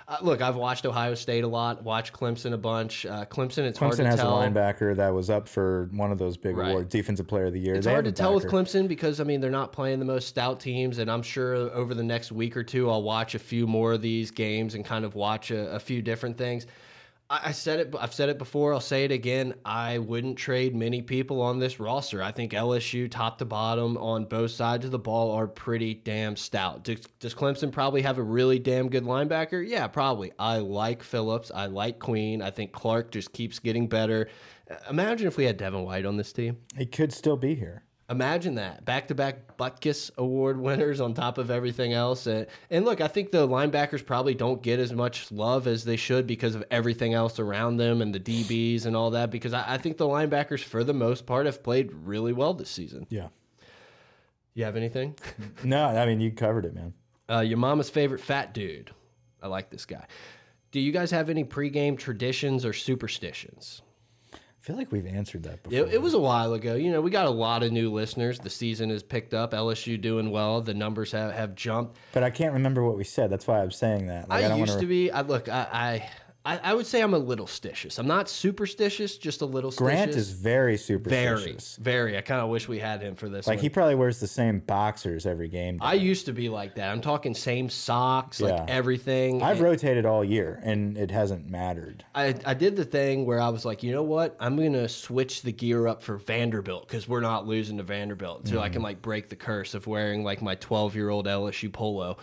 Uh, 0.09 0.15
look, 0.21 0.41
I've 0.41 0.55
watched 0.55 0.85
Ohio 0.85 1.15
State 1.15 1.43
a 1.43 1.47
lot, 1.49 1.83
watched 1.83 2.13
Clemson 2.13 2.53
a 2.53 2.57
bunch. 2.57 3.05
Uh, 3.05 3.25
Clemson, 3.25 3.59
it's 3.65 3.77
hard 3.77 3.91
Clemson 3.93 3.97
to 3.97 4.05
has 4.05 4.19
tell. 4.19 4.41
a 4.41 4.45
linebacker 4.47 4.95
that 4.95 5.09
was 5.13 5.29
up 5.29 5.49
for 5.49 5.89
one 5.91 6.13
of 6.13 6.17
those 6.17 6.37
big 6.37 6.55
Right. 6.55 6.69
awards, 6.71 6.89
Defensive 6.89 7.27
Player 7.27 7.47
of 7.47 7.53
the 7.53 7.59
Year. 7.59 7.75
It's 7.75 7.85
They 7.85 7.91
hard 7.91 8.05
to 8.05 8.13
tell 8.13 8.33
with. 8.35 8.45
Clemson 8.45 8.87
because 8.87 9.19
I 9.19 9.25
mean 9.25 9.41
they're 9.41 9.51
not 9.51 9.73
playing 9.73 9.99
the 9.99 10.05
most 10.05 10.29
stout 10.29 10.61
teams, 10.61 10.99
and 10.99 11.11
I'm 11.11 11.21
sure 11.23 11.55
over 11.55 11.93
the 11.93 12.03
next 12.03 12.31
week 12.31 12.55
or 12.55 12.63
two 12.63 12.89
I'll 12.89 13.03
watch 13.03 13.35
a 13.35 13.39
few 13.39 13.67
more 13.67 13.93
of 13.93 14.01
these 14.01 14.31
games 14.31 14.75
and 14.75 14.85
kind 14.85 15.03
of 15.03 15.15
watch 15.15 15.51
a, 15.51 15.73
a 15.73 15.79
few 15.79 16.01
different 16.01 16.37
things. 16.37 16.67
I, 17.29 17.51
said 17.51 17.79
it. 17.79 17.95
I've 17.99 18.13
said 18.13 18.29
it 18.29 18.37
before. 18.37 18.73
I'll 18.73 18.79
say 18.79 19.03
it 19.03 19.11
again. 19.11 19.55
I 19.65 19.97
wouldn't 19.97 20.37
trade 20.37 20.73
many 20.73 21.01
people 21.01 21.41
on 21.41 21.59
this 21.59 21.77
roster. 21.77 22.23
I 22.23 22.31
think 22.31 22.53
LSU, 22.53 23.11
top 23.11 23.37
to 23.39 23.45
bottom, 23.45 23.97
on 23.97 24.25
both 24.25 24.51
sides 24.51 24.85
of 24.85 24.91
the 24.91 24.99
ball, 24.99 25.31
are 25.31 25.45
pretty 25.47 25.93
damn 25.93 26.37
stout. 26.37 26.83
Does, 26.85 27.01
does 27.19 27.35
Clemson 27.35 27.69
probably 27.71 28.01
have 28.01 28.17
a 28.17 28.23
really 28.23 28.59
damn 28.59 28.87
good 28.87 29.03
linebacker? 29.03 29.67
Yeah, 29.67 29.87
probably. 29.87 30.31
I 30.39 30.59
like 30.59 31.03
Phillips. 31.03 31.51
I 31.53 31.65
like 31.65 31.99
Queen. 31.99 32.41
I 32.41 32.49
think 32.49 32.71
Clark 32.71 33.11
just 33.11 33.33
keeps 33.33 33.59
getting 33.59 33.87
better. 33.87 34.29
Uh, 34.71 34.75
Imagine 34.89 35.27
if 35.27 35.35
we 35.35 35.43
had 35.43 35.57
Devin 35.57 35.83
White 35.83 36.05
on 36.05 36.15
this 36.15 36.31
team. 36.31 36.57
He 36.77 36.85
could 36.85 37.11
still 37.11 37.37
be 37.37 37.55
here. 37.55 37.83
Imagine 38.09 38.55
that 38.55 38.85
back 38.85 39.09
to 39.09 39.15
back 39.15 39.57
Butkus 39.57 40.11
Award 40.17 40.57
winners 40.61 41.01
on 41.01 41.13
top 41.13 41.37
of 41.37 41.51
everything 41.51 41.91
else. 41.91 42.25
And, 42.25 42.47
and 42.69 42.85
look, 42.85 43.01
I 43.01 43.09
think 43.09 43.31
the 43.31 43.45
linebackers 43.45 44.05
probably 44.05 44.33
don't 44.33 44.61
get 44.61 44.79
as 44.79 44.93
much 44.93 45.29
love 45.29 45.67
as 45.67 45.83
they 45.83 45.97
should 45.97 46.25
because 46.25 46.55
of 46.55 46.63
everything 46.71 47.13
else 47.13 47.37
around 47.37 47.77
them 47.77 48.01
and 48.01 48.15
the 48.15 48.19
DBs 48.19 48.85
and 48.85 48.95
all 48.95 49.11
that. 49.11 49.29
Because 49.29 49.51
I, 49.53 49.73
I 49.73 49.77
think 49.77 49.97
the 49.97 50.07
linebackers, 50.07 50.63
for 50.63 50.85
the 50.85 50.93
most 50.93 51.25
part, 51.25 51.47
have 51.47 51.61
played 51.61 51.91
really 51.91 52.31
well 52.31 52.53
this 52.53 52.69
season. 52.69 53.07
Yeah. 53.09 53.27
You 54.53 54.63
have 54.63 54.75
anything? 54.75 55.15
No, 55.63 55.85
I 55.85 56.05
mean, 56.05 56.21
you 56.21 56.31
covered 56.31 56.65
it, 56.65 56.73
man. 56.73 56.93
Uh, 57.29 57.41
your 57.41 57.57
mama's 57.57 57.89
favorite 57.89 58.21
fat 58.21 58.53
dude. 58.53 58.91
I 59.41 59.47
like 59.47 59.69
this 59.69 59.85
guy. 59.85 60.05
Do 60.71 60.79
you 60.79 60.91
guys 60.91 61.11
have 61.11 61.29
any 61.29 61.43
pregame 61.43 61.97
traditions 61.97 62.63
or 62.63 62.71
superstitions? 62.73 63.81
I 64.67 64.71
feel 64.71 64.75
like 64.79 64.91
we've 64.91 65.07
answered 65.07 65.43
that 65.43 65.63
before. 65.63 65.79
It, 65.87 65.93
it 65.93 66.01
was 66.01 66.13
a 66.13 66.19
while 66.19 66.51
ago. 66.51 66.75
You 66.75 66.91
know, 66.91 66.99
we 66.99 67.09
got 67.09 67.25
a 67.25 67.29
lot 67.29 67.63
of 67.63 67.71
new 67.71 67.89
listeners. 67.89 68.37
The 68.37 68.49
season 68.49 68.89
has 68.89 69.01
picked 69.01 69.33
up. 69.33 69.53
LSU 69.53 69.99
doing 69.99 70.29
well. 70.29 70.59
The 70.59 70.73
numbers 70.73 71.13
have, 71.13 71.33
have 71.33 71.55
jumped. 71.55 71.95
But 72.11 72.23
I 72.23 72.29
can't 72.31 72.51
remember 72.51 72.83
what 72.83 72.97
we 72.97 73.05
said. 73.05 73.29
That's 73.29 73.47
why 73.47 73.61
I'm 73.61 73.71
saying 73.71 74.07
that. 74.07 74.27
Like, 74.27 74.43
I, 74.43 74.49
don't 74.49 74.59
used 74.59 74.71
wanna- 74.71 74.81
to 74.81 74.87
be. 74.87 75.09
I 75.09 75.21
look. 75.21 75.47
I, 75.47 75.67
I 75.71 76.09
I 76.47 76.59
I 76.63 76.73
would 76.73 76.87
say 76.87 77.01
I'm 77.01 77.13
a 77.13 77.19
little 77.19 77.45
stitious. 77.45 77.99
I'm 77.99 78.07
not 78.07 78.29
superstitious, 78.29 79.17
just 79.17 79.41
a 79.41 79.45
little. 79.45 79.71
Grant 79.71 80.11
stitious. 80.11 80.15
is 80.15 80.31
very 80.31 80.77
superstitious. 80.77 81.75
very. 81.75 82.11
very. 82.11 82.17
I 82.17 82.21
kind 82.21 82.41
of 82.41 82.49
wish 82.49 82.69
we 82.69 82.79
had 82.79 83.01
him 83.01 83.15
for 83.15 83.27
this. 83.27 83.47
Like 83.47 83.57
one. 83.57 83.63
he 83.63 83.69
probably 83.69 83.95
wears 83.95 84.19
the 84.19 84.27
same 84.27 84.59
boxers 84.59 85.25
every 85.25 85.49
game. 85.49 85.79
I 85.81 85.95
used 85.95 86.25
to 86.27 86.33
be 86.33 86.47
like 86.47 86.75
that. 86.75 86.89
I'm 86.89 87.01
talking 87.01 87.35
same 87.35 87.69
socks, 87.69 88.39
like 88.39 88.53
Yeah. 88.53 88.65
everything. 88.69 89.43
I've 89.43 89.57
And 89.57 89.65
rotated 89.65 90.05
all 90.05 90.23
year, 90.23 90.61
and 90.63 90.97
it 90.97 91.11
hasn't 91.11 91.49
mattered. 91.49 92.05
I, 92.15 92.35
I 92.45 92.53
did 92.53 92.77
the 92.77 92.85
thing 92.85 93.25
where 93.25 93.41
I 93.41 93.49
was 93.49 93.65
like, 93.65 93.83
you 93.83 93.91
know 93.91 94.03
what? 94.03 94.37
I'm 94.39 94.55
gonna 94.55 94.87
switch 94.87 95.41
the 95.41 95.51
gear 95.51 95.87
up 95.87 96.01
for 96.01 96.17
Vanderbilt 96.17 96.87
because 96.87 97.09
we're 97.09 97.19
not 97.19 97.45
losing 97.45 97.77
to 97.77 97.83
Vanderbilt, 97.83 98.47
so 98.47 98.61
I 98.61 98.69
can 98.69 98.81
mm. 98.81 98.85
like 98.85 99.01
break 99.01 99.27
the 99.27 99.35
curse 99.35 99.73
of 99.73 99.85
wearing 99.85 100.23
like 100.23 100.41
my 100.41 100.55
12 100.55 100.95
year 100.95 101.09
old 101.09 101.25
LSU 101.25 101.71
polo. 101.71 102.17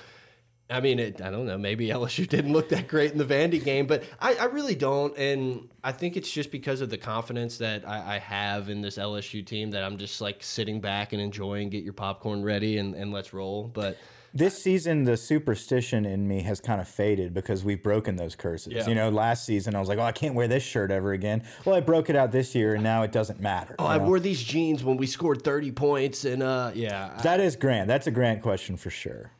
I 0.71 0.81
mean, 0.81 0.99
it, 0.99 1.21
I 1.21 1.31
don't 1.31 1.47
know. 1.47 1.59
Maybe 1.59 1.89
LSU 1.91 2.29
didn't 2.29 2.53
look 2.53 2.69
that 2.71 2.89
great 2.89 3.13
in 3.13 3.19
the 3.19 3.25
Vandy 3.25 3.63
game, 3.63 3.87
but 3.87 4.05
I, 4.21 4.35
I 4.35 4.45
really 4.47 4.75
don't. 4.75 5.17
And 5.19 5.69
I 5.83 5.93
think 5.93 6.17
it's 6.17 6.31
just 6.31 6.51
because 6.51 6.81
of 6.81 6.91
the 6.91 6.99
confidence 6.99 7.59
that 7.59 7.87
I, 7.87 8.17
I 8.17 8.19
have 8.19 8.69
in 8.69 8.81
this 8.81 8.97
LSU 8.97 9.45
team 9.45 9.71
that 9.73 9.83
I'm 9.83 9.99
just 9.99 10.21
like 10.21 10.43
sitting 10.43 10.81
back 10.81 11.13
and 11.13 11.21
enjoying, 11.21 11.71
get 11.71 11.85
your 11.85 11.93
popcorn 11.93 12.43
ready, 12.43 12.79
and, 12.79 12.95
and 12.95 13.13
let's 13.13 13.33
roll. 13.33 13.65
But 13.65 13.99
this 14.37 14.61
season 14.61 15.05
the 15.05 15.17
superstition 15.17 16.05
in 16.05 16.27
me 16.27 16.43
has 16.43 16.61
kind 16.61 16.81
of 16.81 16.89
faded 16.89 17.35
because 17.35 17.63
we've 17.63 17.83
broken 17.83 18.17
those 18.17 18.35
curses. 18.35 18.73
Yeah. 18.73 18.89
You 18.89 18.97
know, 18.97 19.09
last 19.09 19.47
season 19.47 19.77
I 19.77 19.81
was 19.81 19.89
like, 19.89 19.99
oh, 19.99 20.03
I 20.03 20.13
can't 20.13 20.35
wear 20.35 20.49
this 20.49 20.65
shirt 20.65 20.91
ever 20.91 21.13
again. 21.13 21.45
Well, 21.65 21.77
I 21.77 21.81
broke 21.81 22.11
it 22.11 22.17
out 22.17 22.33
this 22.33 22.55
year, 22.55 22.75
and 22.75 22.83
now 22.83 23.03
it 23.03 23.13
doesn't 23.13 23.39
matter. 23.39 23.77
Oh, 23.79 23.87
I 23.87 23.99
know? 23.99 24.07
wore 24.07 24.19
these 24.19 24.43
jeans 24.43 24.83
when 24.83 24.97
we 24.97 25.07
scored 25.07 25.43
30 25.43 25.71
points, 25.73 26.25
and 26.25 26.43
uh, 26.43 26.73
yeah. 26.75 27.21
that 27.23 27.39
is 27.39 27.55
grand. 27.55 27.89
That's 27.89 28.09
a 28.09 28.11
grand 28.11 28.43
question 28.43 28.77
for 28.77 28.91
sure. 28.91 29.31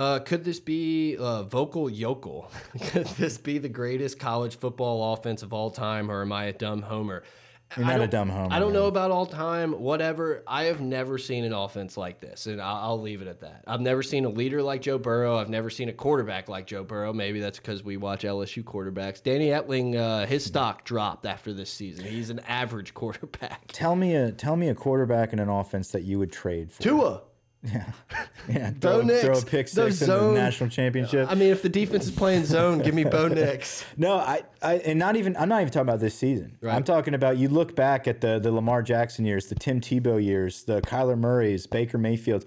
Uh, 0.00 0.18
could 0.18 0.42
this 0.44 0.58
be 0.58 1.14
uh, 1.18 1.42
vocal 1.42 1.90
yokel? 1.90 2.50
could 2.86 3.06
this 3.08 3.36
be 3.36 3.58
the 3.58 3.68
greatest 3.68 4.18
college 4.18 4.56
football 4.58 5.12
offense 5.12 5.42
of 5.42 5.52
all 5.52 5.70
time, 5.70 6.10
or 6.10 6.22
am 6.22 6.32
I 6.32 6.44
a 6.46 6.52
dumb 6.54 6.80
homer? 6.80 7.22
You're 7.76 7.84
I 7.84 7.88
not 7.90 7.96
a 7.96 7.98
don't- 8.00 8.10
dumb 8.10 8.28
homer. 8.30 8.48
I 8.50 8.58
don't 8.60 8.72
know 8.72 8.84
man. 8.84 8.88
about 8.88 9.10
all 9.10 9.26
time, 9.26 9.72
whatever. 9.78 10.42
I 10.46 10.64
have 10.64 10.80
never 10.80 11.18
seen 11.18 11.44
an 11.44 11.52
offense 11.52 11.98
like 11.98 12.18
this, 12.18 12.46
and 12.46 12.62
I'll, 12.62 12.76
I'll 12.76 13.00
leave 13.02 13.20
it 13.20 13.28
at 13.28 13.40
that. 13.42 13.62
I've 13.66 13.82
never 13.82 14.02
seen 14.02 14.24
a 14.24 14.30
leader 14.30 14.62
like 14.62 14.80
Joe 14.80 14.96
Burrow. 14.96 15.36
I've 15.36 15.50
never 15.50 15.68
seen 15.68 15.90
a 15.90 15.92
quarterback 15.92 16.48
like 16.48 16.66
Joe 16.66 16.82
Burrow. 16.82 17.12
Maybe 17.12 17.38
that's 17.38 17.58
because 17.58 17.84
we 17.84 17.98
watch 17.98 18.22
LSU 18.24 18.64
quarterbacks. 18.64 19.22
Danny 19.22 19.48
Etling, 19.48 19.96
uh, 19.96 20.24
his 20.24 20.46
stock 20.46 20.82
dropped 20.84 21.26
after 21.26 21.52
this 21.52 21.70
season. 21.70 22.06
He's 22.06 22.30
an 22.30 22.40
average 22.48 22.94
quarterback. 23.02 23.66
Tell 23.70 23.94
me 23.96 24.16
a 24.16 24.32
tell 24.32 24.56
me 24.56 24.70
a 24.70 24.74
quarterback 24.74 25.34
in 25.34 25.38
an 25.40 25.50
offense 25.50 25.90
that 25.90 26.04
you 26.04 26.18
would 26.18 26.32
trade 26.32 26.72
for. 26.72 26.82
Tua. 26.82 27.22
Yeah, 27.62 27.92
Bo 28.80 29.06
throw, 29.06 29.20
throw 29.20 29.38
a 29.38 29.42
pick 29.42 29.70
Those 29.70 29.98
six 29.98 30.08
in 30.08 30.08
the 30.08 30.32
national 30.32 30.70
championship. 30.70 31.30
I 31.30 31.34
mean, 31.34 31.50
if 31.50 31.60
the 31.60 31.68
defense 31.68 32.06
is 32.06 32.10
playing 32.10 32.46
zone, 32.46 32.78
give 32.78 32.94
me 32.94 33.04
Bo 33.04 33.28
Nix. 33.28 33.84
No, 33.98 34.14
I, 34.14 34.42
I, 34.62 34.76
and 34.76 34.98
not 34.98 35.16
even. 35.16 35.36
I'm 35.36 35.48
not 35.50 35.60
even 35.60 35.72
talking 35.72 35.88
about 35.88 36.00
this 36.00 36.14
season. 36.14 36.56
Right. 36.62 36.74
I'm 36.74 36.84
talking 36.84 37.12
about 37.12 37.36
you 37.36 37.48
look 37.48 37.76
back 37.76 38.08
at 38.08 38.22
the 38.22 38.38
the 38.38 38.50
Lamar 38.50 38.82
Jackson 38.82 39.26
years, 39.26 39.46
the 39.46 39.54
Tim 39.56 39.80
Tebow 39.80 40.22
years, 40.22 40.64
the 40.64 40.80
Kyler 40.80 41.18
Murray's, 41.18 41.66
Baker 41.66 41.98
Mayfield. 41.98 42.46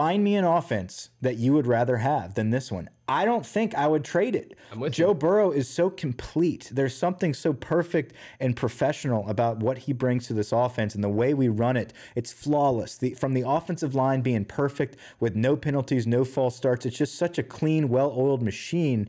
Find 0.00 0.24
me 0.24 0.34
an 0.34 0.46
offense 0.46 1.10
that 1.20 1.36
you 1.36 1.52
would 1.52 1.66
rather 1.66 1.98
have 1.98 2.32
than 2.32 2.48
this 2.48 2.72
one. 2.72 2.88
I 3.06 3.26
don't 3.26 3.44
think 3.44 3.74
I 3.74 3.86
would 3.86 4.02
trade 4.02 4.34
it. 4.34 4.56
with 4.74 4.94
Joe 4.94 5.12
Burrow 5.12 5.50
is 5.50 5.68
so 5.68 5.90
complete. 5.90 6.70
There's 6.72 6.96
something 6.96 7.34
so 7.34 7.52
perfect 7.52 8.14
and 8.40 8.56
professional 8.56 9.28
about 9.28 9.58
what 9.58 9.76
he 9.76 9.92
brings 9.92 10.26
to 10.28 10.32
this 10.32 10.52
offense 10.52 10.94
and 10.94 11.04
the 11.04 11.10
way 11.10 11.34
we 11.34 11.48
run 11.48 11.76
it. 11.76 11.92
It's 12.16 12.32
flawless. 12.32 12.96
The, 12.96 13.12
from 13.12 13.34
the 13.34 13.44
offensive 13.46 13.94
line 13.94 14.22
being 14.22 14.46
perfect 14.46 14.96
with 15.18 15.36
no 15.36 15.54
penalties, 15.54 16.06
no 16.06 16.24
false 16.24 16.56
starts. 16.56 16.86
It's 16.86 16.96
just 16.96 17.16
such 17.16 17.36
a 17.36 17.42
clean, 17.42 17.90
well-oiled 17.90 18.40
machine. 18.40 19.06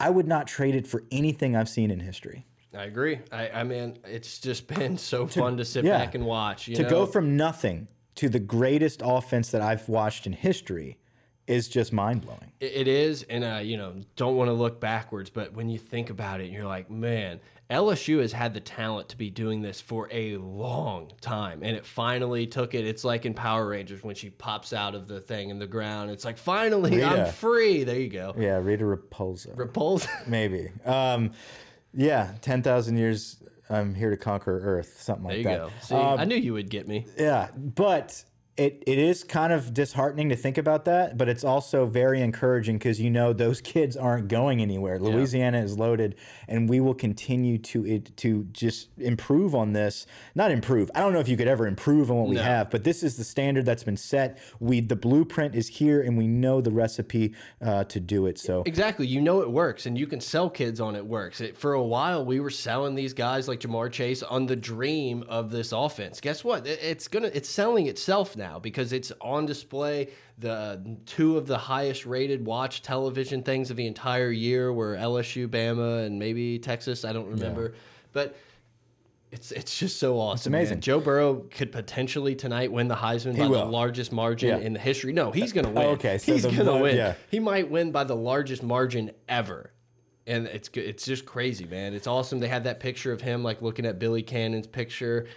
I 0.00 0.08
would 0.08 0.26
not 0.26 0.46
trade 0.46 0.74
it 0.74 0.86
for 0.86 1.04
anything 1.10 1.54
I've 1.54 1.68
seen 1.68 1.90
in 1.90 2.00
history. 2.00 2.46
I 2.74 2.84
agree. 2.84 3.18
I, 3.30 3.50
I 3.50 3.64
mean, 3.64 3.98
it's 4.06 4.38
just 4.38 4.68
been 4.74 4.96
so 4.96 5.26
fun 5.26 5.58
to 5.58 5.66
sit 5.66 5.84
yeah. 5.84 5.98
back 5.98 6.14
and 6.14 6.24
watch. 6.24 6.66
You 6.66 6.76
to 6.76 6.84
know? 6.84 6.88
go 6.88 7.04
from 7.04 7.36
nothing 7.36 7.88
to 8.20 8.28
the 8.28 8.38
greatest 8.38 9.00
offense 9.02 9.50
that 9.50 9.62
I've 9.62 9.88
watched 9.88 10.26
in 10.26 10.34
history 10.34 10.98
is 11.46 11.68
just 11.68 11.90
mind 11.90 12.20
blowing. 12.20 12.52
It- 12.60 12.86
is, 12.86 13.22
and 13.30 13.42
uh, 13.42 13.60
you 13.62 13.78
know, 13.78 13.94
don't 14.14 14.36
want 14.36 14.48
to 14.48 14.52
look 14.52 14.78
backwards, 14.78 15.30
but 15.30 15.54
when 15.54 15.70
you 15.70 15.78
think 15.78 16.10
about 16.10 16.42
it, 16.42 16.50
you're 16.50 16.66
like, 16.66 16.90
man, 16.90 17.40
LSU 17.70 18.20
has 18.20 18.30
had 18.30 18.52
the 18.52 18.60
talent 18.60 19.08
to 19.08 19.16
be 19.16 19.30
doing 19.30 19.62
this 19.62 19.80
for 19.80 20.06
a 20.12 20.36
long 20.36 21.10
time, 21.22 21.60
and 21.62 21.74
it 21.74 21.86
finally 21.86 22.46
took 22.46 22.74
it. 22.74 22.86
It's 22.86 23.04
like 23.04 23.24
in 23.24 23.32
Power 23.32 23.66
Rangers 23.66 24.04
when 24.04 24.14
she 24.14 24.28
pops 24.28 24.74
out 24.74 24.94
of 24.94 25.08
the 25.08 25.18
thing 25.18 25.48
in 25.48 25.58
the 25.58 25.66
ground. 25.66 26.10
It's 26.10 26.26
like, 26.26 26.36
finally, 26.36 26.90
Rita. 26.96 27.06
I'm 27.06 27.32
free. 27.32 27.84
There 27.84 27.98
you 27.98 28.10
go. 28.10 28.34
Yeah, 28.36 28.58
Rita 28.58 28.84
Repulsa. 28.84 29.56
Repulse. 29.56 30.06
Maybe. 30.26 30.68
Um, 30.84 31.32
yeah, 31.94 32.32
10,000 32.42 32.98
years, 32.98 33.42
I'm 33.70 33.94
here 33.94 34.10
to 34.10 34.16
conquer 34.16 34.58
Earth, 34.58 35.00
something 35.00 35.26
there 35.28 35.36
like 35.36 35.38
you 35.38 35.44
that. 35.44 35.58
go. 35.58 35.70
See, 35.80 35.94
Um, 35.94 36.18
I 36.20 36.24
knew 36.24 36.34
you 36.36 36.52
would 36.54 36.68
get 36.70 36.88
me. 36.88 37.06
Yeah, 37.16 37.48
but 37.56 38.24
it, 38.60 38.82
it 38.86 38.98
is 38.98 39.24
kind 39.24 39.54
of 39.54 39.72
disheartening 39.72 40.28
to 40.28 40.36
think 40.36 40.58
about 40.58 40.84
that, 40.84 41.16
but 41.16 41.30
it's 41.30 41.44
also 41.44 41.86
very 41.86 42.20
encouraging 42.20 42.76
because 42.76 43.00
you 43.00 43.08
know 43.08 43.32
those 43.32 43.58
kids 43.62 43.96
aren't 43.96 44.28
going 44.28 44.60
anywhere. 44.60 44.98
Louisiana 44.98 45.62
is 45.62 45.78
loaded, 45.78 46.14
and 46.46 46.68
we 46.68 46.78
will 46.78 46.92
continue 46.92 47.56
to 47.56 47.86
it 47.86 48.14
to 48.18 48.46
just 48.52 48.90
improve 48.98 49.54
on 49.54 49.72
this. 49.72 50.06
Not 50.34 50.50
improve. 50.50 50.90
I 50.94 51.00
don't 51.00 51.14
know 51.14 51.20
if 51.20 51.28
you 51.28 51.38
could 51.38 51.48
ever 51.48 51.66
improve 51.66 52.10
on 52.10 52.18
what 52.18 52.28
we 52.28 52.36
have, 52.36 52.68
but 52.68 52.84
this 52.84 53.02
is 53.02 53.16
the 53.16 53.24
standard 53.24 53.64
that's 53.64 53.82
been 53.82 53.96
set. 53.96 54.38
We 54.58 54.82
the 54.82 54.96
blueprint 54.96 55.54
is 55.54 55.66
here, 55.68 56.02
and 56.02 56.18
we 56.18 56.26
know 56.26 56.60
the 56.60 56.70
recipe 56.70 57.32
uh, 57.62 57.84
to 57.84 57.98
do 57.98 58.26
it. 58.26 58.38
So 58.38 58.62
Exactly. 58.66 59.06
You 59.06 59.22
know 59.22 59.40
it 59.40 59.50
works, 59.50 59.86
and 59.86 59.96
you 59.96 60.06
can 60.06 60.20
sell 60.20 60.50
kids 60.50 60.82
on 60.82 60.96
it 60.96 61.06
works. 61.06 61.40
It, 61.40 61.56
for 61.56 61.72
a 61.72 61.82
while, 61.82 62.26
we 62.26 62.40
were 62.40 62.50
selling 62.50 62.94
these 62.94 63.14
guys 63.14 63.48
like 63.48 63.60
Ja'Marr 63.60 63.90
Chase 63.90 64.22
on 64.22 64.44
the 64.44 64.56
dream 64.56 65.24
of 65.30 65.50
this 65.50 65.72
offense. 65.72 66.20
Guess 66.20 66.44
what? 66.44 66.66
It- 66.66 66.80
it's 66.82 67.08
gonna 67.08 67.30
it's 67.32 67.48
selling 67.48 67.86
itself 67.86 68.36
now 68.36 68.49
because 68.58 68.92
it's 68.92 69.12
on 69.20 69.46
display. 69.46 70.08
The 70.38 70.96
two 71.06 71.36
of 71.36 71.46
the 71.46 71.58
highest 71.58 72.06
rated 72.06 72.44
watch 72.44 72.82
television 72.82 73.42
things 73.42 73.70
of 73.70 73.76
the 73.76 73.86
entire 73.86 74.30
year 74.30 74.72
were 74.72 74.96
LSU, 74.96 75.46
Bama, 75.46 76.06
and 76.06 76.18
maybe 76.18 76.58
Texas. 76.58 77.04
I 77.04 77.12
don't 77.12 77.28
remember, 77.28 77.74
but. 78.12 78.36
It's, 79.32 79.52
it's 79.52 79.78
just 79.78 80.00
so 80.00 80.18
awesome. 80.18 80.50
man. 80.50 80.62
amazing. 80.62 80.80
Joe 80.80 80.98
Burrow 80.98 81.44
could 81.52 81.70
potentially 81.70 82.34
tonight 82.34 82.72
win 82.72 82.88
the 82.88 82.96
Heisman 82.96 83.38
by 83.38 83.46
will. 83.46 83.60
the 83.64 83.70
largest 83.70 84.10
margin 84.10 84.48
Yeah. 84.48 84.66
in 84.66 84.72
the 84.72 84.80
history. 84.80 85.12
No, 85.12 85.30
he's 85.30 85.52
going 85.52 85.66
to 85.66 85.70
win. 85.70 85.84
Oh, 85.86 85.90
okay, 85.90 86.18
so 86.18 86.32
he's 86.32 86.42
going 86.44 86.56
to 86.66 86.76
win. 86.78 86.96
yeah. 86.96 87.14
He 87.30 87.38
might 87.38 87.70
win 87.70 87.92
by 87.92 88.02
the 88.02 88.16
largest 88.16 88.64
margin 88.64 89.12
ever. 89.28 89.70
And 90.26 90.48
it's. 90.48 90.68
It's 90.74 91.04
just 91.04 91.26
crazy, 91.26 91.64
man. 91.64 91.94
It's 91.94 92.08
awesome. 92.08 92.40
They 92.40 92.48
had 92.48 92.64
that 92.64 92.80
picture 92.80 93.12
of 93.12 93.20
him 93.20 93.44
like 93.44 93.62
looking 93.62 93.86
at 93.86 94.00
Billy 94.00 94.24
Cannon's 94.24 94.66
picture. 94.66 95.28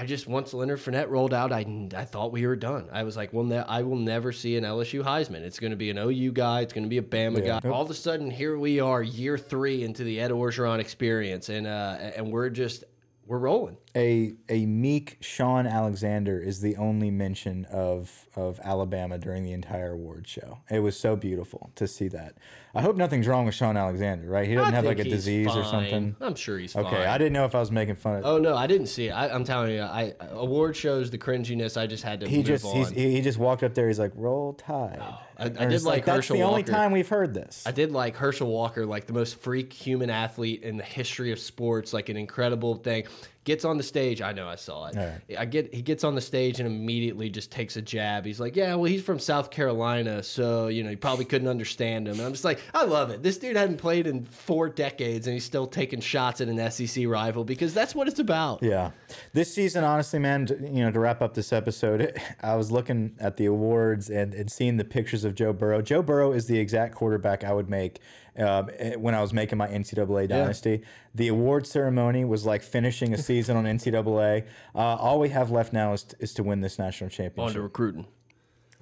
I 0.00 0.06
just 0.06 0.28
once 0.28 0.54
Leonard 0.54 0.78
Fournette 0.78 1.10
rolled 1.10 1.34
out, 1.34 1.50
I 1.50 1.66
I 1.96 2.04
thought 2.04 2.30
we 2.30 2.46
were 2.46 2.54
done. 2.54 2.88
I 2.92 3.02
was 3.02 3.16
like, 3.16 3.32
well, 3.32 3.44
ne 3.44 3.56
I 3.58 3.82
will 3.82 3.96
never 3.96 4.30
see 4.30 4.56
an 4.56 4.62
LSU 4.62 5.02
Heisman. 5.02 5.40
It's 5.40 5.58
going 5.58 5.72
to 5.72 5.76
be 5.76 5.90
an 5.90 5.98
OU 5.98 6.30
guy. 6.32 6.60
It's 6.60 6.72
going 6.72 6.84
to 6.84 6.88
be 6.88 6.98
a 6.98 7.02
Bama 7.02 7.44
Yeah. 7.44 7.58
guy. 7.60 7.68
All 7.68 7.82
of 7.82 7.90
a 7.90 7.94
sudden, 7.94 8.30
here 8.30 8.56
we 8.56 8.78
are, 8.78 9.02
year 9.02 9.36
three 9.36 9.82
into 9.82 10.04
the 10.04 10.20
Ed 10.20 10.30
Orgeron 10.30 10.78
experience, 10.78 11.48
and 11.48 11.66
uh, 11.66 11.96
and 12.14 12.30
we're 12.30 12.48
just 12.48 12.84
we're 13.28 13.38
rolling. 13.38 13.76
a 13.94 14.32
a 14.48 14.64
meek 14.66 15.18
Shaun 15.20 15.66
Alexander 15.66 16.40
is 16.40 16.60
the 16.62 16.76
only 16.76 17.10
mention 17.10 17.66
of 17.66 18.26
of 18.34 18.58
Alabama 18.64 19.18
during 19.18 19.44
the 19.44 19.52
entire 19.52 19.92
award 19.92 20.26
show. 20.26 20.60
It 20.70 20.80
was 20.80 20.98
so 20.98 21.14
beautiful 21.14 21.70
to 21.76 21.86
see 21.86 22.08
that. 22.08 22.36
I 22.74 22.80
hope 22.80 22.96
nothing's 22.96 23.26
wrong 23.26 23.44
with 23.46 23.54
Shaun 23.54 23.76
Alexander, 23.76 24.28
right? 24.28 24.48
He 24.48 24.54
doesn't 24.54 24.72
I 24.72 24.76
have 24.76 24.84
like 24.84 24.98
a 24.98 25.04
disease 25.04 25.54
or 25.54 25.64
something. 25.64 26.16
I'm 26.20 26.34
sure 26.34 26.58
he's 26.58 26.74
Okay, 26.74 26.88
fine. 26.90 27.06
I 27.06 27.18
didn't 27.18 27.34
know 27.34 27.44
if 27.44 27.54
I 27.54 27.60
was 27.60 27.70
making 27.70 27.96
fun 27.96 28.16
of. 28.16 28.24
Oh 28.24 28.38
no, 28.38 28.56
I 28.56 28.66
didn't 28.66 28.86
see 28.86 29.08
it. 29.08 29.12
I, 29.12 29.28
I'm 29.28 29.44
telling 29.44 29.72
you, 29.72 29.82
I 29.82 30.14
award 30.30 30.74
shows 30.76 31.10
the 31.10 31.18
cringiness. 31.18 31.76
I 31.80 31.86
just 31.86 32.04
had 32.04 32.20
to 32.20 32.28
he 32.28 32.42
just 32.42 32.64
he 32.66 33.10
he 33.12 33.20
just 33.20 33.38
walked 33.38 33.62
up 33.62 33.74
there. 33.74 33.88
He's 33.88 33.98
like, 33.98 34.12
"Roll 34.14 34.54
Tide." 34.54 34.98
Oh. 35.02 35.18
I- 35.38 35.44
I 35.44 35.66
did 35.66 35.82
like 35.82 36.04
that's 36.04 36.16
Herschel 36.16 36.36
the 36.36 36.42
only 36.42 36.62
time 36.64 36.90
we've 36.92 37.08
heard 37.08 37.32
this. 37.32 37.62
I 37.64 37.70
did 37.70 37.92
like 37.92 38.16
Herschel 38.16 38.48
Walker, 38.48 38.84
like 38.84 39.06
the 39.06 39.12
most 39.12 39.36
freak 39.36 39.72
human 39.72 40.10
athlete 40.10 40.62
in 40.64 40.76
the 40.76 40.82
history 40.84 41.30
of 41.30 41.38
sports, 41.38 41.92
like 41.92 42.08
an 42.08 42.16
incredible 42.16 42.74
thing. 42.74 43.04
Gets 43.48 43.64
on 43.64 43.78
the 43.78 43.82
stage. 43.82 44.20
I 44.20 44.32
know 44.34 44.46
I 44.46 44.56
saw 44.56 44.88
it. 44.88 45.22
I 45.38 45.46
get 45.46 45.72
he 45.72 45.80
gets 45.80 46.04
on 46.04 46.14
the 46.14 46.20
stage 46.20 46.60
and 46.60 46.66
immediately 46.66 47.30
just 47.30 47.50
takes 47.50 47.78
a 47.78 47.80
jab. 47.80 48.26
He's 48.26 48.38
like, 48.38 48.54
"Yeah, 48.54 48.74
well, 48.74 48.84
he's 48.84 49.02
from 49.02 49.18
South 49.18 49.50
Carolina, 49.50 50.22
so 50.22 50.66
you 50.66 50.84
know, 50.84 50.90
you 50.90 50.98
probably 50.98 51.24
couldn't 51.24 51.48
understand 51.48 52.08
him." 52.08 52.18
And 52.18 52.26
I'm 52.26 52.32
just 52.32 52.44
like, 52.44 52.60
I 52.74 52.84
love 52.84 53.08
it. 53.08 53.22
This 53.22 53.38
dude 53.38 53.56
hadn't 53.56 53.78
played 53.78 54.06
in 54.06 54.26
four 54.26 54.68
decades, 54.68 55.26
and 55.26 55.32
he's 55.32 55.46
still 55.46 55.66
taking 55.66 56.00
shots 56.00 56.42
at 56.42 56.48
an 56.48 56.70
SEC 56.70 57.06
rival 57.06 57.42
because 57.42 57.72
that's 57.72 57.94
what 57.94 58.06
it's 58.06 58.18
about. 58.18 58.62
Yeah, 58.62 58.90
this 59.32 59.54
season, 59.54 59.82
honestly, 59.82 60.18
man, 60.18 60.46
you 60.70 60.84
know, 60.84 60.90
to 60.90 61.00
wrap 61.00 61.22
up 61.22 61.32
this 61.32 61.50
episode, 61.50 62.20
I 62.42 62.54
was 62.54 62.70
looking 62.70 63.16
at 63.18 63.38
the 63.38 63.46
awards 63.46 64.10
and, 64.10 64.34
and 64.34 64.52
seeing 64.52 64.76
the 64.76 64.84
pictures 64.84 65.24
of 65.24 65.34
Joe 65.34 65.54
Burrow. 65.54 65.80
Joe 65.80 66.02
Burrow 66.02 66.32
is 66.32 66.48
the 66.48 66.58
exact 66.58 66.94
quarterback 66.94 67.44
I 67.44 67.54
would 67.54 67.70
make 67.70 68.00
um, 68.38 68.70
eh, 68.78 68.94
when 68.94 69.14
I 69.14 69.20
was 69.20 69.32
making 69.32 69.58
my 69.58 69.68
NCAA 69.68 70.28
dynasty. 70.28 70.82
The 71.14 71.28
award 71.28 71.66
ceremony 71.66 72.24
was 72.24 72.46
like 72.46 72.62
finishing 72.62 73.12
a 73.14 73.18
season 73.18 73.56
on 73.56 73.64
NCAA. 73.64 74.44
Uh, 74.74 74.78
all 74.78 75.18
we 75.18 75.30
have 75.30 75.50
left 75.50 75.72
now 75.72 75.92
is, 75.92 76.06
is 76.20 76.32
to 76.34 76.42
win 76.42 76.60
this 76.60 76.78
national 76.78 77.06
On 77.06 77.10
championship. 77.10 77.54
to 77.54 77.62
recruiting. 77.62 78.06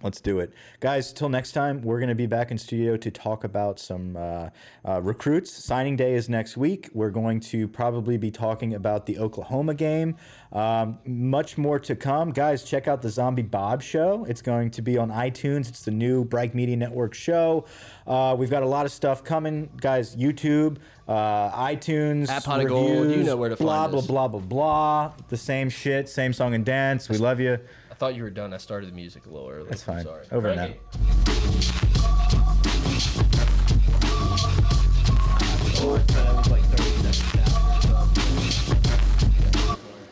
Let's 0.03 0.21
do 0.21 0.41
it. 0.41 0.53
Guys, 0.81 1.11
till 1.11 1.31
next 1.31 1.53
time, 1.53 1.81
we're 1.81 1.99
going 1.99 2.11
to 2.11 2.15
be 2.15 2.27
back 2.27 2.51
in 2.51 2.59
studio 2.59 2.99
to 2.99 3.11
talk 3.11 3.45
about 3.45 3.79
some 3.81 4.15
uh, 4.15 4.51
uh, 4.87 5.01
recruits. 5.01 5.51
Signing 5.51 5.97
day 5.97 6.13
is 6.13 6.29
next 6.29 6.55
week. 6.59 6.91
We're 6.93 7.11
going 7.11 7.41
to 7.41 7.67
probably 7.67 8.19
be 8.19 8.31
talking 8.31 8.75
about 8.75 9.07
the 9.07 9.19
Oklahoma 9.19 9.73
game. 9.73 10.17
Um, 10.53 10.99
much 11.07 11.57
more 11.57 11.79
to 11.79 11.97
come. 11.97 12.33
Guys, 12.33 12.63
check 12.63 12.87
out 12.87 13.01
the 13.01 13.09
Zombie 13.09 13.41
Bob 13.41 13.83
show. 13.83 14.27
It's 14.29 14.43
going 14.43 14.71
to 14.73 14.83
be 14.83 14.99
on 14.99 15.11
iTunes. 15.11 15.71
It's 15.71 15.83
the 15.83 15.93
new 15.93 16.27
Bright 16.27 16.55
Media 16.55 16.77
Network 16.77 17.15
show. 17.15 17.65
Uh, 18.07 18.37
we've 18.39 18.51
got 18.51 18.63
a 18.63 18.69
lot 18.69 18.85
of 18.85 18.93
stuff 18.93 19.25
coming. 19.25 19.71
Guys, 19.81 20.15
YouTube, 20.15 20.77
uh, 21.09 21.51
iTunes, 21.53 22.29
At 22.29 22.45
Pot 22.45 22.61
of 22.61 22.69
Gold, 22.69 23.11
you 23.11 23.23
know 23.23 23.37
where 23.37 23.49
to 23.49 23.57
blah, 23.57 23.85
find 23.85 23.93
blah, 23.93 24.01
us. 24.01 24.07
blah, 24.07 24.29
blah, 24.29 24.41
blah. 24.41 25.13
The 25.29 25.39
same 25.39 25.71
shit, 25.71 26.11
same 26.11 26.35
song 26.35 26.53
and 26.53 26.67
dance. 26.67 27.09
We 27.09 27.17
love 27.17 27.41
you. 27.41 27.59
I 27.97 27.99
thought 27.99 28.15
you 28.15 28.25
were 28.25 28.31
done. 28.31 28.53
I 28.53 28.59
started 28.59 28.91
the 28.91 28.95
music 28.95 29.25
a 29.25 29.31
little 29.31 29.49
early. 29.49 29.71
That's 29.71 29.83
fine. 29.83 30.05
Sorry. 30.05 30.27
Over 30.31 30.49
and 30.49 30.61
Frankie. 30.61 30.81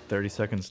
Thirty 0.08 0.30
seconds. 0.30 0.70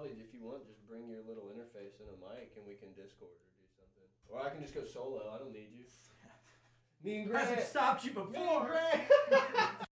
Probably, 0.00 0.16
if 0.24 0.32
you 0.32 0.40
want, 0.40 0.66
just 0.66 0.80
bring 0.88 1.08
your 1.08 1.20
little 1.28 1.52
interface 1.52 2.00
and 2.00 2.08
a 2.08 2.16
mic, 2.24 2.52
and 2.56 2.64
we 2.66 2.74
can 2.74 2.88
Discord 2.96 3.36
or 3.36 3.52
do 3.60 3.68
something. 3.76 4.08
Or 4.28 4.40
I 4.40 4.48
can 4.48 4.62
just 4.62 4.74
go 4.74 4.84
solo. 4.84 5.30
I 5.32 5.38
don't 5.38 5.52
need 5.52 5.68
you. 5.76 5.84
Me 7.04 7.20
and 7.20 7.28
Grant. 7.28 7.48
Hasn't 7.48 7.68
stopped 7.68 8.04
you 8.04 8.12
Me 8.12 8.20
and 8.22 8.32
before. 8.32 8.66
Grant. 8.66 9.80